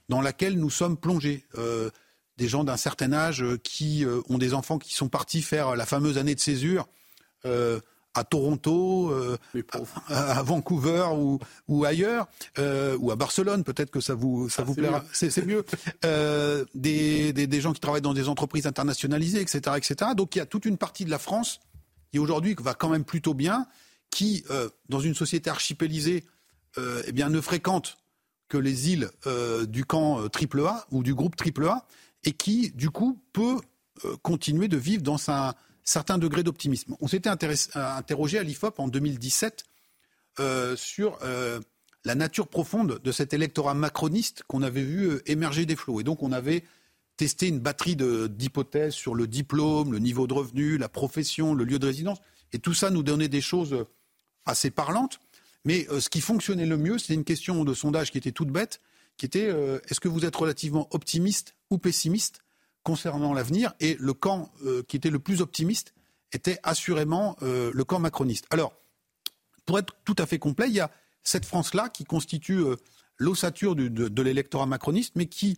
dans 0.09 0.21
laquelle 0.21 0.57
nous 0.59 0.69
sommes 0.69 0.97
plongés. 0.97 1.45
Euh, 1.57 1.89
des 2.37 2.47
gens 2.47 2.63
d'un 2.63 2.77
certain 2.77 3.11
âge 3.11 3.43
qui 3.63 4.05
ont 4.29 4.37
des 4.37 4.53
enfants 4.53 4.77
qui 4.77 4.93
sont 4.93 5.09
partis 5.09 5.41
faire 5.41 5.75
la 5.75 5.85
fameuse 5.85 6.17
année 6.17 6.35
de 6.35 6.39
césure 6.39 6.87
à 8.13 8.23
Toronto, 8.23 9.11
euh, 9.11 9.37
à, 10.07 10.41
Vancouver 10.41 11.07
ou, 11.15 11.39
ou 11.67 11.85
ailleurs, 11.85 12.27
euh, 12.57 12.97
ou 12.99 13.11
à 13.11 13.15
Barcelone, 13.15 13.63
peut-être 13.63 13.91
que 13.91 14.01
ça 14.01 14.15
vous, 14.15 14.49
ça 14.49 14.63
ah, 14.63 14.65
vous 14.65 14.75
plaira. 14.75 15.03
C'est 15.11 15.45
mieux. 15.45 15.65
Euh, 16.05 16.65
des, 16.75 17.33
des, 17.33 17.45
des, 17.45 17.61
gens 17.61 17.73
qui 17.73 17.79
travaillent 17.79 18.01
dans 18.01 18.13
des 18.13 18.29
entreprises 18.29 18.65
internationalisées, 18.65 19.41
etc., 19.41 19.75
etc. 19.75 20.11
Donc 20.15 20.35
il 20.35 20.39
y 20.39 20.41
a 20.41 20.45
toute 20.45 20.65
une 20.65 20.77
partie 20.77 21.03
de 21.03 21.09
la 21.09 21.19
France 21.19 21.59
qui 22.11 22.19
aujourd'hui 22.19 22.55
va 22.59 22.73
quand 22.73 22.89
même 22.89 23.03
plutôt 23.03 23.33
bien, 23.33 23.67
qui, 24.09 24.43
dans 24.87 24.99
une 24.99 25.13
société 25.13 25.49
archipélisée, 25.49 26.23
eh 26.77 27.11
bien, 27.11 27.29
ne 27.29 27.41
fréquente 27.41 27.97
que 28.47 28.57
les 28.57 28.91
îles 28.91 29.09
du 29.67 29.83
camp 29.85 30.21
AAA 30.21 30.87
ou 30.91 31.03
du 31.03 31.13
groupe 31.13 31.35
AAA, 31.35 31.85
et 32.23 32.31
qui, 32.31 32.71
du 32.71 32.89
coup, 32.89 33.21
peut 33.33 33.57
continuer 34.21 34.67
de 34.67 34.77
vivre 34.77 35.03
dans 35.03 35.17
sa 35.17 35.55
certain 35.89 36.17
degré 36.17 36.43
d'optimisme. 36.43 36.95
On 37.01 37.07
s'était 37.07 37.29
interrogé 37.29 38.37
à 38.37 38.43
l'IFOP 38.43 38.79
en 38.79 38.87
2017 38.87 39.63
euh, 40.39 40.75
sur 40.75 41.17
euh, 41.23 41.59
la 42.05 42.13
nature 42.13 42.47
profonde 42.47 42.99
de 43.03 43.11
cet 43.11 43.33
électorat 43.33 43.73
macroniste 43.73 44.43
qu'on 44.47 44.61
avait 44.61 44.83
vu 44.83 45.09
euh, 45.09 45.21
émerger 45.25 45.65
des 45.65 45.75
flots. 45.75 45.99
Et 45.99 46.03
donc 46.03 46.21
on 46.21 46.31
avait 46.31 46.63
testé 47.17 47.47
une 47.47 47.59
batterie 47.59 47.95
d'hypothèses 47.95 48.93
sur 48.93 49.15
le 49.15 49.27
diplôme, 49.27 49.91
le 49.91 49.99
niveau 49.99 50.27
de 50.27 50.33
revenu, 50.33 50.77
la 50.77 50.89
profession, 50.89 51.55
le 51.55 51.65
lieu 51.65 51.79
de 51.79 51.87
résidence. 51.87 52.19
Et 52.53 52.59
tout 52.59 52.75
ça 52.75 52.91
nous 52.91 53.03
donnait 53.03 53.27
des 53.27 53.41
choses 53.41 53.85
assez 54.45 54.69
parlantes. 54.69 55.19
Mais 55.65 55.85
ce 55.99 56.07
qui 56.07 56.21
fonctionnait 56.21 56.65
le 56.65 56.77
mieux, 56.77 56.97
c'était 56.97 57.15
une 57.15 57.25
question 57.25 57.65
de 57.65 57.73
sondage 57.73 58.11
qui 58.11 58.17
était 58.17 58.31
toute 58.31 58.49
bête, 58.49 58.79
qui 59.17 59.25
était 59.25 59.53
est-ce 59.89 59.99
que 59.99 60.07
vous 60.07 60.23
êtes 60.23 60.35
relativement 60.37 60.87
optimiste 60.91 61.55
ou 61.69 61.77
pessimiste 61.77 62.41
concernant 62.89 63.35
l'avenir. 63.35 63.73
Et 63.79 63.97
le 63.99 64.13
camp 64.13 64.51
euh, 64.65 64.81
qui 64.87 64.97
était 64.97 65.11
le 65.11 65.19
plus 65.19 65.41
optimiste 65.41 65.93
était 66.33 66.57
assurément 66.63 67.37
euh, 67.43 67.69
le 67.71 67.83
camp 67.83 67.99
macroniste. 67.99 68.47
Alors, 68.49 68.73
pour 69.67 69.77
être 69.77 69.95
tout 70.05 70.15
à 70.17 70.25
fait 70.25 70.39
complet, 70.39 70.65
il 70.69 70.73
y 70.73 70.79
a 70.79 70.89
cette 71.21 71.45
France-là 71.45 71.89
qui 71.89 72.03
constitue 72.03 72.57
euh, 72.57 72.77
l'ossature 73.17 73.75
de, 73.75 74.21
l'électorat 74.23 74.65
macroniste, 74.65 75.13
mais 75.15 75.27
qui 75.27 75.57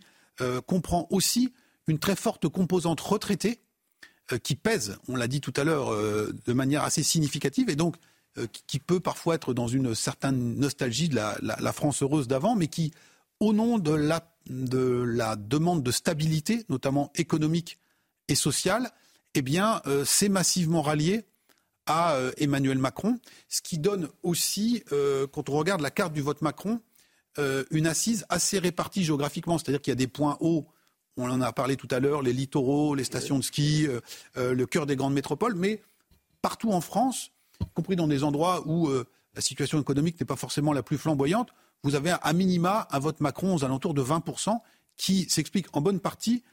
comprend 0.65 1.05
aussi 1.11 1.53
une 1.87 1.99
très 1.99 2.15
forte 2.15 2.47
composante 2.47 2.99
retraitée 2.99 3.59
qui 4.41 4.55
pèse, 4.55 4.97
on 5.07 5.15
l'a 5.15 5.27
dit 5.27 5.39
tout 5.39 5.53
à 5.55 5.63
l'heure, 5.63 5.91
de 5.91 6.53
manière 6.53 6.83
assez 6.83 7.03
significative, 7.03 7.69
et 7.69 7.75
donc 7.75 7.97
qui 8.65 8.79
peut 8.79 8.99
parfois 8.99 9.35
être 9.35 9.53
dans 9.53 9.67
une 9.67 9.93
certaine 9.93 10.55
nostalgie 10.55 11.09
de 11.09 11.15
la 11.15 11.73
France 11.73 12.01
heureuse 12.01 12.27
d'avant, 12.27 12.55
mais 12.55 12.65
qui, 12.65 12.91
au 13.39 13.53
nom 13.53 13.77
de 13.77 13.93
la 13.93 14.30
de 14.49 15.03
la 15.03 15.35
demande 15.35 15.83
de 15.83 15.91
stabilité, 15.91 16.65
notamment 16.69 17.11
économique 17.15 17.79
et 18.27 18.35
sociale, 18.35 18.91
eh 19.33 19.41
bien, 19.41 19.81
euh, 19.85 20.05
s'est 20.05 20.29
massivement 20.29 20.81
rallié 20.81 21.25
à 21.85 22.13
euh, 22.13 22.31
Emmanuel 22.37 22.77
Macron, 22.77 23.19
ce 23.49 23.61
qui 23.61 23.77
donne 23.77 24.09
aussi, 24.23 24.83
euh, 24.91 25.27
quand 25.27 25.49
on 25.49 25.53
regarde 25.53 25.81
la 25.81 25.91
carte 25.91 26.13
du 26.13 26.21
vote 26.21 26.41
Macron, 26.41 26.81
une 27.71 27.87
assise 27.87 28.25
assez 28.27 28.59
répartie 28.59 29.05
géographiquement, 29.05 29.57
c'est-à-dire 29.57 29.81
qu'il 29.81 29.91
y 29.91 29.93
a 29.93 29.95
des 29.95 30.07
points 30.07 30.35
hauts, 30.41 30.67
on 31.15 31.29
en 31.29 31.39
a 31.39 31.53
parlé 31.53 31.77
tout 31.77 31.87
à 31.89 32.01
l'heure, 32.01 32.21
les 32.21 32.33
littoraux, 32.33 32.93
les 32.93 33.05
stations 33.05 33.39
de 33.39 33.43
ski, 33.43 33.87
le 34.35 34.65
cœur 34.65 34.85
des 34.85 34.97
grandes 34.97 35.13
métropoles, 35.13 35.55
mais 35.55 35.81
partout 36.41 36.73
en 36.73 36.81
France, 36.81 37.31
y 37.61 37.65
compris 37.73 37.95
dans 37.95 38.09
des 38.09 38.25
endroits 38.25 38.67
où 38.67 38.89
la 39.33 39.41
situation 39.41 39.79
économique 39.79 40.19
n'est 40.19 40.25
pas 40.25 40.35
forcément 40.35 40.73
la 40.73 40.83
plus 40.83 40.97
flamboyante, 40.97 41.53
vous 41.83 41.95
avez 41.95 42.15
à 42.21 42.33
minima 42.33 42.87
un 42.91 42.99
vote 42.99 43.19
Macron 43.21 43.55
aux 43.55 43.63
alentours 43.63 43.93
de 43.93 44.03
20%, 44.03 44.59
qui 44.97 45.29
s'explique 45.29 45.67
en 45.75 45.81
bonne 45.81 45.99
partie 45.99 46.43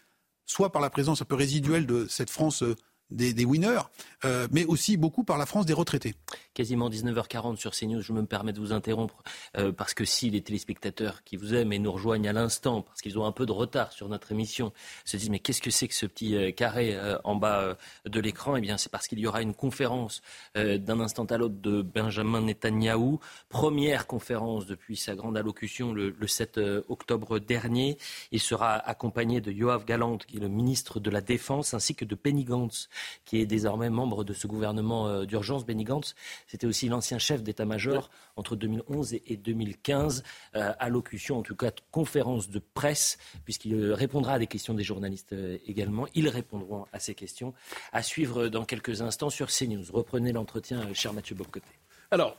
soit 0.46 0.72
par 0.72 0.80
la 0.80 0.88
présence 0.88 1.20
un 1.20 1.26
peu 1.26 1.34
résiduelle 1.34 1.86
de 1.86 2.06
cette 2.08 2.30
France 2.30 2.64
des, 3.11 3.44
winners, 3.44 3.81
euh, 4.25 4.49
mais 4.53 4.64
aussi 4.66 4.97
beaucoup 4.97 5.25
par 5.25 5.38
la 5.38 5.47
France 5.47 5.66
des 5.66 5.73
retraités. 5.73 6.14
Quasiment 6.53 6.90
19h40 6.90 7.57
sur 7.57 7.73
CNews, 7.73 8.03
je 8.03 8.12
me 8.12 8.25
permets 8.27 8.53
de 8.53 8.61
vous 8.61 8.73
interrompre, 8.73 9.23
euh, 9.57 9.73
parce 9.73 9.94
que 9.94 10.05
si 10.05 10.31
les 10.31 10.42
téléspectateurs 10.42 11.23
qui 11.25 11.37
vous 11.37 11.55
aiment 11.55 11.73
et 11.73 11.79
nous 11.79 11.92
rejoignent 11.92 12.29
à 12.29 12.33
l'instant, 12.33 12.83
parce 12.83 13.01
qu'ils 13.01 13.18
ont 13.18 13.25
un 13.25 13.33
peu 13.33 13.47
de 13.47 13.53
retard 13.53 13.92
sur 13.92 14.09
notre 14.09 14.33
émission, 14.33 14.73
se 15.05 15.16
disent 15.16 15.31
mais 15.31 15.38
qu'est-ce 15.38 15.62
que 15.62 15.71
c'est 15.71 15.88
que 15.88 15.94
ce 15.94 16.07
petit 16.07 16.37
euh, 16.37 16.51
carré 16.51 16.99
en 17.25 17.37
bas 17.37 17.77
de 18.05 18.21
l'écran? 18.21 18.57
Eh 18.57 18.61
bien 18.61 18.77
c'est 18.77 18.90
parce 18.90 19.09
qu'il 19.09 19.18
y 19.18 19.27
aura 19.27 19.42
une 19.42 19.55
conférence 19.55 20.23
d'un 20.55 21.01
instant 21.01 21.25
à 21.25 21.37
l'autre 21.37 21.57
de 21.61 21.83
Benjamin 21.83 22.42
Netanyahou, 22.42 23.21
première 23.49 24.07
conférence 24.07 24.66
depuis 24.66 24.97
sa 24.97 25.14
grande 25.14 25.37
allocution 25.37 25.92
le, 25.92 26.11
le 26.11 26.27
7 26.27 26.61
octobre 26.88 27.38
dernier. 27.38 27.99
Il 28.33 28.40
sera 28.40 28.75
accompagné 28.75 29.40
de 29.40 29.53
Yoav 29.53 29.85
Galant, 29.85 30.18
qui 30.18 30.37
est 30.37 30.40
le 30.40 30.49
ministre 30.49 31.01
de 31.01 31.11
la 31.11 31.21
Défense, 31.21 31.75
ainsi 31.75 31.94
que 31.94 32.05
de 32.05 32.14
Penny 32.14 32.44
Gantz, 32.44 32.88
qui 33.24 33.40
est 33.40 33.46
désormais 33.46 33.90
membre 33.90 34.24
de 34.24 34.32
ce 34.32 34.46
gouvernement 34.46 35.08
euh, 35.08 35.24
d'urgence. 35.24 35.66
Benny 35.66 35.84
Gantz, 35.84 36.14
c'était 36.46 36.66
aussi 36.66 36.88
l'ancien 36.88 37.18
chef 37.18 37.42
d'état-major 37.42 38.11
entre 38.37 38.56
2011 38.56 39.14
et 39.14 39.37
2015, 39.37 40.22
euh, 40.54 40.72
allocution, 40.78 41.38
en 41.38 41.42
tout 41.42 41.56
cas 41.56 41.70
conférence 41.90 42.48
de 42.50 42.61
presse, 42.74 43.18
puisqu'il 43.44 43.74
euh, 43.74 43.94
répondra 43.94 44.34
à 44.34 44.38
des 44.38 44.46
questions 44.46 44.74
des 44.74 44.84
journalistes 44.84 45.34
également. 45.66 46.06
Ils 46.14 46.28
répondront 46.28 46.87
à 46.92 46.98
ces 46.98 47.14
questions. 47.14 47.54
À 47.92 48.02
suivre 48.02 48.48
dans 48.48 48.64
quelques 48.64 49.02
instants 49.02 49.30
sur 49.30 49.48
CNews. 49.48 49.84
Reprenez 49.92 50.32
l'entretien, 50.32 50.92
cher 50.94 51.12
Mathieu 51.12 51.34
Bocoté. 51.34 51.68
Alors, 52.11 52.37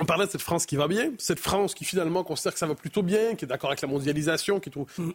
on 0.00 0.06
parlait 0.06 0.24
de 0.24 0.30
cette 0.30 0.40
France 0.40 0.64
qui 0.64 0.76
va 0.76 0.88
bien, 0.88 1.12
cette 1.18 1.38
France 1.38 1.74
qui 1.74 1.84
finalement 1.84 2.24
considère 2.24 2.54
que 2.54 2.58
ça 2.58 2.66
va 2.66 2.74
plutôt 2.74 3.02
bien, 3.02 3.34
qui 3.34 3.44
est 3.44 3.48
d'accord 3.48 3.68
avec 3.70 3.82
la 3.82 3.88
mondialisation, 3.88 4.58
qui, 4.58 4.70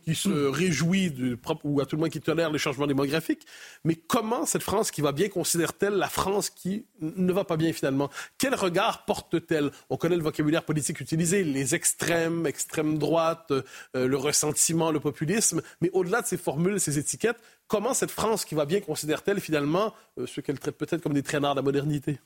qui 0.06 0.16
se 0.16 0.30
réjouit 0.30 1.10
du 1.10 1.36
propre, 1.36 1.66
ou 1.66 1.82
à 1.82 1.88
tout 1.88 1.96
le 1.96 2.02
moins 2.02 2.10
qui 2.10 2.22
tolère 2.22 2.52
les 2.52 2.60
changements 2.60 2.86
démographiques. 2.86 3.48
Mais 3.84 3.96
comment 3.96 4.46
cette 4.46 4.62
France 4.62 4.92
qui 4.92 5.02
va 5.02 5.14
bien 5.14 5.30
considère-t-elle 5.30 5.94
la 5.94 6.10
France 6.10 6.52
qui 6.52 6.86
ne 7.02 7.34
va 7.34 7.44
pas 7.44 7.58
bien 7.58 7.74
finalement? 7.74 8.12
Quel 8.38 8.54
regard 8.54 9.06
porte-t-elle? 9.06 9.72
On 9.90 9.98
connaît 9.98 10.16
le 10.16 10.24
vocabulaire 10.24 10.64
politique 10.64 11.00
utilisé, 11.00 11.44
les 11.44 11.74
extrêmes, 11.74 12.46
extrême 12.46 13.00
droite, 13.00 13.52
euh, 13.52 14.08
le 14.08 14.18
ressentiment, 14.18 14.92
le 14.92 15.00
populisme. 15.00 15.64
Mais 15.82 15.90
au-delà 15.92 16.22
de 16.22 16.28
ces 16.28 16.38
formules, 16.38 16.80
ces 16.80 17.00
étiquettes, 17.00 17.38
comment 17.68 17.96
cette 17.96 18.12
France 18.12 18.46
qui 18.46 18.54
va 18.54 18.66
bien 18.66 18.80
considère-t-elle 18.82 19.40
finalement 19.40 19.96
euh, 20.20 20.28
ce 20.28 20.40
qu'elle 20.40 20.60
traite 20.60 20.78
peut-être 20.78 21.02
comme 21.02 21.14
des 21.14 21.24
traînards 21.24 21.56
de 21.56 21.62
la 21.62 21.64
modernité? 21.64 22.20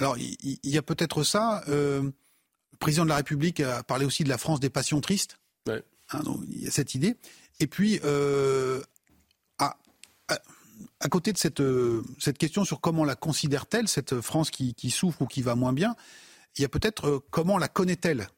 Alors, 0.00 0.16
il 0.16 0.58
y, 0.64 0.78
a 0.78 0.82
peut-être 0.82 1.22
ça. 1.24 1.62
Euh, 1.68 2.00
le 2.02 2.78
président 2.78 3.04
de 3.04 3.10
la 3.10 3.16
République 3.16 3.60
a 3.60 3.82
parlé 3.82 4.06
aussi 4.06 4.24
de 4.24 4.30
la 4.30 4.38
France 4.38 4.58
des 4.58 4.70
passions 4.70 5.02
tristes. 5.02 5.38
Hein, 5.68 6.22
il 6.50 6.64
y 6.64 6.66
a 6.66 6.70
cette 6.70 6.94
idée. 6.94 7.16
Et 7.60 7.66
puis, 7.66 8.00
euh, 8.04 8.80
à 9.58 11.08
côté 11.10 11.32
de 11.34 11.38
cette, 11.38 11.62
cette 12.18 12.38
question 12.38 12.64
sur 12.64 12.80
comment 12.80 13.04
la 13.04 13.14
considère-t-elle, 13.14 13.88
cette 13.88 14.22
France 14.22 14.50
qui, 14.50 14.72
qui, 14.72 14.90
souffre 14.90 15.20
ou 15.22 15.26
qui 15.26 15.42
va 15.42 15.54
moins 15.54 15.74
bien, 15.74 15.94
il 16.56 16.62
y 16.62 16.64
a 16.64 16.68
peut-être 16.70 17.22
comment 17.30 17.58
la 17.58 17.68
connaît-elle? 17.68 18.28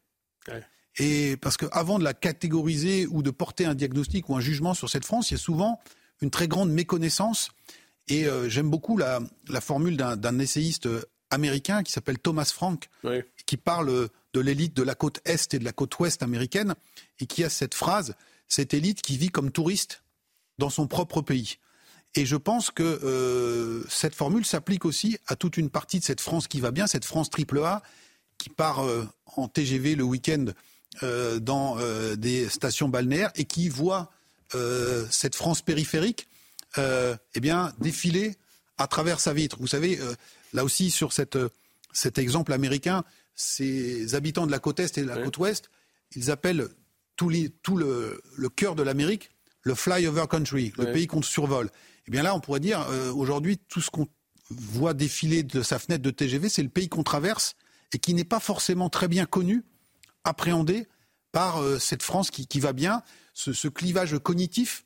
Et 0.97 1.37
parce 1.37 1.57
qu'avant 1.57 2.01
de 2.01 2.05
la 2.05 2.13
catégoriser 2.13 3.07
ou 3.07 3.23
de 3.23 3.31
porter 3.31 3.67
un 3.67 3.75
diagnostic 3.77 4.29
ou 4.29 4.35
un 4.35 4.41
jugement 4.41 4.75
sur 4.75 4.91
cette 4.91 5.05
France, 5.05 5.31
il 5.31 5.35
y 5.35 5.37
a 5.37 5.39
souvent 5.39 5.81
une 6.21 6.31
très 6.31 6.49
grande 6.49 6.73
méconnaissance. 6.73 7.51
Et 8.09 8.27
j'aime 8.49 8.69
beaucoup 8.69 8.97
la, 8.97 9.21
la 9.49 9.61
formule 9.61 9.97
d'un 9.97 10.39
essayiste 10.41 10.89
américain 11.33 11.83
qui 11.83 11.93
s'appelle 11.93 12.19
Thomas 12.19 12.51
Frank, 12.53 12.89
qui 13.47 13.57
parle 13.57 14.09
de 14.33 14.41
l'élite 14.41 14.75
de 14.75 14.83
la 14.83 14.95
côte 14.95 15.21
est 15.25 15.55
et 15.55 15.59
de 15.59 15.65
la 15.65 15.73
côte 15.73 15.99
ouest 15.99 16.23
américaine, 16.23 16.75
et 17.21 17.27
qui 17.27 17.45
a 17.45 17.51
cette 17.51 17.75
phrase, 17.75 18.15
cette 18.49 18.75
élite 18.75 19.03
qui 19.03 19.17
vit 19.17 19.31
comme 19.31 19.51
touriste 19.51 20.03
dans 20.59 20.71
son 20.71 20.87
propre 20.87 21.23
pays. 21.23 21.59
Et 22.15 22.27
je 22.27 22.37
pense 22.37 22.71
que 22.71 22.83
euh, 22.83 23.85
cette 23.89 24.15
formule 24.15 24.45
s'applique 24.45 24.85
aussi 24.85 25.19
à 25.27 25.37
toute 25.37 25.57
une 25.57 25.71
partie 25.71 25.99
de 25.99 26.05
cette 26.05 26.21
France 26.21 26.47
qui 26.47 26.61
va 26.61 26.71
bien, 26.71 26.87
cette 26.87 27.07
France 27.07 27.31
triple 27.31 27.61
A, 27.61 27.83
qui 28.37 28.51
part 28.51 28.85
euh, 28.85 29.09
en 29.37 29.49
TGV 29.49 29.95
le 29.95 30.05
week-end 30.05 30.47
euh, 31.03 31.39
dans 31.39 31.79
des 32.17 32.49
stations 32.49 32.89
balnéaires 32.89 33.33
et 33.37 33.45
qui 33.45 33.69
voit 33.69 34.11
cette 35.09 35.35
France 35.35 35.63
périphérique 35.63 36.29
eh 36.77 37.41
bien, 37.41 37.73
défiler 37.79 38.37
à 38.77 38.87
travers 38.87 39.19
sa 39.19 39.33
vitre. 39.33 39.57
Vous 39.59 39.67
savez, 39.67 39.99
là 40.53 40.65
aussi, 40.65 40.91
sur 40.91 41.13
cette, 41.13 41.39
cet 41.93 42.19
exemple 42.19 42.53
américain, 42.53 43.05
ces 43.35 44.15
habitants 44.15 44.47
de 44.47 44.51
la 44.51 44.59
côte 44.59 44.81
Est 44.81 44.99
et 44.99 45.03
de 45.03 45.09
la 45.09 45.23
côte 45.23 45.39
Ouest, 45.39 45.71
ils 46.15 46.31
appellent 46.31 46.69
tout, 47.17 47.29
le, 47.77 48.49
cœur 48.55 48.75
de 48.75 48.83
l'Amérique 48.83 49.31
le 49.63 49.75
flyover 49.75 50.25
country, 50.29 50.73
le 50.77 50.93
pays 50.93 51.07
qu'on 51.07 51.23
survole. 51.23 51.71
Eh 52.09 52.11
bien 52.11 52.23
là, 52.23 52.35
on 52.35 52.41
pourrait 52.41 52.61
dire, 52.61 52.85
euh, 52.91 53.13
aujourd'hui, 53.13 53.59
tout 53.59 53.81
ce 53.81 53.91
qu'on 53.91 54.09
voit 54.51 54.93
défiler 54.93 55.45
de 55.45 55.63
sa 55.63 55.79
fenêtre 55.79 56.03
de 56.03 56.11
TGV, 56.11 56.49
c'est 56.49 56.65
le 56.65 56.69
pays 56.69 56.89
qu'on 56.89 57.05
traverse 57.05 57.55
et 57.93 57.99
qui 57.99 58.13
n'est 58.13 58.25
pas 58.25 58.41
forcément 58.41 58.91
très 58.91 59.07
bien 59.07 59.25
connu, 59.25 59.65
appréhendé 60.25 60.89
par 61.31 61.63
euh, 61.63 61.79
cette 61.79 62.03
France 62.03 62.31
qui, 62.31 62.61
va 62.61 62.73
bien. 62.73 63.03
Ce, 63.35 63.69
clivage 63.69 64.19
cognitif, 64.19 64.85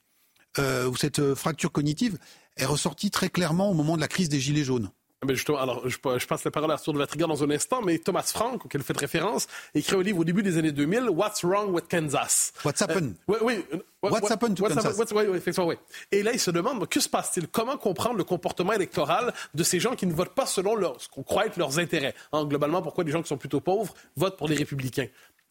euh, 0.59 0.87
ou 0.89 0.97
cette 0.97 1.35
fracture 1.35 1.73
cognitive, 1.73 2.19
est 2.57 2.67
ressortie 2.67 3.11
très 3.11 3.31
clairement 3.31 3.71
au 3.71 3.75
moment 3.75 3.97
de 3.97 4.03
la 4.03 4.09
crise 4.09 4.29
des 4.29 4.41
Gilets 4.41 4.65
jaunes. 4.65 4.91
Mais 5.27 5.35
justement, 5.35 5.59
alors, 5.59 5.89
je, 5.89 5.99
passe 6.27 6.45
la 6.45 6.51
parole 6.51 6.71
à 6.71 6.75
Arthur 6.75 6.93
de 6.93 6.99
Vatrigan 6.99 7.29
dans 7.29 7.43
un 7.43 7.51
instant, 7.51 7.83
mais 7.83 7.99
Thomas 7.99 8.23
Frank, 8.23 8.65
auquel 8.65 8.81
vous 8.81 8.87
faites 8.87 9.01
référence, 9.01 9.47
écrit 9.75 9.97
un 9.97 10.03
livre 10.03 10.21
au 10.21 10.25
début 10.25 10.43
des 10.43 10.59
années 10.59 10.73
2000, 10.73 11.11
What's 11.11 11.45
Wrong 11.45 11.73
with 11.73 11.89
Kansas? 11.89 12.53
What's 12.65 12.81
Happened? 12.81 13.15
oui, 13.29 13.37
oui. 13.43 13.65
What's 14.03 14.31
Happened 14.31 14.57
to 14.57 14.65
Kansas? 14.65 14.97
oui, 15.13 15.25
oui, 15.29 15.37
effectivement, 15.37 15.69
oui. 15.69 15.77
Et 16.13 16.23
là, 16.23 16.33
il 16.33 16.41
se 16.41 16.51
demande, 16.51 16.87
que 16.89 17.01
se 17.01 17.09
passe-t-il? 17.09 17.49
Comment 17.49 17.77
comprendre 17.77 18.17
le 18.17 18.25
comportement 18.25 18.73
électoral 18.73 19.33
de 19.55 19.63
ces 19.63 19.81
gens 19.81 19.97
qui 19.97 20.07
ne 20.07 20.13
votent 20.13 20.35
pas 20.35 20.47
selon 20.47 20.75
leur, 20.75 21.01
ce 21.01 21.09
qu'on 21.09 21.23
croit 21.23 21.47
être 21.47 21.57
leurs 21.57 21.79
intérêts? 21.79 22.15
Hein, 22.33 22.45
globalement, 22.45 22.83
pourquoi 22.83 23.05
les 23.05 23.11
gens 23.11 23.23
qui 23.23 23.29
sont 23.29 23.39
plutôt 23.39 23.61
pauvres 23.61 23.95
votent 24.17 24.37
pour 24.37 24.49
les 24.49 24.57
républicains? 24.57 25.09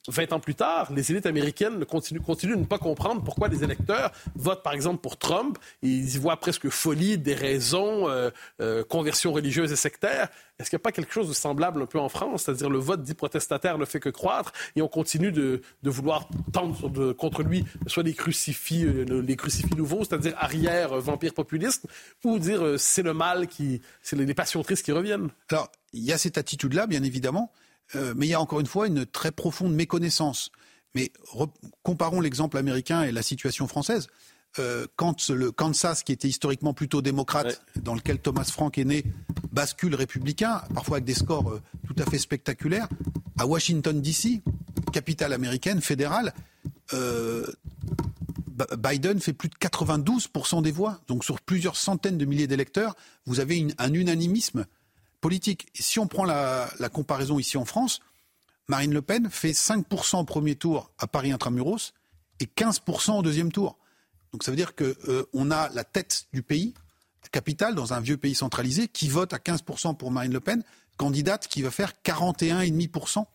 20 0.08 0.34
ans 0.34 0.40
plus 0.40 0.56
tard, 0.56 0.92
les 0.94 1.12
élites 1.12 1.26
américaines 1.26 1.86
continuent, 1.86 2.22
de 2.22 2.56
ne 2.56 2.66
pas 2.66 2.78
comprendre 2.78 3.24
pourquoi 3.24 3.48
les 3.48 3.64
électeurs 3.64 4.12
votent, 4.36 4.64
par 4.64 4.74
exemple, 4.74 5.02
pour 5.02 5.18
Trump. 5.18 5.58
Ils 5.82 6.16
y 6.16 6.18
voient 6.18 6.38
presque 6.38 6.70
folie, 6.70 7.18
des 7.18 7.34
raisons, 7.34 8.08
euh, 8.10 8.30
euh, 8.62 8.84
conversion 8.84 9.34
religieuse 9.34 9.72
et 9.72 9.76
sectaire. 9.76 10.30
Est-ce 10.60 10.70
qu'il 10.70 10.78
n'y 10.78 10.82
a 10.82 10.84
pas 10.84 10.92
quelque 10.92 11.12
chose 11.12 11.28
de 11.28 11.34
semblable 11.34 11.82
un 11.82 11.86
peu 11.86 12.00
en 12.00 12.08
France? 12.08 12.44
C'est-à-dire 12.44 12.70
le 12.70 12.80
vote 12.80 13.02
dit 13.02 13.14
protestataire 13.14 13.78
ne 13.78 13.86
fait 13.86 14.00
que 14.00 14.10
croître 14.10 14.54
et 14.76 14.82
on 14.82 14.88
continue 14.88 15.32
de, 15.32 15.62
vouloir 15.84 16.30
tendre 16.54 17.12
contre 17.14 17.44
lui 17.44 17.66
soit 17.88 18.04
des 18.04 18.14
crucifix, 18.14 18.86
euh, 18.86 19.22
les 19.22 19.36
crucifix 19.36 19.76
nouveaux, 19.76 20.04
c'est-à-dire 20.04 20.34
arrière 20.38 20.96
vampire 21.00 21.34
populiste, 21.34 21.88
ou 22.24 22.40
dire 22.40 22.76
c'est 22.78 23.04
le 23.04 23.14
mal 23.14 23.48
qui, 23.48 23.82
c'est 24.02 24.16
les 24.16 24.34
passions 24.34 24.64
tristes 24.64 24.86
qui 24.86 24.92
reviennent. 24.92 25.30
Alors, 25.50 25.70
il 25.94 26.04
y 26.04 26.14
a 26.14 26.18
cette 26.18 26.38
attitude-là, 26.38 26.88
bien 26.88 27.04
évidemment. 27.04 27.52
Euh, 27.94 28.14
mais 28.18 28.26
il 28.26 28.30
y 28.30 28.34
a 28.34 28.42
encore 28.42 28.60
une 28.60 28.66
fois 28.66 28.88
une 28.88 29.06
très 29.06 29.32
profonde 29.32 29.74
méconnaissance. 29.74 30.50
Mais 30.96 31.12
comparons 31.84 32.22
l'exemple 32.22 32.58
américain 32.58 33.04
et 33.04 33.12
la 33.12 33.22
situation 33.22 33.68
française. 33.68 34.08
Euh, 34.58 34.88
quand 34.96 35.30
le 35.30 35.52
Kansas, 35.52 36.04
qui 36.04 36.14
était 36.14 36.30
historiquement 36.30 36.74
plutôt 36.74 37.02
démocrate, 37.02 37.62
dans 37.76 37.94
lequel 37.94 38.20
Thomas 38.20 38.46
Frank 38.46 38.78
est 38.78 38.86
né, 38.86 39.04
bascule 39.52 39.94
républicain, 39.96 40.62
parfois 40.74 40.98
avec 40.98 41.06
des 41.06 41.14
scores 41.14 41.52
euh, 41.52 41.62
tout 41.86 41.96
à 42.02 42.10
fait 42.10 42.18
spectaculaires, 42.18 42.88
à 43.38 43.46
Washington, 43.46 44.02
D.C., 44.02 44.42
capitale 44.94 45.34
américaine, 45.34 45.82
fédérale, 45.82 46.34
Biden 48.78 49.20
fait 49.20 49.34
plus 49.34 49.50
de 49.50 49.56
92% 49.56 50.62
des 50.62 50.72
voix. 50.72 51.02
Donc 51.08 51.26
sur 51.26 51.42
plusieurs 51.42 51.76
centaines 51.76 52.18
de 52.18 52.24
milliers 52.24 52.48
d'électeurs, 52.48 52.96
vous 53.26 53.42
avez 53.42 53.68
un 53.78 53.94
unanimisme 53.94 54.66
politique. 55.22 55.68
Si 55.74 56.00
on 56.00 56.08
prend 56.08 56.26
la, 56.26 56.70
comparaison 56.92 57.40
ici 57.40 57.58
en 57.58 57.66
France, 57.66 58.00
Marine 58.68 58.94
Le 58.94 59.02
Pen 59.02 59.30
fait 59.30 59.52
5% 59.52 60.20
au 60.20 60.24
premier 60.24 60.56
tour 60.56 60.92
à 60.98 61.08
Paris 61.08 61.32
intramuros 61.32 61.94
et 62.40 62.46
15% 62.46 63.20
au 63.20 63.22
deuxième 63.22 63.52
tour. 63.52 63.78
Donc 64.32 64.44
ça 64.44 64.52
veut 64.52 64.58
dire 64.58 64.76
qu'on 64.76 64.86
euh, 65.08 65.52
a 65.52 65.70
la 65.70 65.84
tête 65.84 66.26
du 66.34 66.42
pays, 66.42 66.74
la 67.24 67.30
capitale, 67.30 67.76
dans 67.76 67.94
un 67.94 68.00
vieux 68.00 68.18
pays 68.18 68.36
centralisé, 68.36 68.88
qui 68.88 69.08
vote 69.08 69.34
à 69.34 69.38
15% 69.38 69.96
pour 69.96 70.12
Marine 70.12 70.34
Le 70.34 70.40
Pen, 70.40 70.64
candidate 70.98 71.48
qui 71.48 71.62
va 71.62 71.72
faire 71.72 71.94
41,5% 72.04 73.26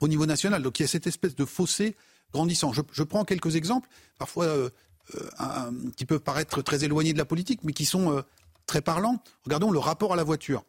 au 0.00 0.08
niveau 0.08 0.26
national. 0.26 0.62
Donc 0.62 0.80
il 0.80 0.82
y 0.82 0.84
a 0.84 0.88
cette 0.88 1.06
espèce 1.06 1.36
de 1.36 1.44
fossé 1.44 1.96
grandissant. 2.32 2.72
Je, 2.72 3.02
prends 3.02 3.24
quelques 3.24 3.56
exemples, 3.56 3.88
parfois 4.18 4.46
euh, 4.46 4.70
euh, 5.14 5.70
qui 5.96 6.06
peuvent 6.06 6.20
paraître 6.20 6.62
très 6.62 6.84
éloignés 6.84 7.12
de 7.12 7.18
la 7.18 7.24
politique, 7.24 7.60
mais 7.64 7.72
qui 7.72 7.84
sont 7.84 8.22
très 8.66 8.80
parlants. 8.80 9.22
Regardons 9.44 9.70
le 9.70 9.78
rapport 9.78 10.12
à 10.12 10.16
la 10.16 10.24
voiture 10.24 10.64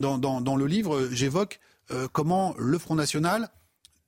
dans, 0.00 0.56
le 0.56 0.66
livre, 0.66 1.08
j'évoque 1.10 1.60
euh, 1.90 2.08
comment 2.12 2.54
le 2.58 2.78
Front 2.78 2.94
National, 2.94 3.48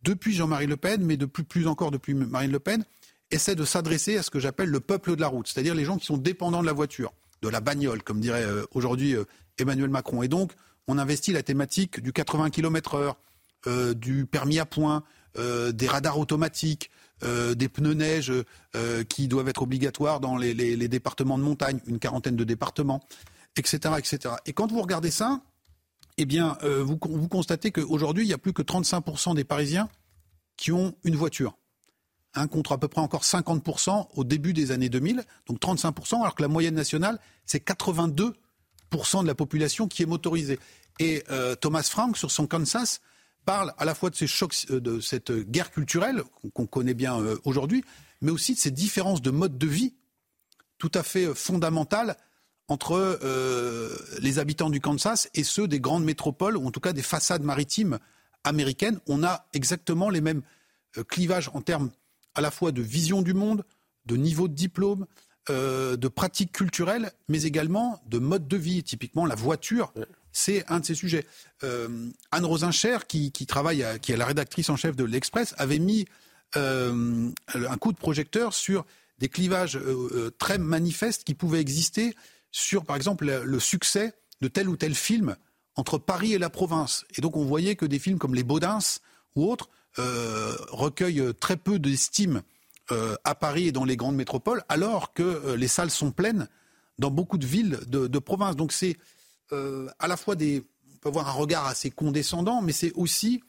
depuis 0.02 0.34
Jean-Marie 0.34 0.66
Le 0.66 0.76
Pen, 0.76 1.04
mais 1.04 1.16
de 1.16 1.26
plus, 1.26 1.66
encore 1.66 1.90
depuis 1.90 2.14
Marine 2.14 2.50
Le 2.50 2.60
Pen, 2.60 2.84
essaie 3.30 3.54
de 3.54 3.64
s'adresser 3.64 4.16
à 4.16 4.22
ce 4.22 4.30
que 4.30 4.38
j'appelle 4.38 4.68
le 4.68 4.80
peuple 4.80 5.16
de 5.16 5.20
la 5.20 5.28
route, 5.28 5.48
c'est-à-dire 5.48 5.74
les 5.74 5.84
gens 5.84 5.96
qui 5.96 6.06
sont 6.06 6.16
dépendants 6.16 6.62
de 6.62 6.66
la 6.66 6.72
voiture, 6.72 7.12
de 7.42 7.48
la 7.48 7.60
bagnole, 7.60 8.02
comme 8.02 8.20
dirait 8.20 8.44
euh, 8.44 8.64
aujourd'hui 8.72 9.14
euh, 9.14 9.24
Emmanuel 9.58 9.90
Macron. 9.90 10.22
Et 10.22 10.28
donc, 10.28 10.52
on 10.86 10.98
investit 10.98 11.32
la 11.32 11.42
thématique 11.42 12.00
du 12.00 12.12
80 12.12 12.50
km/h, 12.50 13.14
du 13.94 14.24
permis 14.24 14.58
à 14.58 14.64
point, 14.64 15.02
des 15.36 15.86
radars 15.86 16.18
automatiques, 16.18 16.90
des 17.20 17.68
pneus 17.68 17.92
neige 17.92 18.32
qui 19.10 19.28
doivent 19.28 19.48
être 19.48 19.62
obligatoires 19.62 20.20
dans 20.20 20.38
les, 20.38 20.54
les, 20.54 20.88
départements 20.88 21.36
de 21.36 21.42
montagne, 21.42 21.80
une 21.86 21.98
quarantaine 21.98 22.36
de 22.36 22.44
départements, 22.44 23.04
etc., 23.56 23.94
etc. 23.98 24.36
Et 24.46 24.54
quand 24.54 24.70
vous 24.70 24.80
regardez 24.80 25.10
ça, 25.10 25.42
eh 26.18 26.26
bien, 26.26 26.58
euh, 26.64 26.82
vous, 26.82 26.98
constatez 26.98 27.70
qu'aujourd'hui, 27.70 28.24
il 28.24 28.28
y 28.28 28.32
a 28.32 28.38
plus 28.38 28.52
que 28.52 28.62
35% 28.62 29.36
des 29.36 29.44
Parisiens 29.44 29.88
qui 30.56 30.72
ont 30.72 30.94
une 31.04 31.14
voiture. 31.16 31.56
Contre 32.50 32.72
à 32.72 32.78
peu 32.78 32.86
près 32.86 33.00
encore 33.00 33.22
50% 33.22 34.08
au 34.14 34.22
début 34.22 34.52
des 34.52 34.70
années 34.70 34.88
2000, 34.88 35.24
donc 35.46 35.60
35%, 35.60 36.20
alors 36.20 36.34
que 36.36 36.42
la 36.42 36.48
moyenne 36.48 36.74
nationale, 36.74 37.18
c'est 37.46 37.66
82% 37.66 38.34
de 39.22 39.26
la 39.26 39.34
population 39.34 39.88
qui 39.88 40.02
est 40.02 40.06
motorisée. 40.06 40.60
Et 41.00 41.24
euh, 41.30 41.56
Thomas 41.56 41.82
Frank, 41.82 42.16
sur 42.16 42.30
son 42.30 42.46
Kansas, 42.46 43.00
parle 43.44 43.72
à 43.78 43.84
la 43.84 43.94
fois 43.94 44.10
de 44.10 44.14
ces 44.14 44.28
chocs, 44.28 44.54
euh, 44.70 44.80
de 44.80 45.00
cette 45.00 45.32
guerre 45.32 45.72
culturelle 45.72 46.22
qu'on 46.54 46.66
connaît 46.66 46.94
bien 46.94 47.16
aujourd'hui, 47.44 47.84
mais 48.20 48.30
aussi 48.30 48.54
de 48.54 48.58
ces 48.58 48.70
différences 48.70 49.22
de 49.22 49.30
mode 49.30 49.58
de 49.58 49.66
vie 49.66 49.94
tout 50.78 50.92
à 50.94 51.02
fait 51.02 51.34
fondamentales 51.34 52.16
entre 52.68 53.18
euh, 53.22 53.96
les 54.20 54.38
habitants 54.38 54.70
du 54.70 54.80
Kansas 54.80 55.28
et 55.34 55.42
ceux 55.42 55.66
des 55.66 55.80
grandes 55.80 56.04
métropoles, 56.04 56.56
ou 56.56 56.66
en 56.66 56.70
tout 56.70 56.80
cas 56.80 56.92
des 56.92 57.02
façades 57.02 57.42
maritimes 57.42 57.98
américaines. 58.44 59.00
On 59.06 59.24
a 59.24 59.46
exactement 59.54 60.10
les 60.10 60.20
mêmes 60.20 60.42
euh, 60.98 61.04
clivages 61.04 61.50
en 61.54 61.62
termes 61.62 61.90
à 62.34 62.40
la 62.40 62.50
fois 62.50 62.70
de 62.70 62.82
vision 62.82 63.22
du 63.22 63.34
monde, 63.34 63.64
de 64.04 64.16
niveau 64.16 64.48
de 64.48 64.54
diplôme, 64.54 65.06
euh, 65.48 65.96
de 65.96 66.08
pratiques 66.08 66.52
culturelles, 66.52 67.10
mais 67.28 67.44
également 67.44 68.02
de 68.06 68.18
mode 68.18 68.46
de 68.46 68.56
vie. 68.58 68.84
Typiquement, 68.84 69.24
la 69.24 69.34
voiture, 69.34 69.92
c'est 70.30 70.70
un 70.70 70.80
de 70.80 70.84
ces 70.84 70.94
sujets. 70.94 71.26
Anne 71.62 72.44
Rosincher, 72.44 72.98
qui, 73.08 73.32
travaille, 73.46 73.84
qui 74.02 74.12
est 74.12 74.16
la 74.16 74.26
rédactrice 74.26 74.68
en 74.68 74.76
chef 74.76 74.94
de 74.94 75.04
l'Express, 75.04 75.54
avait 75.56 75.78
mis 75.78 76.04
un 76.54 77.76
coup 77.80 77.92
de 77.92 77.98
projecteur 77.98 78.52
sur 78.52 78.84
des 79.18 79.28
clivages 79.28 79.80
très 80.38 80.58
manifestes 80.58 81.24
qui 81.24 81.34
pouvaient 81.34 81.60
exister 81.60 82.14
sur, 82.50 82.84
par 82.84 82.96
exemple, 82.96 83.26
le 83.26 83.60
succès 83.60 84.14
de 84.40 84.48
tel 84.48 84.68
ou 84.68 84.76
tel 84.76 84.94
film 84.94 85.36
entre 85.78 85.96
Paris 85.98 86.32
et 86.32 86.38
la 86.38 86.50
province. 86.50 87.04
Et 87.16 87.20
donc 87.20 87.36
on 87.36 87.44
voyait 87.44 87.76
que 87.76 87.86
des 87.86 88.00
films 88.00 88.18
comme 88.18 88.34
Les 88.34 88.42
Baudins 88.42 88.80
ou 89.36 89.50
autres 89.50 89.70
euh, 89.98 90.56
recueillent 90.70 91.32
très 91.38 91.56
peu 91.56 91.78
d'estime 91.78 92.42
euh, 92.90 93.14
à 93.22 93.36
Paris 93.36 93.68
et 93.68 93.72
dans 93.72 93.84
les 93.84 93.96
grandes 93.96 94.16
métropoles, 94.16 94.64
alors 94.68 95.12
que 95.12 95.22
euh, 95.22 95.56
les 95.56 95.68
salles 95.68 95.90
sont 95.90 96.10
pleines 96.10 96.48
dans 96.98 97.12
beaucoup 97.12 97.38
de 97.38 97.46
villes 97.46 97.78
de, 97.86 98.18
province. 98.18 98.56
Donc 98.56 98.72
c'est 98.72 98.96
à 99.52 100.08
la 100.08 100.16
fois 100.16 100.34
des... 100.34 100.66
On 100.94 100.98
peut 100.98 101.08
avoir 101.10 101.28
un 101.28 101.32
regard 101.32 101.66
assez 101.66 101.92
condescendant, 101.92 102.60
mais 102.60 102.72
c'est 102.72 102.92
aussi 102.94 103.40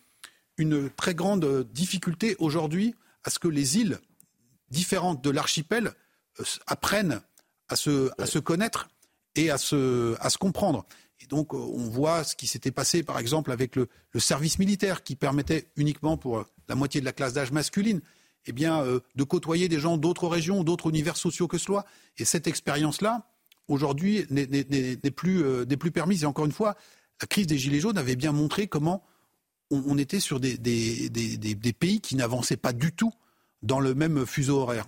une 0.58 0.88
très 0.92 1.16
grande 1.16 1.64
difficulté 1.74 2.36
aujourd'hui 2.38 2.94
à 3.24 3.32
ce 3.32 3.40
que 3.40 3.48
les 3.48 3.80
îles 3.80 4.00
différentes 4.70 5.24
de 5.24 5.32
l'archipel 5.32 5.94
apprennent 6.68 7.22
à 7.70 7.76
se, 7.76 8.40
connaître 8.40 8.90
et 9.36 9.50
à 9.50 9.58
se, 9.58 10.38
comprendre. 10.38 10.86
Et 11.22 11.26
donc, 11.28 11.54
on 11.54 11.90
voit 11.90 12.24
ce 12.24 12.36
qui 12.36 12.48
s'était 12.48 12.72
passé, 12.72 13.04
par 13.04 13.20
exemple, 13.20 13.52
avec 13.52 13.76
le, 13.76 13.88
service 14.18 14.60
militaire, 14.60 15.04
qui 15.04 15.16
permettait 15.16 15.70
uniquement 15.76 16.18
pour 16.18 16.46
la 16.68 16.76
moitié 16.76 17.02
de 17.02 17.06
la 17.06 17.14
classe 17.14 17.34
d'âge 17.34 17.52
masculine, 17.52 18.02
eh 18.46 18.52
bien, 18.52 18.84
de 19.16 19.24
côtoyer 19.24 19.68
des 19.68 19.80
gens 19.80 19.98
d'autres 19.98 20.28
régions, 20.28 20.64
d'autres 20.64 20.90
univers 20.90 21.18
sociaux 21.18 21.48
que 21.48 21.58
cela. 21.58 21.86
Et 22.18 22.26
cette 22.26 22.48
expérience-là, 22.48 23.30
aujourd'hui, 23.68 24.26
n'est 24.30 25.12
plus, 25.12 25.44
plus 25.78 25.92
permise. 25.92 26.24
Et 26.24 26.26
encore 26.26 26.46
une 26.46 26.52
fois, 26.52 26.76
la 27.22 27.28
crise 27.28 27.48
des 27.48 27.58
Gilets 27.58 27.82
jaunes 27.82 27.98
avait 27.98 28.16
bien 28.16 28.32
montré 28.32 28.68
comment 28.68 29.04
on, 29.72 29.98
était 29.98 30.20
sur 30.20 30.40
des, 30.40 30.58
pays 31.78 32.02
qui 32.02 32.16
n'avançaient 32.16 32.58
pas 32.58 32.74
du 32.74 32.92
tout 32.92 33.14
dans 33.62 33.80
le 33.80 33.94
même 33.94 34.26
fuseau 34.26 34.60
horaire. 34.60 34.86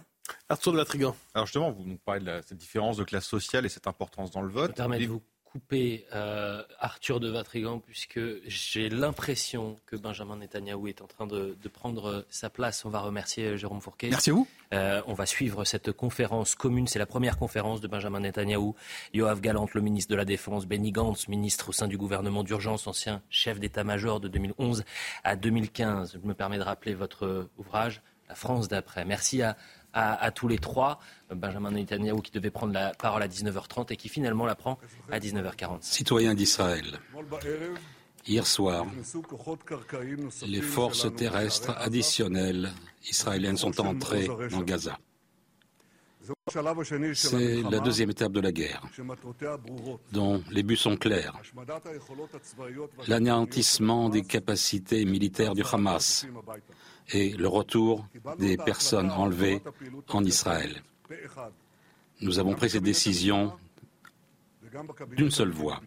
Arthur 0.49 0.73
de 0.73 0.77
Latrigan. 0.77 1.15
Alors 1.34 1.45
justement, 1.45 1.71
vous 1.71 1.84
nous 1.86 1.97
parlez 1.97 2.21
de 2.21 2.41
cette 2.45 2.57
différence 2.57 2.97
de 2.97 3.03
classe 3.03 3.25
sociale 3.25 3.65
et 3.65 3.69
cette 3.69 3.88
importance 3.88 4.32
dans 4.32 4.41
le 4.41 4.49
vote 4.49 4.79
couper 5.51 6.05
euh, 6.13 6.63
Arthur 6.79 7.19
de 7.19 7.29
Vatrigan 7.29 7.79
puisque 7.79 8.21
j'ai 8.45 8.88
l'impression 8.88 9.75
que 9.86 9.97
Benjamin 9.97 10.38
Netanyahou 10.38 10.88
est 10.88 11.01
en 11.01 11.07
train 11.07 11.27
de, 11.27 11.55
prendre 11.73 12.25
sa 12.29 12.49
place. 12.49 12.86
On 12.86 12.89
va 12.89 12.99
remercier 12.99 13.45
euh, 13.45 13.57
Jérôme 13.57 13.82
Fourquet. 13.82 14.09
Merci 14.09 14.29
à 14.29 14.34
vous. 14.34 14.47
Euh, 14.73 15.01
on 15.07 15.13
va 15.13 15.25
suivre 15.25 15.65
cette 15.65 15.91
conférence 15.91 16.55
commune. 16.55 16.88
C'est 16.88 16.99
la 16.99 17.05
première 17.05 17.38
conférence 17.38 17.82
de 17.82 17.88
Benjamin 17.88 18.21
Netanyahou. 18.21 18.75
Yoav 19.13 19.41
Galant, 19.41 19.67
le 19.73 19.82
ministre 19.82 20.11
de 20.11 20.15
la 20.15 20.25
Défense, 20.25 20.65
Benny 20.65 20.91
Gantz, 20.91 21.27
ministre 21.27 21.69
au 21.69 21.71
sein 21.73 21.88
du 21.88 21.97
gouvernement 21.97 22.43
d'urgence, 22.43 22.88
ancien 22.88 23.21
chef 23.29 23.59
d'état-major 23.59 24.21
de 24.21 24.29
2011 24.29 24.86
à 25.23 25.36
2015. 25.36 26.19
Je 26.21 26.27
me 26.27 26.34
permets 26.34 26.59
de 26.59 26.63
rappeler 26.63 26.93
votre 26.93 27.49
ouvrage, 27.57 28.01
La 28.29 28.36
France 28.36 28.69
d'après. 28.69 29.03
Merci 29.03 29.41
à 29.41 29.57
à, 29.93 30.31
tous 30.31 30.47
les 30.47 30.57
trois. 30.57 30.99
Benjamin 31.33 31.71
Netanyahu 31.71 32.21
qui 32.21 32.31
devait 32.31 32.51
prendre 32.51 32.73
la 32.73 32.93
parole 32.93 33.23
à 33.23 33.27
19h30 33.27 33.91
et 33.91 33.95
qui 33.95 34.09
finalement 34.09 34.45
la 34.45 34.55
prend 34.55 34.77
à 35.11 35.19
19h40. 35.19 35.77
Citoyens 35.81 36.33
d'Israël, 36.33 36.99
hier 38.27 38.45
soir, 38.45 38.85
les 40.45 40.61
forces 40.61 41.13
terrestres 41.15 41.75
additionnelles 41.77 42.71
israéliennes 43.09 43.57
sont 43.57 43.79
entrées 43.81 44.27
dans 44.49 44.61
Gaza. 44.61 44.97
C'est 47.15 47.61
la 47.63 47.79
deuxième 47.79 48.11
étape 48.11 48.31
de 48.31 48.39
la 48.39 48.51
guerre, 48.51 48.83
dont 50.11 50.43
les 50.51 50.63
buts 50.63 50.75
sont 50.75 50.95
clairs. 50.95 51.33
L'anéantissement 53.07 54.09
des 54.09 54.21
capacités 54.21 55.03
militaires 55.05 55.55
du 55.55 55.63
Hamas 55.71 56.27
et 57.14 57.32
le 57.32 57.47
retour 57.47 58.05
des 58.39 58.57
personnes 58.57 59.12
enlevées 59.12 59.62
en 60.09 60.24
Israël. 60.24 60.82
Nous 62.22 62.39
avons 62.39 62.53
pris 62.53 62.70
cette 62.70 62.84
décision 62.84 63.53
d'une 65.16 65.32
seule 65.32 65.51
voix 65.51 65.82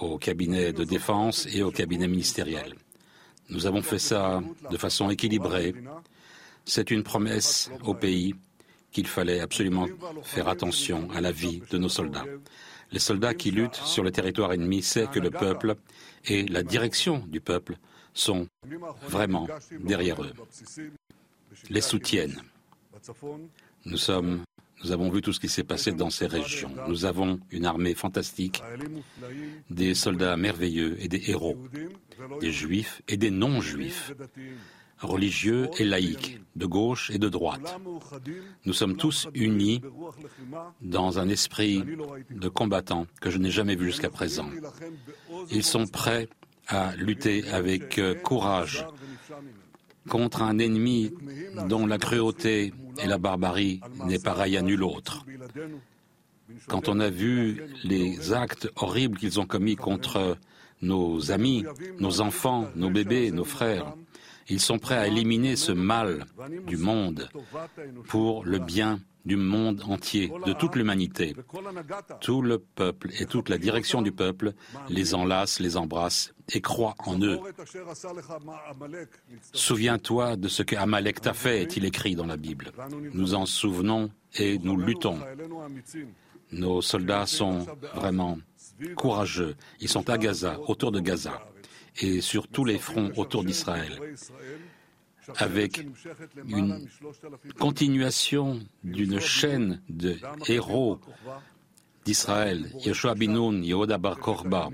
au 0.00 0.18
cabinet 0.18 0.72
de 0.72 0.84
défense 0.84 1.46
et 1.52 1.62
au 1.62 1.70
cabinet 1.70 2.08
ministériel. 2.08 2.74
Nous 3.50 3.66
avons 3.66 3.82
fait 3.82 3.98
ça 3.98 4.42
de 4.70 4.76
façon 4.76 5.10
équilibrée. 5.10 5.74
C'est 6.64 6.90
une 6.90 7.02
promesse 7.02 7.70
au 7.84 7.94
pays 7.94 8.34
qu'il 8.90 9.06
fallait 9.06 9.40
absolument 9.40 9.86
faire 10.22 10.48
attention 10.48 11.08
à 11.10 11.20
la 11.20 11.32
vie 11.32 11.62
de 11.70 11.78
nos 11.78 11.88
soldats. 11.88 12.24
Les 12.90 12.98
soldats 12.98 13.34
qui 13.34 13.50
luttent 13.50 13.76
sur 13.84 14.02
le 14.02 14.10
territoire 14.10 14.52
ennemi 14.52 14.82
savent 14.82 15.10
que 15.10 15.20
le 15.20 15.30
peuple 15.30 15.76
et 16.24 16.46
la 16.46 16.62
direction 16.62 17.22
du 17.26 17.40
peuple 17.40 17.76
sont 18.18 18.46
vraiment 19.08 19.46
derrière 19.80 20.22
eux, 20.22 20.32
les 21.70 21.80
soutiennent. 21.80 22.42
Nous 23.84 23.96
sommes 23.96 24.42
nous 24.84 24.92
avons 24.92 25.10
vu 25.10 25.22
tout 25.22 25.32
ce 25.32 25.40
qui 25.40 25.48
s'est 25.48 25.64
passé 25.64 25.92
dans 25.92 26.10
ces 26.10 26.26
régions. 26.26 26.70
Nous 26.86 27.04
avons 27.04 27.40
une 27.50 27.66
armée 27.66 27.94
fantastique, 27.94 28.62
des 29.70 29.94
soldats 29.94 30.36
merveilleux 30.36 30.96
et 31.02 31.08
des 31.08 31.30
héros, 31.30 31.56
des 32.40 32.52
juifs 32.52 33.02
et 33.08 33.16
des 33.16 33.30
non-juifs, 33.30 34.12
religieux 35.00 35.68
et 35.78 35.84
laïcs, 35.84 36.40
de 36.54 36.66
gauche 36.66 37.10
et 37.10 37.18
de 37.18 37.28
droite. 37.28 37.76
Nous 38.66 38.72
sommes 38.72 38.96
tous 38.96 39.28
unis 39.34 39.82
dans 40.80 41.18
un 41.18 41.28
esprit 41.28 41.82
de 42.30 42.48
combattants 42.48 43.06
que 43.20 43.30
je 43.30 43.38
n'ai 43.38 43.50
jamais 43.50 43.74
vu 43.74 43.86
jusqu'à 43.86 44.10
présent. 44.10 44.48
Ils 45.50 45.64
sont 45.64 45.86
prêts 45.86 46.28
à 46.68 46.94
lutter 46.96 47.48
avec 47.50 47.98
euh, 47.98 48.14
courage 48.14 48.86
contre 50.08 50.42
un 50.42 50.58
ennemi 50.58 51.12
dont 51.68 51.86
la 51.86 51.98
cruauté 51.98 52.72
et 53.02 53.06
la 53.06 53.18
barbarie 53.18 53.80
n'est 54.06 54.18
pareille 54.18 54.56
à 54.56 54.62
nul 54.62 54.82
autre. 54.82 55.24
Quand 56.66 56.88
on 56.88 56.98
a 57.00 57.10
vu 57.10 57.62
les 57.84 58.32
actes 58.32 58.70
horribles 58.76 59.18
qu'ils 59.18 59.38
ont 59.38 59.46
commis 59.46 59.76
contre 59.76 60.38
nos 60.80 61.30
amis, 61.30 61.64
nos 61.98 62.20
enfants, 62.20 62.68
nos 62.74 62.90
bébés, 62.90 63.30
nos 63.30 63.44
frères, 63.44 63.94
ils 64.48 64.60
sont 64.60 64.78
prêts 64.78 64.96
à 64.96 65.06
éliminer 65.06 65.56
ce 65.56 65.72
mal 65.72 66.24
du 66.66 66.78
monde 66.78 67.28
pour 68.06 68.44
le 68.44 68.58
bien 68.58 69.00
du 69.28 69.36
monde 69.36 69.82
entier, 69.86 70.32
de 70.46 70.52
toute 70.54 70.74
l'humanité. 70.74 71.36
Tout 72.20 72.40
le 72.42 72.58
peuple 72.58 73.10
et 73.20 73.26
toute 73.26 73.50
la 73.50 73.58
direction 73.58 74.00
du 74.02 74.10
peuple 74.10 74.54
les 74.88 75.14
enlace, 75.14 75.60
les 75.60 75.76
embrasse 75.76 76.32
et 76.54 76.62
croit 76.62 76.94
en 76.98 77.20
eux. 77.20 77.38
Souviens-toi 79.52 80.36
de 80.36 80.48
ce 80.48 80.62
que 80.62 80.76
Amalek 80.76 81.20
t'a 81.20 81.34
fait, 81.34 81.62
est-il 81.62 81.84
écrit 81.84 82.16
dans 82.16 82.26
la 82.26 82.38
Bible. 82.38 82.72
Nous 83.12 83.34
en 83.34 83.44
souvenons 83.44 84.10
et 84.34 84.58
nous 84.58 84.78
luttons. 84.78 85.18
Nos 86.50 86.80
soldats 86.80 87.26
sont 87.26 87.66
vraiment 87.94 88.38
courageux. 88.96 89.54
Ils 89.80 89.88
sont 89.90 90.08
à 90.08 90.16
Gaza, 90.16 90.58
autour 90.66 90.90
de 90.90 91.00
Gaza, 91.00 91.42
et 92.00 92.22
sur 92.22 92.48
tous 92.48 92.64
les 92.64 92.78
fronts 92.78 93.12
autour 93.16 93.44
d'Israël 93.44 94.00
avec 95.36 95.84
une 96.46 96.86
continuation 97.58 98.60
d'une 98.84 99.20
chaîne 99.20 99.80
de 99.88 100.16
héros 100.46 101.00
d'Israël, 102.04 102.70
Yeshua 102.84 103.14
Binoun, 103.14 103.64
Yehuda 103.64 103.98
Bar 103.98 104.18
Korba, 104.18 104.70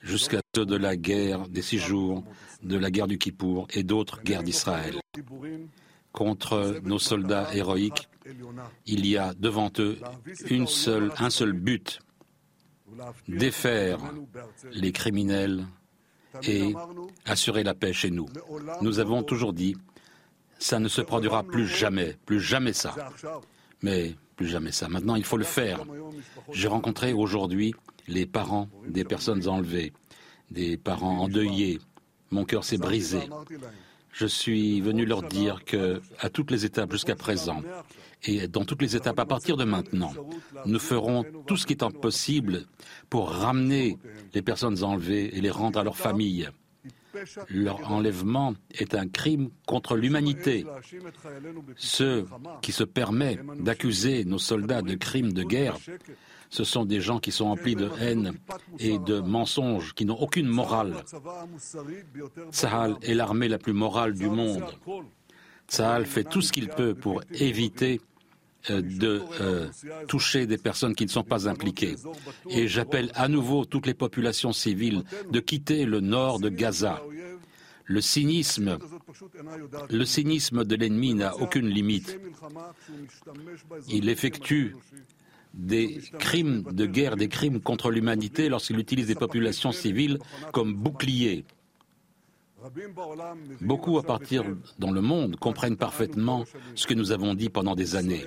jusqu'à 0.00 0.40
ceux 0.54 0.66
de 0.66 0.76
la 0.76 0.96
guerre 0.96 1.48
des 1.48 1.62
six 1.62 1.78
jours, 1.78 2.22
de 2.62 2.76
la 2.76 2.90
guerre 2.90 3.06
du 3.06 3.18
Kippour 3.18 3.66
et 3.72 3.82
d'autres 3.82 4.22
guerres 4.22 4.42
d'Israël. 4.42 4.96
Contre 6.12 6.80
nos 6.84 6.98
soldats 6.98 7.54
héroïques, 7.54 8.08
il 8.86 9.06
y 9.06 9.16
a 9.16 9.34
devant 9.34 9.70
eux 9.78 9.98
un 11.18 11.30
seul 11.30 11.52
but, 11.52 12.00
défaire 13.28 13.98
les 14.72 14.92
criminels 14.92 15.66
et 16.42 16.74
assurer 17.24 17.62
la 17.62 17.74
paix 17.74 17.92
chez 17.92 18.10
nous. 18.10 18.26
Nous 18.80 18.98
avons 18.98 19.22
toujours 19.22 19.52
dit, 19.52 19.76
ça 20.58 20.78
ne 20.78 20.88
se 20.88 21.00
produira 21.00 21.42
plus 21.42 21.66
jamais, 21.66 22.16
plus 22.26 22.40
jamais 22.40 22.72
ça. 22.72 22.94
Mais 23.82 24.14
plus 24.36 24.48
jamais 24.48 24.72
ça. 24.72 24.88
Maintenant, 24.88 25.16
il 25.16 25.24
faut 25.24 25.36
le 25.36 25.44
faire. 25.44 25.80
J'ai 26.52 26.68
rencontré 26.68 27.12
aujourd'hui 27.12 27.74
les 28.08 28.26
parents 28.26 28.68
des 28.86 29.04
personnes 29.04 29.48
enlevées, 29.48 29.92
des 30.50 30.76
parents 30.76 31.18
endeuillés. 31.18 31.78
Mon 32.30 32.44
cœur 32.44 32.64
s'est 32.64 32.78
brisé. 32.78 33.20
Je 34.12 34.26
suis 34.26 34.80
venu 34.80 35.04
leur 35.04 35.22
dire 35.22 35.64
que, 35.64 36.00
à 36.20 36.30
toutes 36.30 36.50
les 36.50 36.64
étapes 36.64 36.92
jusqu'à 36.92 37.16
présent, 37.16 37.62
et 38.24 38.48
dans 38.48 38.64
toutes 38.64 38.82
les 38.82 38.96
étapes 38.96 39.18
à 39.18 39.26
partir 39.26 39.56
de 39.56 39.64
maintenant, 39.64 40.12
nous 40.64 40.78
ferons 40.78 41.24
tout 41.46 41.56
ce 41.56 41.66
qui 41.66 41.74
est 41.74 42.00
possible 42.00 42.66
pour 43.08 43.30
ramener 43.30 43.98
les 44.34 44.42
personnes 44.42 44.82
enlevées 44.82 45.36
et 45.36 45.40
les 45.40 45.50
rendre 45.50 45.78
à 45.78 45.84
leurs 45.84 45.96
familles. 45.96 46.48
Leur 47.48 47.90
enlèvement 47.90 48.54
est 48.72 48.94
un 48.94 49.08
crime 49.08 49.50
contre 49.66 49.96
l'humanité. 49.96 50.66
Ceux 51.76 52.26
qui 52.62 52.72
se 52.72 52.84
permettent 52.84 53.40
d'accuser 53.60 54.24
nos 54.24 54.38
soldats 54.38 54.82
de 54.82 54.94
crimes 54.94 55.32
de 55.32 55.42
guerre, 55.42 55.76
ce 56.50 56.64
sont 56.64 56.84
des 56.84 57.00
gens 57.00 57.18
qui 57.18 57.32
sont 57.32 57.46
emplis 57.46 57.74
de 57.74 57.90
haine 58.00 58.32
et 58.78 58.98
de 58.98 59.20
mensonges, 59.20 59.94
qui 59.94 60.04
n'ont 60.04 60.18
aucune 60.20 60.46
morale. 60.46 61.04
Tsahal 62.50 62.96
est 63.02 63.14
l'armée 63.14 63.48
la 63.48 63.58
plus 63.58 63.72
morale 63.72 64.14
du 64.14 64.28
monde. 64.28 64.64
Tsahal 65.68 66.06
fait 66.06 66.24
tout 66.24 66.42
ce 66.42 66.52
qu'il 66.52 66.68
peut 66.68 66.94
pour 66.94 67.22
éviter 67.32 68.00
euh, 68.70 68.80
de 68.82 69.22
euh, 69.40 69.68
toucher 70.08 70.46
des 70.46 70.58
personnes 70.58 70.94
qui 70.94 71.04
ne 71.04 71.10
sont 71.10 71.22
pas 71.24 71.48
impliquées. 71.48 71.96
Et 72.50 72.66
j'appelle 72.68 73.10
à 73.14 73.28
nouveau 73.28 73.64
toutes 73.64 73.86
les 73.86 73.94
populations 73.94 74.52
civiles 74.52 75.04
de 75.30 75.40
quitter 75.40 75.84
le 75.84 76.00
nord 76.00 76.40
de 76.40 76.48
Gaza. 76.48 77.02
Le 77.84 78.00
cynisme, 78.00 78.78
le 79.90 80.04
cynisme 80.04 80.64
de 80.64 80.74
l'ennemi 80.74 81.14
n'a 81.14 81.36
aucune 81.36 81.68
limite. 81.68 82.18
Il 83.88 84.08
effectue 84.08 84.74
des 85.54 86.00
crimes 86.18 86.64
de 86.72 86.86
guerre, 86.86 87.16
des 87.16 87.28
crimes 87.28 87.60
contre 87.60 87.90
l'humanité 87.90 88.48
lorsqu'il 88.48 88.78
utilise 88.78 89.06
des 89.06 89.14
populations 89.14 89.72
civiles 89.72 90.18
comme 90.52 90.74
boucliers. 90.74 91.44
Beaucoup 93.60 93.98
à 93.98 94.02
partir 94.02 94.44
dans 94.78 94.90
le 94.90 95.00
monde 95.00 95.36
comprennent 95.36 95.76
parfaitement 95.76 96.44
ce 96.74 96.86
que 96.86 96.94
nous 96.94 97.12
avons 97.12 97.34
dit 97.34 97.48
pendant 97.48 97.74
des 97.74 97.96
années. 97.96 98.24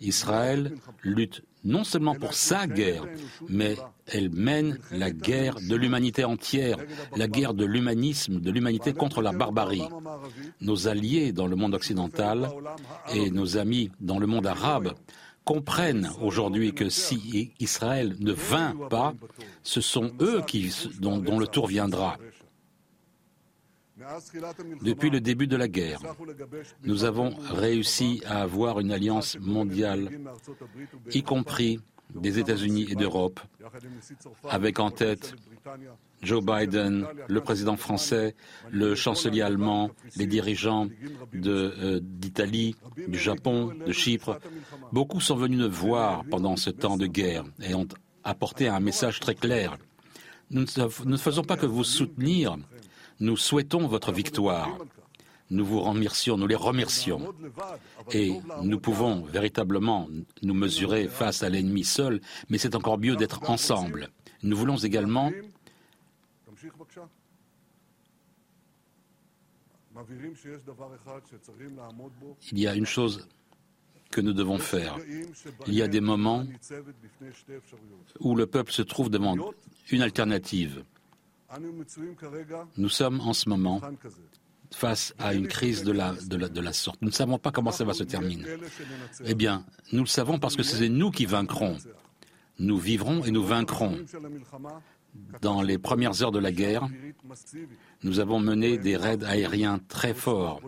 Israël 0.00 0.74
lutte 1.02 1.42
non 1.64 1.84
seulement 1.84 2.14
pour 2.14 2.34
sa 2.34 2.66
guerre, 2.66 3.04
mais 3.48 3.76
elle 4.06 4.30
mène 4.30 4.78
la 4.90 5.10
guerre 5.10 5.56
de 5.60 5.76
l'humanité 5.76 6.24
entière, 6.24 6.78
la 7.16 7.28
guerre 7.28 7.54
de 7.54 7.64
l'humanisme, 7.64 8.40
de 8.40 8.50
l'humanité 8.50 8.92
contre 8.92 9.20
la 9.22 9.32
barbarie. 9.32 9.86
Nos 10.60 10.88
alliés 10.88 11.32
dans 11.32 11.46
le 11.46 11.56
monde 11.56 11.74
occidental 11.74 12.48
et 13.14 13.30
nos 13.30 13.56
amis 13.56 13.90
dans 14.00 14.18
le 14.18 14.26
monde 14.26 14.46
arabe 14.46 14.94
comprennent 15.44 16.10
aujourd'hui 16.20 16.72
que 16.72 16.88
si 16.88 17.52
Israël 17.58 18.14
ne 18.20 18.32
vint 18.32 18.74
pas, 18.88 19.14
ce 19.62 19.80
sont 19.80 20.12
eux 20.20 20.42
dont 21.00 21.38
le 21.38 21.46
tour 21.46 21.66
viendra. 21.66 22.18
Depuis 24.82 25.10
le 25.10 25.20
début 25.20 25.46
de 25.46 25.56
la 25.56 25.68
guerre, 25.68 26.00
nous 26.84 27.04
avons 27.04 27.34
réussi 27.50 28.22
à 28.26 28.42
avoir 28.42 28.80
une 28.80 28.92
alliance 28.92 29.38
mondiale, 29.40 30.08
y 31.12 31.22
compris 31.22 31.80
des 32.14 32.38
États-Unis 32.38 32.86
et 32.90 32.94
d'Europe, 32.94 33.40
avec 34.48 34.80
en 34.80 34.90
tête 34.90 35.34
Joe 36.22 36.44
Biden, 36.44 37.06
le 37.28 37.40
président 37.40 37.76
français, 37.76 38.34
le 38.70 38.94
chancelier 38.94 39.42
allemand, 39.42 39.90
les 40.16 40.26
dirigeants 40.26 40.88
euh, 41.34 42.00
d'Italie, 42.02 42.76
du 43.08 43.18
Japon, 43.18 43.72
de 43.86 43.92
Chypre. 43.92 44.38
Beaucoup 44.92 45.20
sont 45.20 45.36
venus 45.36 45.58
nous 45.58 45.70
voir 45.70 46.24
pendant 46.30 46.56
ce 46.56 46.70
temps 46.70 46.96
de 46.96 47.06
guerre 47.06 47.44
et 47.62 47.74
ont 47.74 47.88
apporté 48.24 48.68
un 48.68 48.80
message 48.80 49.20
très 49.20 49.34
clair. 49.34 49.78
Nous 50.50 50.64
ne 51.04 51.16
faisons 51.16 51.44
pas 51.44 51.56
que 51.56 51.66
vous 51.66 51.84
soutenir, 51.84 52.56
nous 53.20 53.36
souhaitons 53.36 53.86
votre 53.86 54.12
victoire. 54.12 54.78
Nous 55.50 55.64
vous 55.64 55.80
remercions, 55.80 56.36
nous 56.36 56.46
les 56.46 56.54
remercions. 56.54 57.34
Et 58.12 58.40
nous 58.62 58.78
pouvons 58.78 59.22
véritablement 59.22 60.08
nous 60.42 60.54
mesurer 60.54 61.08
face 61.08 61.42
à 61.42 61.48
l'ennemi 61.48 61.84
seul, 61.84 62.20
mais 62.48 62.58
c'est 62.58 62.74
encore 62.74 62.98
mieux 62.98 63.16
d'être 63.16 63.50
ensemble. 63.50 64.08
Nous 64.42 64.56
voulons 64.56 64.76
également 64.76 65.32
il 72.52 72.58
y 72.58 72.66
a 72.66 72.74
une 72.74 72.86
chose 72.86 73.28
que 74.10 74.20
nous 74.20 74.32
devons 74.32 74.58
faire. 74.58 74.96
Il 75.66 75.74
y 75.74 75.82
a 75.82 75.88
des 75.88 76.00
moments 76.00 76.44
où 78.20 78.34
le 78.34 78.46
peuple 78.46 78.72
se 78.72 78.82
trouve 78.82 79.10
devant 79.10 79.36
une 79.90 80.02
alternative. 80.02 80.84
Nous 82.76 82.88
sommes 82.88 83.20
en 83.20 83.32
ce 83.32 83.48
moment 83.48 83.80
face 84.72 85.14
à 85.18 85.34
une 85.34 85.48
crise 85.48 85.82
de 85.82 85.92
la, 85.92 86.12
de, 86.12 86.60
la, 86.60 86.72
sorte. 86.72 87.02
Nous 87.02 87.08
ne 87.08 87.14
savons 87.14 87.38
pas 87.38 87.50
comment 87.50 87.72
ça 87.72 87.84
va 87.84 87.92
se 87.92 88.04
terminer. 88.04 88.44
Eh 89.24 89.34
bien, 89.34 89.64
nous 89.92 90.00
le 90.00 90.06
savons 90.06 90.38
parce 90.38 90.56
que 90.56 90.62
c'est 90.62 90.88
nous 90.88 91.10
qui 91.10 91.26
vaincrons. 91.26 91.76
Nous 92.58 92.78
vivrons 92.78 93.24
et 93.24 93.30
nous 93.30 93.44
vaincrons. 93.44 93.96
Dans 95.40 95.60
les 95.60 95.76
premières 95.76 96.22
heures 96.22 96.30
de 96.30 96.38
la 96.38 96.52
guerre, 96.52 96.88
nous 98.04 98.20
avons 98.20 98.38
mené 98.38 98.78
des 98.78 98.96
raids 98.96 99.24
aériens 99.24 99.80
très 99.88 100.14
forts. 100.14 100.60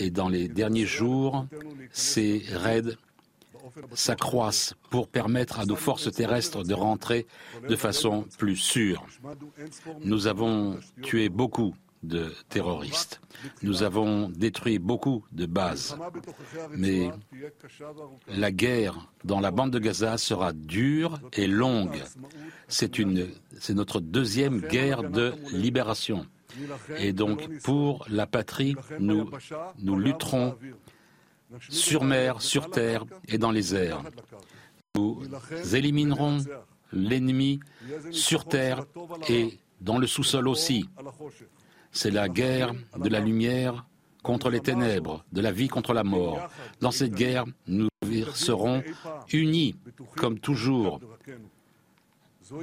Et 0.00 0.10
dans 0.10 0.30
les 0.30 0.48
derniers 0.48 0.86
jours, 0.86 1.46
ces 1.92 2.42
raids 2.50 2.96
s'accroissent 3.94 4.74
pour 4.90 5.08
permettre 5.08 5.60
à 5.60 5.66
nos 5.66 5.76
forces 5.76 6.10
terrestres 6.12 6.64
de 6.64 6.74
rentrer 6.74 7.26
de 7.68 7.76
façon 7.76 8.26
plus 8.38 8.56
sûre. 8.56 9.06
Nous 10.00 10.26
avons 10.26 10.78
tué 11.02 11.28
beaucoup 11.28 11.74
de 12.02 12.32
terroristes. 12.48 13.20
Nous 13.62 13.82
avons 13.82 14.28
détruit 14.28 14.78
beaucoup 14.78 15.24
de 15.32 15.46
bases. 15.46 15.96
Mais 16.70 17.10
la 18.28 18.52
guerre 18.52 19.10
dans 19.24 19.40
la 19.40 19.50
bande 19.50 19.72
de 19.72 19.78
Gaza 19.78 20.16
sera 20.18 20.52
dure 20.52 21.18
et 21.32 21.46
longue. 21.46 22.02
C'est 22.68 22.90
notre 23.70 24.00
deuxième 24.00 24.60
guerre 24.60 25.02
de 25.02 25.34
libération. 25.52 26.26
Et 26.98 27.12
donc, 27.12 27.48
pour 27.62 28.06
la 28.08 28.26
patrie, 28.26 28.74
nous, 28.98 29.30
lutterons 29.96 30.56
sur 31.68 32.04
mer, 32.04 32.40
sur 32.42 32.70
terre 32.70 33.04
et 33.28 33.38
dans 33.38 33.50
les 33.50 33.74
airs. 33.74 34.02
Nous 34.94 35.22
éliminerons 35.72 36.38
l'ennemi 36.92 37.60
sur 38.10 38.44
terre 38.44 38.84
et 39.28 39.58
dans 39.80 39.98
le 39.98 40.06
sous-sol 40.06 40.48
aussi. 40.48 40.88
C'est 41.92 42.10
la 42.10 42.28
guerre 42.28 42.72
de 42.96 43.08
la 43.08 43.20
lumière 43.20 43.86
contre 44.22 44.50
les 44.50 44.60
ténèbres, 44.60 45.24
de 45.32 45.40
la 45.40 45.52
vie 45.52 45.68
contre 45.68 45.94
la 45.94 46.04
mort. 46.04 46.50
Dans 46.80 46.90
cette 46.90 47.14
guerre, 47.14 47.44
nous 47.66 47.88
serons 48.34 48.82
unis, 49.32 49.76
comme 50.16 50.38
toujours, 50.38 51.00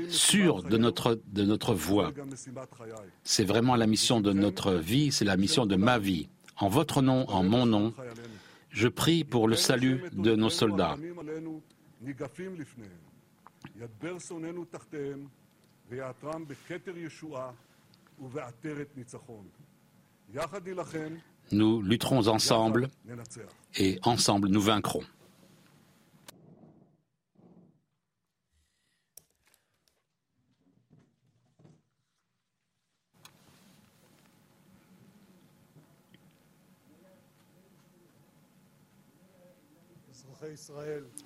sûrs 0.09 0.63
de 0.63 0.77
notre, 0.77 1.19
de 1.27 1.43
notre 1.43 1.73
voie. 1.73 2.11
C'est 3.23 3.43
vraiment 3.43 3.75
la 3.75 3.87
mission 3.87 4.19
de 4.21 4.33
notre 4.33 4.73
vie, 4.73 5.11
c'est 5.11 5.25
la 5.25 5.37
mission 5.37 5.65
de 5.65 5.75
ma 5.75 5.99
vie. 5.99 6.27
En 6.57 6.69
votre 6.69 7.01
nom, 7.01 7.29
en 7.29 7.43
mon 7.43 7.65
nom, 7.65 7.93
je 8.75 8.89
prie 8.89 9.23
pour 9.23 9.47
le 9.47 9.55
salut 9.55 10.03
de 10.11 10.35
nos 10.35 10.49
soldats. 10.49 10.97
Nous 21.51 21.81
lutterons 21.81 22.27
ensemble 22.27 22.89
et 23.77 23.99
ensemble 24.03 24.47
nous 24.49 24.61
vaincrons. 24.61 25.03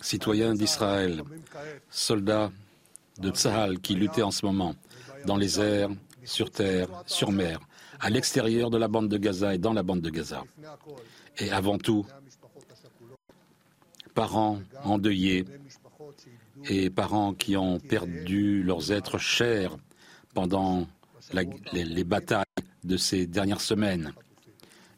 Citoyens 0.01 0.53
d'Israël, 0.53 1.23
soldats 1.89 2.51
de 3.19 3.29
Tsahal 3.31 3.79
qui 3.79 3.95
luttaient 3.95 4.21
en 4.21 4.31
ce 4.31 4.45
moment 4.45 4.75
dans 5.25 5.37
les 5.37 5.59
airs, 5.59 5.89
sur 6.23 6.51
terre, 6.51 6.87
sur 7.05 7.31
mer, 7.31 7.59
à 7.99 8.09
l'extérieur 8.09 8.69
de 8.69 8.77
la 8.77 8.87
bande 8.87 9.09
de 9.09 9.17
Gaza 9.17 9.55
et 9.55 9.57
dans 9.57 9.73
la 9.73 9.83
bande 9.83 10.01
de 10.01 10.09
Gaza. 10.09 10.43
Et 11.37 11.51
avant 11.51 11.77
tout, 11.77 12.05
parents 14.13 14.59
endeuillés 14.83 15.45
et 16.67 16.89
parents 16.89 17.33
qui 17.33 17.55
ont 17.55 17.79
perdu 17.79 18.63
leurs 18.63 18.91
êtres 18.91 19.17
chers 19.17 19.77
pendant 20.33 20.87
les, 21.33 22.03
batailles 22.03 22.43
de 22.83 22.97
ces 22.97 23.27
dernières 23.27 23.61
semaines 23.61 24.13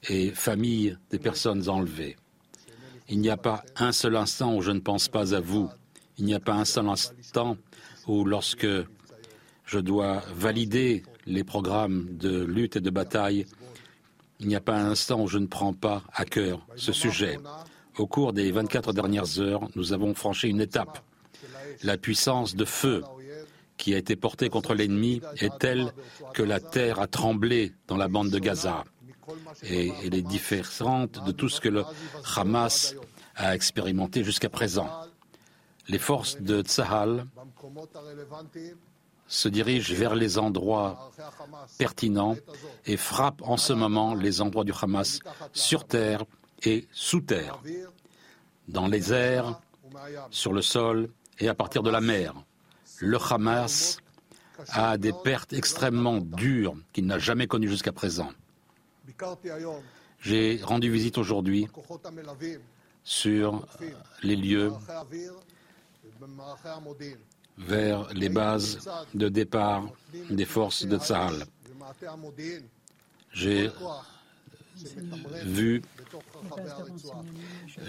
et 0.09 0.32
familles 0.32 0.97
des 1.09 1.19
personnes 1.19 1.69
enlevées. 1.69 2.15
Il 3.12 3.20
n'y 3.20 3.30
a 3.30 3.36
pas 3.36 3.66
un 3.76 3.91
seul 3.91 4.16
instant 4.16 4.55
où 4.55 4.62
je 4.62 4.72
ne 4.72 4.80
pense 4.80 5.09
pas 5.09 5.36
à 5.36 5.41
vous. 5.41 5.70
Il 6.18 6.24
n'y 6.24 6.34
a 6.34 6.39
pas 6.39 6.53
un 6.53 6.64
seul 6.64 6.88
instant 6.88 7.57
où, 8.07 8.24
lorsque 8.24 8.68
je 9.66 9.80
dois 9.80 10.24
valider 10.34 11.03
les 11.26 11.43
programmes 11.43 12.07
de 12.12 12.41
lutte 12.41 12.78
et 12.78 12.80
de 12.80 12.89
bataille, 12.89 13.45
il 14.39 14.47
n'y 14.47 14.55
a 14.55 14.62
pas 14.62 14.78
un 14.78 14.91
instant 14.91 15.22
où 15.22 15.28
je 15.28 15.39
ne 15.39 15.45
prends 15.45 15.74
pas 15.74 16.03
à 16.14 16.24
cœur 16.24 16.66
ce 16.78 16.93
sujet. 16.93 17.38
Au 17.97 18.07
cours 18.07 18.32
des 18.32 18.49
24 18.49 18.93
dernières 18.93 19.41
heures, 19.41 19.68
nous 19.76 19.91
avons 19.91 20.14
franchi 20.14 20.47
une 20.47 20.62
étape. 20.62 21.03
La 21.84 21.97
puissance 21.97 22.55
de 22.55 22.64
feu 22.64 23.03
qui 23.76 23.93
a 23.93 23.97
été 23.97 24.16
portée 24.16 24.47
contre 24.47 24.74
l'ennemi 24.74 25.22
est 25.38 25.57
telle 25.59 25.91
que 26.34 26.43
la 26.43 26.62
terre 26.62 26.99
a 26.99 27.07
tremblé 27.07 27.74
dans 27.88 27.97
la 27.97 28.07
bande 28.07 28.30
de 28.30 28.39
Gaza. 28.39 28.86
Et 29.64 29.92
elle 30.04 30.16
est 30.16 30.22
différente 30.22 31.24
de 31.26 31.32
tout 31.32 31.50
ce 31.50 31.62
que 31.62 31.70
le 31.70 31.84
Hamas 32.36 32.96
a 33.36 33.56
expérimenté 33.56 34.24
jusqu'à 34.24 34.50
présent. 34.50 34.90
Les 35.88 36.00
forces 36.00 36.40
de 36.40 36.62
Tzahal 36.62 37.26
se 39.28 39.48
dirige 39.48 39.94
vers 39.94 40.16
les 40.16 40.38
endroits 40.38 41.12
pertinents 41.78 42.36
et 42.86 42.98
frappe 42.98 43.42
en 43.44 43.58
ce 43.58 43.74
moment 43.74 44.14
les 44.14 44.42
endroits 44.42 44.64
du 44.64 44.74
Hamas 44.80 45.20
sur 45.54 45.86
terre 45.86 46.24
et 46.64 46.88
sous 46.92 47.22
terre, 47.22 47.60
dans 48.68 48.88
les 48.88 49.14
airs, 49.14 49.60
sur 50.30 50.54
le 50.54 50.62
sol 50.62 51.10
et 51.40 51.48
à 51.48 51.56
partir 51.56 51.82
de 51.84 51.90
la 51.90 52.02
mer. 52.02 52.34
Le 53.00 53.18
Hamas 53.18 53.98
a 54.70 54.98
des 54.98 55.14
pertes 55.24 55.54
extrêmement 55.54 56.18
dures 56.18 56.76
qu'il 56.94 57.06
n'a 57.06 57.18
jamais 57.18 57.48
connues 57.48 57.70
jusqu'à 57.70 57.92
présent. 57.92 58.30
J'ai 60.20 60.59
rendu 60.64 60.91
visite 60.91 61.18
aujourd'hui 61.18 61.68
sur 63.03 63.66
les 64.22 64.36
lieux 64.36 64.72
vers 67.57 68.14
les 68.14 68.30
bases 68.30 68.89
de 69.14 69.30
départ 69.30 69.89
des 70.30 70.45
forces 70.45 70.86
de 70.86 70.97
Tsahal. 70.97 71.45
J'ai 73.34 73.70
vu 75.43 75.82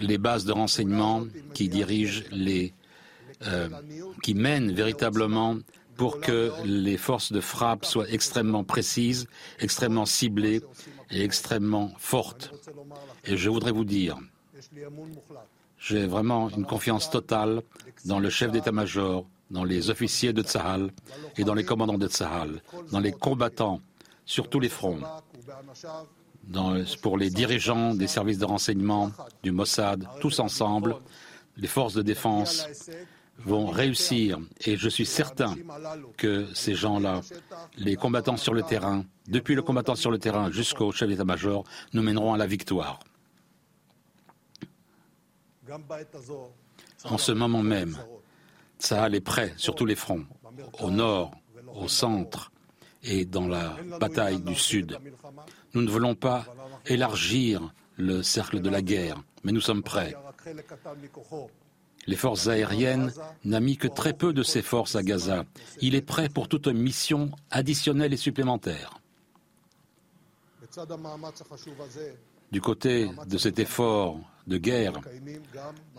les 0.01 0.19
bases 0.19 0.45
de 0.45 0.53
renseignement 0.53 1.25
qui 1.55 1.69
dirigent 1.69 2.25
les, 2.31 2.75
euh, 3.47 3.69
qui 4.23 4.35
mènent 4.35 4.73
véritablement 4.73 5.59
pour 5.97 6.21
que 6.21 6.53
les 6.65 6.97
forces 6.97 7.33
de 7.33 7.41
frappe 7.41 7.85
soient 7.85 8.09
extrêmement 8.11 8.65
précises, 8.65 9.27
extrêmement 9.59 10.07
ciblées 10.07 10.63
et 11.13 11.23
extrêmement 11.23 11.93
fortes. 11.99 12.53
Et 13.25 13.37
je 13.37 13.51
voudrais 13.51 13.73
vous 13.73 13.85
dire, 13.85 14.19
j'ai 15.79 16.07
vraiment 16.07 16.49
une 16.51 16.65
confiance 16.65 17.11
totale 17.11 17.63
dans 18.05 18.19
le 18.19 18.31
chef 18.31 18.51
d'état-major, 18.51 19.27
dans 19.51 19.65
les 19.65 19.91
officiers 19.91 20.33
de 20.33 20.43
Tsahal 20.43 20.91
et 21.37 21.45
dans 21.45 21.55
les 21.55 21.65
commandants 21.65 21.99
de 21.99 22.09
Tsahal, 22.09 22.63
dans 22.91 23.01
les 23.01 23.13
combattants 23.13 23.81
sur 24.25 24.49
tous 24.49 24.61
les 24.61 24.69
fronts, 24.69 25.01
pour 27.03 27.19
les 27.19 27.31
dirigeants 27.31 27.95
des 27.95 28.07
services 28.07 28.39
de 28.39 28.45
renseignement, 28.45 29.13
du 29.43 29.53
Mossad, 29.53 30.09
tous 30.21 30.41
ensemble, 30.41 30.97
les 31.57 31.69
forces 31.69 31.95
de 31.95 32.03
défense 32.03 32.67
vont 33.39 33.67
réussir. 33.67 34.39
Et 34.65 34.77
je 34.77 34.89
suis 34.89 35.07
certain 35.07 35.57
que 36.17 36.47
ces 36.55 36.75
gens-là, 36.75 37.21
les 37.77 37.97
combattants 37.97 38.37
sur 38.37 38.55
le 38.55 38.63
terrain, 38.63 39.05
depuis 39.27 39.55
le 39.55 39.63
combattant 39.63 39.95
sur 39.95 40.11
le 40.11 40.19
terrain 40.19 40.51
jusqu'au 40.51 40.93
chef 40.93 41.09
d'état-major, 41.09 41.65
nous 41.93 42.03
mèneront 42.03 42.35
à 42.35 42.37
la 42.37 42.47
victoire. 42.47 43.01
En 47.05 47.19
ce 47.19 47.33
moment 47.33 47.63
même, 47.63 47.97
Tsahal 48.79 49.15
est 49.15 49.21
prêt 49.21 49.55
sur 49.57 49.75
tous 49.75 49.87
les 49.87 49.95
fronts, 49.95 50.27
au 50.81 50.91
nord, 50.91 51.33
au 51.75 51.89
centre 51.89 52.53
et 53.03 53.25
dans 53.25 53.49
la 53.49 53.77
bataille 53.99 54.41
du 54.41 54.55
sud. 54.55 54.99
Nous 55.75 55.83
ne 55.83 55.91
voulons 55.91 56.15
pas 56.15 56.45
élargir 56.87 57.73
le 57.97 58.23
cercle 58.23 58.61
de 58.61 58.71
la 58.71 58.83
guerre, 58.83 59.23
mais 59.45 59.53
nous 59.53 59.61
sommes 59.61 59.83
prêts. 59.83 60.15
Les 62.07 62.17
forces 62.17 62.49
aériennes 62.49 63.13
n'a 63.45 63.61
mis 63.61 63.77
que 63.77 63.89
très 63.89 64.13
peu 64.13 64.33
de 64.33 64.43
ses 64.43 64.63
forces 64.63 64.97
à 64.97 65.03
Gaza. 65.03 65.45
Il 65.81 65.95
est 65.95 66.03
prêt 66.03 66.29
pour 66.29 66.49
toute 66.49 66.67
mission 66.67 67.31
additionnelle 67.51 68.13
et 68.13 68.17
supplémentaire. 68.17 68.99
Du 72.51 72.61
côté 72.61 73.11
de 73.27 73.39
cet 73.39 73.59
effort 73.59 74.19
de 74.47 74.59
guerre, 74.59 75.01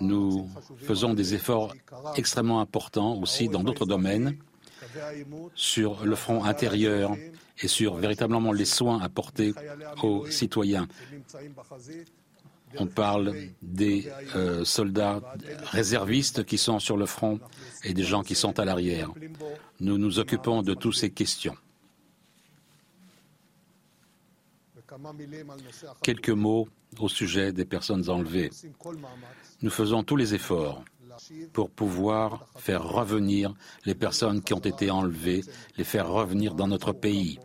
nous 0.02 0.50
faisons 0.78 1.14
des 1.14 1.34
efforts 1.34 1.74
extrêmement 2.16 2.60
importants 2.60 3.20
aussi 3.22 3.48
dans 3.48 3.64
d'autres 3.64 3.86
domaines, 3.86 4.38
sur 5.56 6.06
le 6.06 6.16
front 6.16 6.44
intérieur 6.44 7.16
et 7.62 7.68
sur 7.68 7.96
véritablement 7.96 8.52
les 8.52 8.66
soins 8.66 9.00
apportés 9.02 9.54
aux 10.02 10.28
citoyens. 10.28 10.88
On 12.80 12.88
parle 12.88 13.34
des 13.62 14.12
euh, 14.36 14.66
soldats 14.66 15.22
réservistes 15.64 16.44
qui 16.44 16.58
sont 16.58 16.80
sur 16.80 16.98
le 16.98 17.06
front 17.06 17.40
et 17.84 17.94
des 17.94 18.04
gens 18.04 18.24
qui 18.24 18.36
sont 18.36 18.60
à 18.60 18.66
l'arrière. 18.66 19.12
Nous 19.80 19.98
nous 19.98 20.20
occupons 20.20 20.62
de 20.62 20.74
toutes 20.74 20.96
ces 20.96 21.12
questions. 21.12 21.56
Quelques 26.02 26.30
mots 26.30 26.68
au 27.00 27.10
sujet 27.10 27.52
des 27.52 27.66
personnes 27.66 28.10
enlevées. 28.10 28.52
Nous 29.62 29.72
faisons 29.72 30.04
tous 30.04 30.16
les 30.16 30.36
efforts 30.36 30.84
pour 31.52 31.70
pouvoir 31.70 32.46
faire 32.58 32.84
revenir 32.84 33.54
les 33.86 33.96
personnes 33.96 34.42
qui 34.42 34.54
ont 34.54 34.60
été 34.60 34.92
enlevées, 34.92 35.44
les 35.78 35.84
faire 35.84 36.10
revenir 36.10 36.54
dans 36.56 36.68
notre 36.68 36.92
pays. 36.92 37.40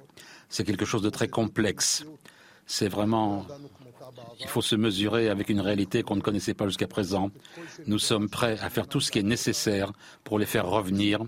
C'est 0.49 0.65
quelque 0.65 0.85
chose 0.85 1.03
de 1.03 1.11
très 1.11 1.29
complexe. 1.29 2.05
C'est 2.67 2.89
vraiment 2.89 3.47
il 4.41 4.47
faut 4.47 4.63
se 4.63 4.77
mesurer 4.77 5.29
avec 5.29 5.49
une 5.49 5.61
réalité 5.61 6.03
qu'on 6.03 6.17
ne 6.17 6.21
connaissait 6.21 6.55
pas 6.55 6.67
jusqu'à 6.67 6.87
présent. 6.87 7.31
Nous 7.87 7.99
sommes 7.99 8.29
prêts 8.29 8.59
à 8.61 8.71
faire 8.71 8.87
tout 8.87 9.01
ce 9.01 9.11
qui 9.11 9.19
est 9.19 9.23
nécessaire 9.23 9.93
pour 10.25 10.39
les 10.39 10.47
faire 10.47 10.67
revenir. 10.67 11.21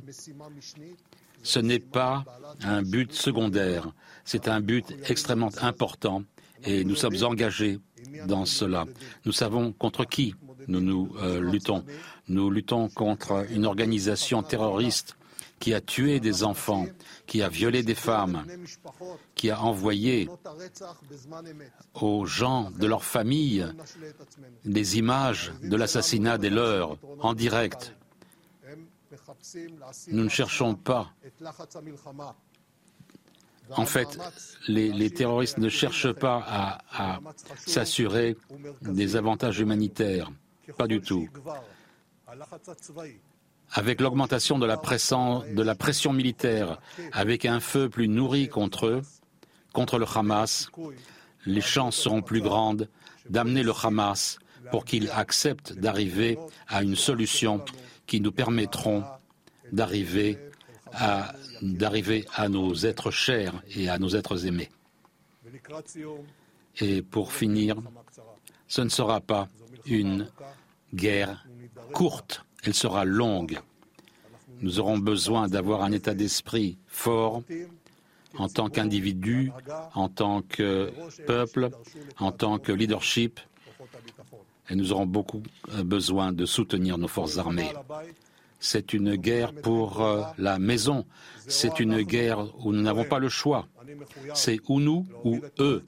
Ce 1.43 1.59
n'est 1.59 1.79
pas 1.79 2.25
un 2.63 2.83
but 2.83 3.13
secondaire, 3.13 3.93
c'est 4.25 4.49
un 4.49 4.61
but 4.61 4.85
extrêmement 5.09 5.51
important 5.63 6.23
et 6.65 6.85
nous 6.85 6.95
sommes 6.95 7.17
engagés 7.23 7.79
dans 8.27 8.45
cela. 8.45 8.85
Nous 9.25 9.33
savons 9.33 9.73
contre 9.73 10.05
qui 10.05 10.35
nous 10.69 10.81
nous 10.81 11.13
euh, 11.23 11.41
luttons. 11.41 11.85
Nous 12.29 12.51
luttons 12.51 12.89
contre 12.89 13.47
une 13.51 13.67
organisation 13.67 14.43
terroriste 14.43 15.17
qui 15.61 15.75
a 15.75 15.81
tué 15.81 16.19
des 16.19 16.43
enfants, 16.43 16.87
qui 17.27 17.43
a 17.43 17.49
violé 17.49 17.83
des 17.83 17.95
femmes, 17.95 18.45
qui 19.35 19.51
a 19.51 19.61
envoyé 19.61 20.29
aux 21.95 22.25
gens 22.25 22.71
de 22.71 22.87
leur 22.87 23.05
famille 23.05 23.67
des 24.65 24.99
images 24.99 25.53
de 25.63 25.77
l'assassinat 25.77 26.39
des 26.39 26.51
leurs 26.51 26.97
en 27.21 27.35
direct. 27.35 27.95
Nous 30.09 30.25
ne 30.25 30.29
cherchons 30.29 30.75
pas. 30.75 31.13
En 33.77 33.87
fait, 33.87 34.19
les, 34.67 35.11
terroristes 35.11 35.59
ne 35.59 35.69
cherchent 35.69 36.13
pas 36.13 36.81
à 36.91 37.21
s'assurer 37.67 38.37
des 38.81 39.15
avantages 39.15 39.61
humanitaires. 39.61 40.31
Pas 40.77 40.87
du 40.87 41.01
tout 41.01 41.29
avec 43.73 44.01
l'augmentation 44.01 44.59
de, 44.59 44.67
la 44.67 44.77
pression 45.75 46.13
militaire, 46.13 46.81
avec 47.13 47.45
un 47.45 47.61
feu 47.61 47.89
plus 47.89 48.09
nourri 48.09 48.49
contre 48.49 48.87
eux, 48.87 49.03
contre 49.73 49.99
le 49.99 50.07
Hamas, 50.13 50.71
les 51.47 51.61
chances 51.61 51.97
seront 51.97 52.23
plus 52.23 52.41
grandes 52.41 52.89
d'amener 53.29 53.63
le 53.63 53.73
Hamas 53.83 54.39
pour 54.71 54.85
qu'il 54.85 55.11
accepte 55.11 55.73
d'arriver 55.75 56.39
à 56.69 56.83
une 56.83 56.97
solution 56.97 57.65
qui 58.07 58.21
nous 58.21 58.33
permettront 58.33 59.05
d'arriver 59.73 60.39
à, 60.93 61.33
à 62.35 62.49
nos 62.49 62.75
êtres 62.75 63.11
chers 63.11 63.63
et 63.75 63.89
à 63.89 63.99
nos 63.99 64.11
êtres 64.11 64.47
aimés. 64.47 64.71
Et 66.81 67.03
pour 67.03 67.33
finir, 67.33 67.77
ce 68.67 68.81
ne 68.81 68.89
sera 68.89 69.21
pas 69.21 69.49
une 69.87 70.29
guerre 70.93 71.47
courte 71.93 72.45
elle 72.65 72.75
sera 72.75 73.05
longue. 73.05 73.61
Nous 74.61 74.79
aurons 74.79 74.99
besoin 74.99 75.49
d'avoir 75.49 75.83
un 75.83 75.93
état 75.93 76.15
d'esprit 76.15 76.79
fort 76.87 77.43
en 78.37 78.49
tant 78.49 78.69
qu'individu, 78.69 79.53
en 79.95 80.09
tant 80.09 80.43
que 80.43 80.93
peuple, 81.27 81.71
en 82.19 82.33
tant 82.33 82.59
que 82.59 82.73
leadership. 82.73 83.41
Et 84.69 84.77
nous 84.77 84.93
aurons 84.93 85.07
beaucoup 85.07 85.43
euh, 85.75 85.83
besoin 85.83 86.33
de 86.33 86.47
soutenir 86.47 86.97
nos 86.97 87.09
forces 87.09 87.39
armées. 87.39 87.73
C'est 88.61 88.93
une 88.93 89.17
guerre 89.17 89.53
pour 89.53 90.01
euh, 90.01 90.23
la 90.39 90.61
maison. 90.61 91.07
C'est 91.49 91.81
une 91.81 92.03
guerre 92.03 92.47
où 92.65 92.73
nous 92.73 92.83
n'avons 92.83 93.05
pas 93.05 93.19
le 93.19 93.29
choix. 93.29 93.67
C'est 94.35 94.61
ou 94.69 94.79
nous 94.79 95.07
ou 95.25 95.41
eux. 95.59 95.83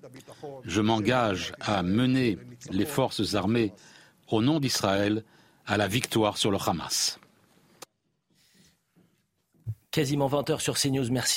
Je 0.64 0.80
m'engage 0.80 1.52
à 1.60 1.84
mener 1.84 2.38
les 2.72 2.86
forces 2.86 3.36
armées 3.36 3.72
au 4.28 4.42
nom 4.42 4.58
d'Israël 4.58 5.22
à 5.66 5.76
la 5.76 5.88
victoire 5.88 6.36
sur 6.36 6.50
le 6.50 6.58
Hamas. 6.64 7.18
Quasiment 9.90 10.26
20 10.26 10.50
heures 10.50 10.60
sur 10.60 10.78
CNews, 10.78 11.10
merci. 11.10 11.36